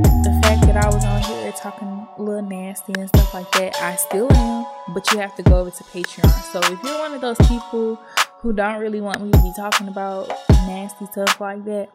talking 1.70 2.08
little 2.16 2.42
nasty 2.42 2.94
and 2.96 3.08
stuff 3.10 3.34
like 3.34 3.50
that, 3.52 3.76
I 3.82 3.96
still 3.96 4.32
am 4.32 4.64
but 4.94 5.10
you 5.12 5.18
have 5.18 5.34
to 5.36 5.42
go 5.42 5.60
over 5.60 5.70
to 5.70 5.84
Patreon. 5.84 6.30
So 6.50 6.60
if 6.60 6.82
you're 6.82 6.98
one 6.98 7.12
of 7.12 7.20
those 7.20 7.36
people 7.46 7.96
who 8.40 8.54
don't 8.54 8.80
really 8.80 9.02
want 9.02 9.20
me 9.20 9.30
to 9.30 9.38
be 9.38 9.52
talking 9.54 9.88
about 9.88 10.28
nasty 10.66 11.04
stuff 11.06 11.38
like 11.40 11.62
that, 11.66 11.88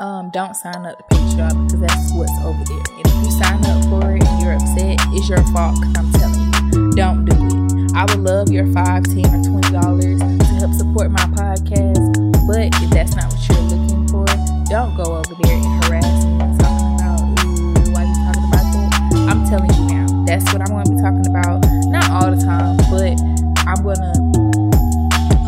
um, 0.00 0.30
don't 0.32 0.54
sign 0.56 0.86
up 0.86 0.96
to 0.96 1.04
Patreon 1.14 1.66
because 1.66 1.80
that's 1.80 2.12
what's 2.14 2.32
over 2.44 2.64
there. 2.64 2.96
And 2.96 3.06
if 3.06 3.14
you 3.14 3.30
sign 3.32 3.62
up 3.66 3.84
for 3.90 4.16
it 4.16 4.24
and 4.24 4.42
you're 4.42 4.54
upset, 4.54 4.96
it's 5.12 5.28
your 5.28 5.44
fault 5.52 5.76
because 5.80 5.96
I'm 5.98 6.12
telling 6.12 6.72
you, 6.72 6.92
don't 6.92 7.24
do 7.26 7.36
it. 7.36 7.92
I 7.94 8.06
would 8.06 8.20
love 8.24 8.50
your 8.50 8.72
five, 8.72 9.04
ten, 9.04 9.26
or 9.26 9.44
twenty 9.44 9.70
dollars 9.70 10.20
to 10.20 10.44
help 10.56 10.72
support 10.72 11.10
my 11.10 11.26
podcast. 11.36 12.48
But 12.48 12.72
if 12.82 12.88
that's 12.88 13.14
not 13.16 13.30
what 13.30 13.48
you're 13.48 13.60
looking 13.68 14.08
for, 14.08 14.24
don't 14.70 14.96
go 14.96 15.16
over 15.16 15.34
there 15.42 15.56
and 15.56 15.84
harass 15.84 16.24
me 16.24 16.39
telling 19.50 19.74
you 19.74 19.84
now, 19.86 20.06
that's 20.24 20.46
what 20.52 20.62
I'm 20.62 20.68
going 20.68 20.84
to 20.86 20.94
be 20.94 21.00
talking 21.02 21.26
about. 21.26 21.58
Not 21.90 22.08
all 22.08 22.30
the 22.30 22.40
time, 22.40 22.76
but 22.86 23.18
I'm 23.66 23.82
going 23.82 23.98
to 23.98 24.14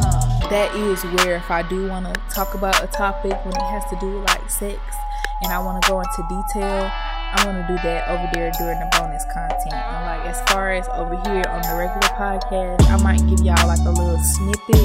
uh, 0.02 0.48
that 0.50 0.74
is 0.74 1.04
where 1.14 1.36
if 1.36 1.48
I 1.50 1.62
do 1.62 1.88
want 1.88 2.12
to 2.12 2.20
talk 2.34 2.54
about 2.54 2.82
a 2.82 2.88
topic 2.88 3.32
when 3.44 3.54
it 3.54 3.68
has 3.70 3.84
to 3.90 3.96
do 4.00 4.18
with 4.18 4.26
like 4.26 4.50
sex 4.50 4.80
and 5.42 5.52
I 5.52 5.62
want 5.62 5.82
to 5.82 5.88
go 5.88 6.00
into 6.00 6.22
detail, 6.28 6.90
I'm 7.32 7.46
gonna 7.46 7.66
do 7.66 7.74
that 7.74 8.08
over 8.08 8.28
there 8.34 8.50
during 8.58 8.78
the 8.78 8.90
bonus 8.98 9.24
content. 9.32 9.72
And 9.72 10.04
like 10.04 10.26
as 10.26 10.42
far 10.50 10.72
as 10.72 10.86
over 10.88 11.14
here 11.30 11.46
on 11.48 11.62
the 11.62 11.74
regular 11.78 12.10
podcast, 12.18 12.82
I 12.90 12.96
might 13.02 13.24
give 13.26 13.40
y'all 13.40 13.66
like 13.66 13.80
a 13.86 13.90
little 13.90 14.18
snippet 14.18 14.84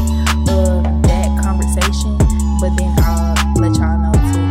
of 0.53 0.86
that 1.09 1.30
conversation, 1.41 2.18
but 2.61 2.72
then 2.78 2.93
I'll 3.01 3.34
let 3.57 3.76
y'all 3.82 3.97
know 3.97 4.13
to 4.13 4.47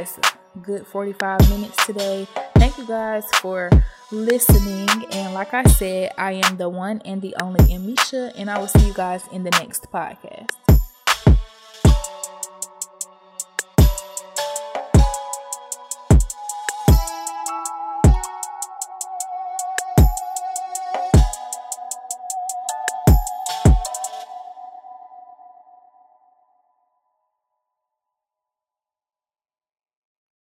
guys 0.00 0.18
good 0.62 0.86
45 0.86 1.50
minutes 1.50 1.84
today. 1.84 2.26
Thank 2.56 2.78
you 2.78 2.86
guys 2.86 3.24
for 3.36 3.70
listening. 4.10 4.88
And 5.12 5.34
like 5.34 5.52
I 5.52 5.62
said, 5.64 6.12
I 6.16 6.40
am 6.44 6.56
the 6.56 6.68
one 6.68 7.02
and 7.04 7.20
the 7.20 7.34
only 7.40 7.60
Emmeisha, 7.66 8.32
and 8.36 8.50
I 8.50 8.58
will 8.58 8.68
see 8.68 8.86
you 8.86 8.94
guys 8.94 9.22
in 9.30 9.42
the 9.42 9.50
next 9.50 9.90
podcast. 9.92 10.79